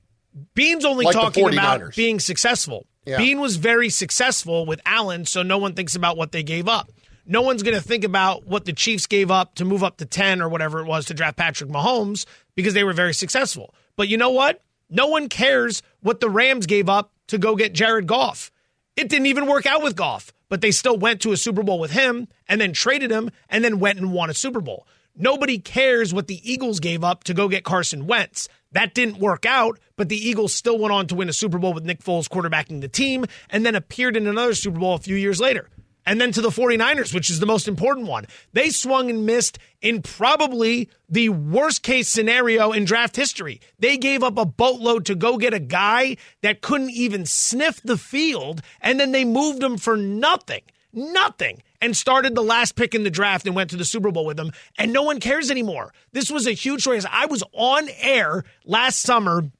Beane's 0.54 0.84
only 0.84 1.04
Like 1.04 1.14
talking 1.14 1.52
about 1.52 1.94
being 1.94 2.18
successful. 2.18 2.86
Yeah. 3.04 3.18
Beane 3.18 3.38
was 3.38 3.54
very 3.54 3.88
successful 3.88 4.66
with 4.66 4.80
Allen, 4.84 5.26
so 5.26 5.44
no 5.44 5.58
one 5.58 5.74
thinks 5.74 5.94
about 5.94 6.16
what 6.16 6.32
they 6.32 6.42
gave 6.42 6.66
up. 6.66 6.90
No 7.28 7.42
one's 7.42 7.64
going 7.64 7.76
to 7.76 7.82
think 7.82 8.04
about 8.04 8.46
what 8.46 8.64
the 8.64 8.72
Chiefs 8.72 9.06
gave 9.06 9.32
up 9.32 9.56
to 9.56 9.64
move 9.64 9.82
up 9.82 9.96
to 9.96 10.06
10 10.06 10.40
or 10.40 10.48
whatever 10.48 10.80
it 10.80 10.86
was 10.86 11.06
to 11.06 11.14
draft 11.14 11.36
Patrick 11.36 11.68
Mahomes 11.68 12.24
because 12.54 12.72
they 12.72 12.84
were 12.84 12.92
very 12.92 13.14
successful. 13.14 13.74
But 13.96 14.08
you 14.08 14.16
know 14.16 14.30
what? 14.30 14.62
No 14.88 15.08
one 15.08 15.28
cares 15.28 15.82
what 16.00 16.20
the 16.20 16.30
Rams 16.30 16.66
gave 16.66 16.88
up 16.88 17.12
to 17.26 17.38
go 17.38 17.56
get 17.56 17.72
Jared 17.72 18.06
Goff. 18.06 18.52
It 18.94 19.08
didn't 19.08 19.26
even 19.26 19.46
work 19.46 19.66
out 19.66 19.82
with 19.82 19.96
Goff, 19.96 20.32
but 20.48 20.60
they 20.60 20.70
still 20.70 20.96
went 20.96 21.20
to 21.22 21.32
a 21.32 21.36
Super 21.36 21.64
Bowl 21.64 21.80
with 21.80 21.90
him 21.90 22.28
and 22.48 22.60
then 22.60 22.72
traded 22.72 23.10
him 23.10 23.30
and 23.48 23.64
then 23.64 23.80
went 23.80 23.98
and 23.98 24.12
won 24.12 24.30
a 24.30 24.34
Super 24.34 24.60
Bowl. 24.60 24.86
Nobody 25.16 25.58
cares 25.58 26.14
what 26.14 26.28
the 26.28 26.40
Eagles 26.50 26.78
gave 26.78 27.02
up 27.02 27.24
to 27.24 27.34
go 27.34 27.48
get 27.48 27.64
Carson 27.64 28.06
Wentz. 28.06 28.48
That 28.72 28.94
didn't 28.94 29.18
work 29.18 29.46
out, 29.46 29.80
but 29.96 30.08
the 30.08 30.16
Eagles 30.16 30.52
still 30.52 30.78
went 30.78 30.92
on 30.92 31.06
to 31.08 31.14
win 31.14 31.28
a 31.28 31.32
Super 31.32 31.58
Bowl 31.58 31.72
with 31.72 31.84
Nick 31.84 32.00
Foles 32.00 32.28
quarterbacking 32.28 32.82
the 32.82 32.88
team 32.88 33.24
and 33.48 33.64
then 33.64 33.74
appeared 33.74 34.16
in 34.16 34.26
another 34.26 34.54
Super 34.54 34.78
Bowl 34.78 34.94
a 34.94 34.98
few 34.98 35.16
years 35.16 35.40
later. 35.40 35.68
And 36.06 36.20
then 36.20 36.30
to 36.32 36.40
the 36.40 36.50
49ers, 36.50 37.12
which 37.12 37.28
is 37.28 37.40
the 37.40 37.46
most 37.46 37.66
important 37.66 38.06
one. 38.06 38.26
They 38.52 38.70
swung 38.70 39.10
and 39.10 39.26
missed 39.26 39.58
in 39.82 40.02
probably 40.02 40.88
the 41.08 41.30
worst 41.30 41.82
case 41.82 42.08
scenario 42.08 42.70
in 42.70 42.84
draft 42.84 43.16
history. 43.16 43.60
They 43.80 43.98
gave 43.98 44.22
up 44.22 44.38
a 44.38 44.46
boatload 44.46 45.04
to 45.06 45.16
go 45.16 45.36
get 45.36 45.52
a 45.52 45.58
guy 45.58 46.16
that 46.42 46.62
couldn't 46.62 46.90
even 46.90 47.26
sniff 47.26 47.82
the 47.82 47.98
field, 47.98 48.62
and 48.80 49.00
then 49.00 49.10
they 49.10 49.24
moved 49.24 49.62
him 49.62 49.76
for 49.76 49.96
nothing. 49.96 50.62
Nothing. 50.92 51.62
And 51.82 51.94
started 51.94 52.34
the 52.34 52.42
last 52.42 52.74
pick 52.74 52.94
in 52.94 53.04
the 53.04 53.10
draft 53.10 53.46
and 53.46 53.54
went 53.54 53.70
to 53.70 53.76
the 53.76 53.84
Super 53.84 54.10
Bowl 54.10 54.24
with 54.24 54.40
him. 54.40 54.52
And 54.78 54.92
no 54.92 55.02
one 55.02 55.20
cares 55.20 55.50
anymore. 55.50 55.92
This 56.12 56.30
was 56.30 56.46
a 56.46 56.52
huge 56.52 56.84
choice. 56.84 57.04
I 57.10 57.26
was 57.26 57.42
on 57.52 57.88
air 58.00 58.44
last 58.64 59.02
summer 59.02 59.50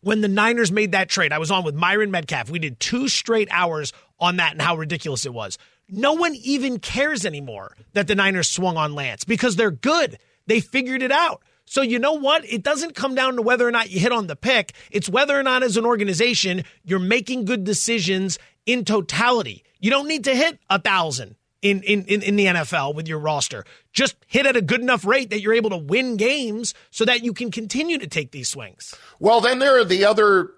when 0.00 0.20
the 0.20 0.28
Niners 0.28 0.72
made 0.72 0.92
that 0.92 1.08
trade. 1.08 1.32
I 1.32 1.38
was 1.38 1.50
on 1.50 1.62
with 1.62 1.74
Myron 1.74 2.10
Medcalf. 2.10 2.50
We 2.50 2.58
did 2.58 2.80
two 2.80 3.08
straight 3.08 3.48
hours 3.52 3.92
on 4.18 4.36
that 4.36 4.52
and 4.52 4.62
how 4.62 4.76
ridiculous 4.76 5.26
it 5.26 5.32
was. 5.32 5.58
No 5.92 6.12
one 6.12 6.34
even 6.36 6.78
cares 6.78 7.24
anymore 7.26 7.76
that 7.92 8.06
the 8.06 8.14
Niners 8.14 8.48
swung 8.48 8.76
on 8.76 8.94
Lance 8.94 9.24
because 9.24 9.56
they're 9.56 9.70
good. 9.70 10.18
They 10.46 10.60
figured 10.60 11.02
it 11.02 11.12
out. 11.12 11.42
So 11.64 11.82
you 11.82 12.00
know 12.00 12.14
what? 12.14 12.44
It 12.44 12.64
doesn't 12.64 12.96
come 12.96 13.14
down 13.14 13.36
to 13.36 13.42
whether 13.42 13.66
or 13.66 13.70
not 13.70 13.90
you 13.90 14.00
hit 14.00 14.10
on 14.10 14.26
the 14.26 14.34
pick. 14.34 14.72
It's 14.90 15.08
whether 15.08 15.38
or 15.38 15.44
not 15.44 15.62
as 15.62 15.76
an 15.76 15.86
organization 15.86 16.64
you're 16.82 16.98
making 16.98 17.44
good 17.44 17.62
decisions 17.62 18.38
in 18.66 18.84
totality. 18.84 19.62
You 19.78 19.90
don't 19.90 20.08
need 20.08 20.24
to 20.24 20.34
hit 20.34 20.58
a 20.68 20.80
thousand 20.80 21.36
in, 21.62 21.82
in, 21.82 22.04
in, 22.06 22.22
in 22.22 22.36
the 22.36 22.46
NFL 22.46 22.94
with 22.94 23.06
your 23.06 23.18
roster. 23.18 23.64
Just 23.92 24.16
hit 24.26 24.46
at 24.46 24.56
a 24.56 24.62
good 24.62 24.80
enough 24.80 25.04
rate 25.04 25.30
that 25.30 25.40
you're 25.40 25.54
able 25.54 25.70
to 25.70 25.76
win 25.76 26.16
games 26.16 26.74
so 26.90 27.04
that 27.04 27.22
you 27.22 27.32
can 27.32 27.50
continue 27.50 27.98
to 27.98 28.06
take 28.06 28.32
these 28.32 28.48
swings. 28.48 28.94
Well, 29.18 29.40
then 29.40 29.58
there 29.58 29.78
are 29.78 29.84
the 29.84 30.04
other 30.04 30.50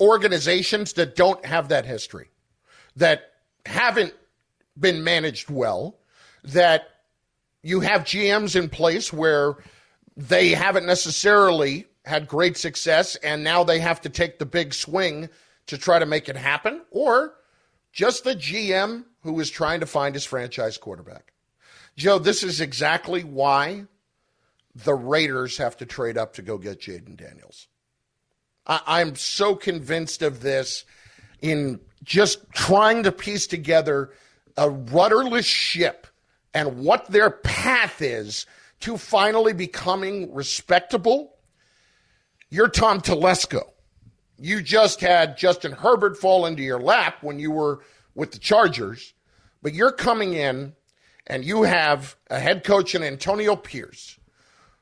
organizations 0.00 0.94
that 0.94 1.16
don't 1.16 1.44
have 1.44 1.68
that 1.68 1.86
history, 1.86 2.30
that 2.96 3.32
haven't 3.66 4.14
been 4.78 5.02
managed 5.04 5.50
well, 5.50 5.98
that 6.44 6.88
you 7.62 7.80
have 7.80 8.02
GMs 8.04 8.56
in 8.56 8.68
place 8.68 9.12
where 9.12 9.56
they 10.16 10.50
haven't 10.50 10.86
necessarily 10.86 11.86
had 12.04 12.26
great 12.26 12.56
success 12.56 13.16
and 13.16 13.44
now 13.44 13.62
they 13.64 13.78
have 13.78 14.00
to 14.00 14.08
take 14.08 14.38
the 14.38 14.46
big 14.46 14.72
swing 14.72 15.28
to 15.66 15.76
try 15.76 15.98
to 15.98 16.06
make 16.06 16.28
it 16.28 16.36
happen, 16.36 16.80
or 16.90 17.34
just 17.92 18.24
the 18.24 18.34
GM 18.34 19.04
who 19.22 19.38
is 19.38 19.50
trying 19.50 19.80
to 19.80 19.86
find 19.86 20.14
his 20.14 20.24
franchise 20.24 20.78
quarterback. 20.78 21.32
Joe, 21.96 22.18
this 22.18 22.42
is 22.42 22.60
exactly 22.60 23.22
why 23.22 23.84
the 24.74 24.94
Raiders 24.94 25.58
have 25.58 25.76
to 25.78 25.86
trade 25.86 26.16
up 26.16 26.34
to 26.34 26.42
go 26.42 26.56
get 26.56 26.80
Jayden 26.80 27.16
Daniels. 27.16 27.66
I, 28.66 28.80
I'm 28.86 29.16
so 29.16 29.54
convinced 29.54 30.22
of 30.22 30.40
this 30.40 30.84
in 31.40 31.80
just 32.04 32.50
trying 32.52 33.02
to 33.02 33.12
piece 33.12 33.46
together 33.46 34.10
a 34.58 34.68
rudderless 34.68 35.46
ship 35.46 36.06
and 36.52 36.80
what 36.80 37.06
their 37.06 37.30
path 37.30 38.02
is 38.02 38.44
to 38.80 38.96
finally 38.96 39.52
becoming 39.52 40.34
respectable. 40.34 41.34
You're 42.50 42.68
Tom 42.68 43.00
Telesco. 43.00 43.62
You 44.36 44.60
just 44.60 45.00
had 45.00 45.38
Justin 45.38 45.72
Herbert 45.72 46.18
fall 46.18 46.44
into 46.44 46.62
your 46.62 46.80
lap 46.80 47.22
when 47.22 47.38
you 47.38 47.52
were 47.52 47.80
with 48.14 48.32
the 48.32 48.38
Chargers, 48.38 49.14
but 49.62 49.74
you're 49.74 49.92
coming 49.92 50.34
in 50.34 50.74
and 51.26 51.44
you 51.44 51.62
have 51.62 52.16
a 52.28 52.38
head 52.40 52.64
coach 52.64 52.94
in 52.94 53.02
Antonio 53.02 53.54
Pierce 53.54 54.18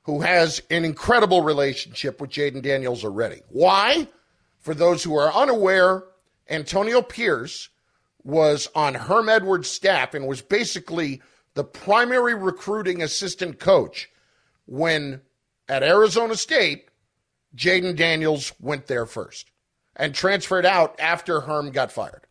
who 0.02 0.20
has 0.20 0.62
an 0.70 0.84
incredible 0.84 1.42
relationship 1.42 2.20
with 2.20 2.30
Jayden 2.30 2.62
Daniels 2.62 3.04
already. 3.04 3.42
Why? 3.50 4.08
For 4.60 4.72
those 4.72 5.02
who 5.02 5.16
are 5.16 5.32
unaware, 5.32 6.04
Antonio 6.48 7.02
Pierce 7.02 7.68
was 8.26 8.68
on 8.74 8.94
Herm 8.94 9.28
Edwards' 9.28 9.70
staff 9.70 10.12
and 10.12 10.26
was 10.26 10.42
basically 10.42 11.22
the 11.54 11.62
primary 11.62 12.34
recruiting 12.34 13.00
assistant 13.00 13.60
coach 13.60 14.10
when 14.66 15.22
at 15.68 15.84
Arizona 15.84 16.34
State, 16.34 16.88
Jayden 17.54 17.96
Daniels 17.96 18.52
went 18.60 18.88
there 18.88 19.06
first. 19.06 19.50
and 19.96 20.14
transferred 20.14 20.66
out 20.66 20.94
after 21.00 21.40
Herm 21.40 21.70
got 21.70 21.90
fired. 21.90 22.22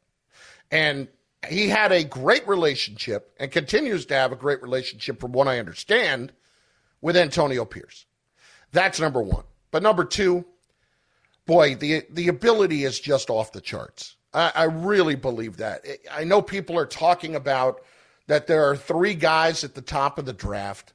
And 0.71 1.07
he 1.49 1.69
had 1.69 1.91
a 1.91 2.03
great 2.03 2.47
relationship 2.47 3.35
and 3.39 3.51
continues 3.51 4.05
to 4.07 4.13
have 4.13 4.31
a 4.31 4.35
great 4.37 4.61
relationship, 4.61 5.19
from 5.19 5.31
what 5.31 5.47
I 5.47 5.59
understand, 5.59 6.31
with 7.01 7.17
Antonio 7.17 7.65
Pierce. 7.65 8.05
That's 8.71 8.99
number 8.99 9.21
one. 9.21 9.43
But 9.71 9.83
number 9.83 10.05
two, 10.05 10.45
boy, 11.45 11.75
the 11.75 12.03
the 12.09 12.27
ability 12.27 12.83
is 12.83 12.99
just 12.99 13.29
off 13.29 13.51
the 13.51 13.61
charts. 13.61 14.14
I, 14.35 14.51
I 14.53 14.63
really 14.65 15.15
believe 15.15 15.57
that. 15.57 15.85
I 16.11 16.25
know 16.25 16.41
people 16.41 16.77
are 16.77 16.85
talking 16.85 17.35
about 17.35 17.81
that 18.27 18.47
there 18.47 18.69
are 18.69 18.75
three 18.75 19.13
guys 19.13 19.63
at 19.63 19.73
the 19.73 19.81
top 19.81 20.19
of 20.19 20.25
the 20.25 20.33
draft. 20.33 20.93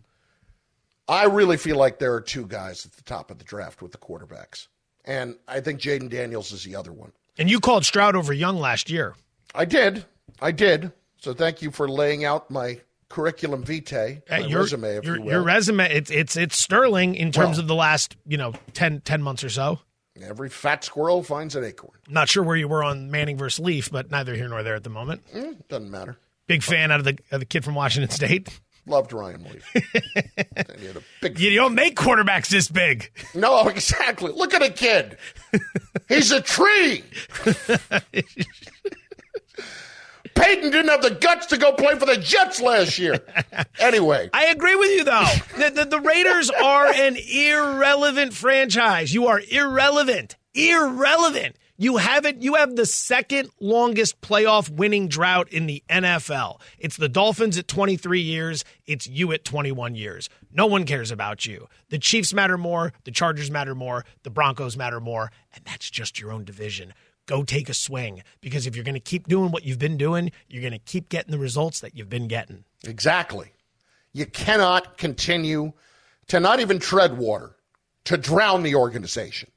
I 1.09 1.25
really 1.25 1.57
feel 1.57 1.77
like 1.77 1.99
there 1.99 2.15
are 2.15 2.21
two 2.21 2.47
guys 2.47 2.85
at 2.85 2.93
the 2.93 3.03
top 3.03 3.31
of 3.31 3.39
the 3.39 3.45
draft 3.45 3.83
with 3.83 3.93
the 3.93 3.99
quarterbacks. 3.99 4.69
And 5.05 5.37
I 5.49 5.61
think 5.61 5.81
Jayden 5.81 6.11
Daniels 6.11 6.53
is 6.53 6.63
the 6.63 6.77
other 6.77 6.93
one. 6.93 7.13
And 7.39 7.51
you 7.51 7.59
called 7.59 7.85
Stroud 7.85 8.15
over 8.15 8.33
Young 8.33 8.59
last 8.59 8.91
year. 8.91 9.15
I 9.55 9.65
did. 9.65 10.05
I 10.41 10.53
did. 10.53 10.93
So 11.19 11.33
thank 11.33 11.63
you 11.63 11.71
for 11.71 11.89
laying 11.89 12.25
out 12.25 12.51
my 12.51 12.81
curriculum 13.09 13.65
vitae, 13.65 14.23
my 14.31 14.39
your, 14.39 14.61
resume, 14.61 14.97
if 14.97 15.05
your, 15.05 15.17
you 15.17 15.23
will. 15.23 15.33
your 15.33 15.43
resume, 15.43 15.91
it's 15.93 16.11
it's 16.11 16.37
it's 16.37 16.57
sterling 16.57 17.15
in 17.15 17.33
terms 17.33 17.57
Well- 17.57 17.61
of 17.61 17.69
the 17.69 17.75
last 17.75 18.17
you 18.27 18.37
know 18.37 18.53
10, 18.75 19.01
10 19.01 19.23
months 19.23 19.43
or 19.43 19.51
so. 19.51 19.81
Every 20.23 20.49
fat 20.49 20.85
squirrel 20.85 21.23
finds 21.23 21.57
an 21.57 21.65
acorn. 21.65 21.99
Not 22.09 22.29
sure 22.29 22.43
where 22.43 22.57
you 22.57 22.69
were 22.69 22.83
on 22.85 23.11
Manning 23.11 23.37
versus 23.37 23.59
Leaf, 23.65 23.91
but 23.91 24.11
neither 24.11 24.35
here 24.35 24.49
nor 24.49 24.63
there 24.63 24.75
at 24.75 24.85
the 24.85 24.91
moment. 24.91 25.23
Mm, 25.35 25.57
doesn't 25.69 25.91
matter. 25.91 26.17
Big 26.47 26.63
fan 26.63 26.91
out 26.91 26.99
of 26.99 27.05
the 27.05 27.19
of 27.31 27.41
the 27.41 27.47
kid 27.47 27.65
from 27.65 27.75
Washington 27.75 28.11
State. 28.11 28.61
Loved 28.87 29.13
Ryan 29.13 29.45
Leaf. 29.45 29.65
He 30.79 30.87
had 30.87 30.97
a 30.97 31.03
big 31.21 31.39
You 31.39 31.55
don't 31.55 31.75
make 31.75 31.97
quarterbacks 31.97 32.49
this 32.49 32.69
big. 32.69 33.11
No, 33.35 33.69
exactly. 33.69 34.33
Look 34.33 34.55
at 34.55 34.63
a 34.63 34.71
kid. 34.71 35.19
He's 36.09 36.33
a 36.33 36.41
tree. 36.41 37.05
Peyton 40.41 40.71
didn't 40.71 40.89
have 40.89 41.03
the 41.03 41.11
guts 41.11 41.47
to 41.47 41.57
go 41.59 41.73
play 41.73 41.97
for 41.97 42.07
the 42.07 42.17
Jets 42.17 42.61
last 42.61 42.99
year. 42.99 43.21
Anyway, 43.79 44.29
I 44.35 44.47
agree 44.47 44.75
with 44.75 44.91
you 44.91 45.05
though. 45.05 45.25
the, 45.57 45.71
the, 45.71 45.85
the 45.87 46.01
Raiders 46.01 46.51
are 46.51 46.87
an 46.87 47.17
irrelevant 47.17 48.35
franchise. 48.35 49.15
You 49.15 49.27
are 49.29 49.41
irrelevant. 49.51 50.37
Irrelevant. 50.55 51.57
You 51.79 51.97
haven't 51.97 52.43
you 52.43 52.57
have 52.57 52.77
the 52.77 52.85
second 52.85 53.49
longest 53.59 54.21
playoff 54.21 54.69
winning 54.69 55.09
drought 55.09 55.49
in 55.49 55.67
the 55.67 55.83
NFL. 55.89 56.61
It's 56.79 56.99
the 56.99 57.09
Dolphins 57.09 57.57
at 57.57 57.69
23 57.69 58.21
years, 58.21 58.65
it's 58.87 59.07
you 59.07 59.33
at 59.33 59.45
21 59.47 59.95
years. 59.95 60.29
No 60.53 60.67
one 60.67 60.85
cares 60.85 61.11
about 61.11 61.47
you. 61.47 61.69
The 61.89 61.99
Chiefs 61.99 62.35
matter 62.35 62.59
more, 62.59 62.93
the 63.05 63.11
Chargers 63.11 63.51
matter 63.51 63.75
more, 63.75 64.05
the 64.25 64.31
Broncos 64.31 64.77
matter 64.77 65.01
more, 65.01 65.33
and 65.55 65.65
that's 65.65 65.91
just 65.91 66.21
your 66.21 66.33
own 66.33 66.45
division. 66.45 66.93
Go 67.31 67.45
take 67.45 67.69
a 67.69 67.75
swing 67.75 68.25
because 68.41 68.67
if 68.67 68.75
you're 68.75 68.85
going 68.85 68.97
to 68.97 69.01
keep 69.01 69.29
doing 69.29 69.53
what 69.53 69.63
you've 69.63 69.79
been 69.79 69.97
doing, 69.97 70.33
you're 70.49 70.63
going 70.63 70.73
to 70.73 70.81
keep 70.81 71.09
getting 71.09 71.31
the 71.31 71.39
results 71.39 71.79
that 71.79 71.97
you've 71.97 72.11
been 72.11 72.27
getting. 72.27 72.65
exactly. 72.85 73.53
You 74.13 74.27
cannot 74.27 74.99
continue 74.99 75.73
to 76.27 76.41
not 76.41 76.59
even 76.59 76.81
tread 76.81 77.17
water, 77.17 77.55
to 78.07 78.17
drown 78.17 78.65
the 78.65 78.75
organization. 78.75 79.49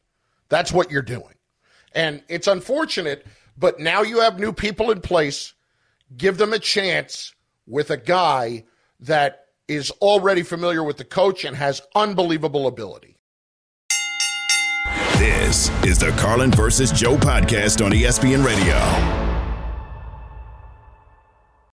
That's 0.50 0.72
what 0.72 0.92
you're 0.92 1.02
doing. 1.02 1.34
And 1.94 2.22
it's 2.28 2.46
unfortunate, 2.46 3.26
but 3.58 3.80
now 3.80 4.04
you 4.04 4.20
have 4.20 4.40
new 4.40 4.54
people 4.54 4.92
in 4.92 5.02
place. 5.02 5.56
Give 6.16 6.38
them 6.38 6.54
a 6.54 6.60
chance 6.60 7.34
with 7.66 7.90
a 7.90 7.98
guy 7.98 8.66
that 9.00 9.48
is 9.68 9.90
already 10.00 10.44
familiar 10.44 10.84
with 10.84 10.98
the 10.98 11.06
coach 11.06 11.44
and 11.44 11.56
has 11.56 11.82
unbelievable 11.96 12.68
ability. 12.68 13.13
This 15.18 15.70
is 15.86 15.98
the 15.98 16.10
Carlin 16.18 16.52
versus 16.52 16.92
Joe 16.92 17.16
podcast 17.16 17.86
on 17.86 17.92
ESPN 17.92 18.44
Radio. 18.44 19.23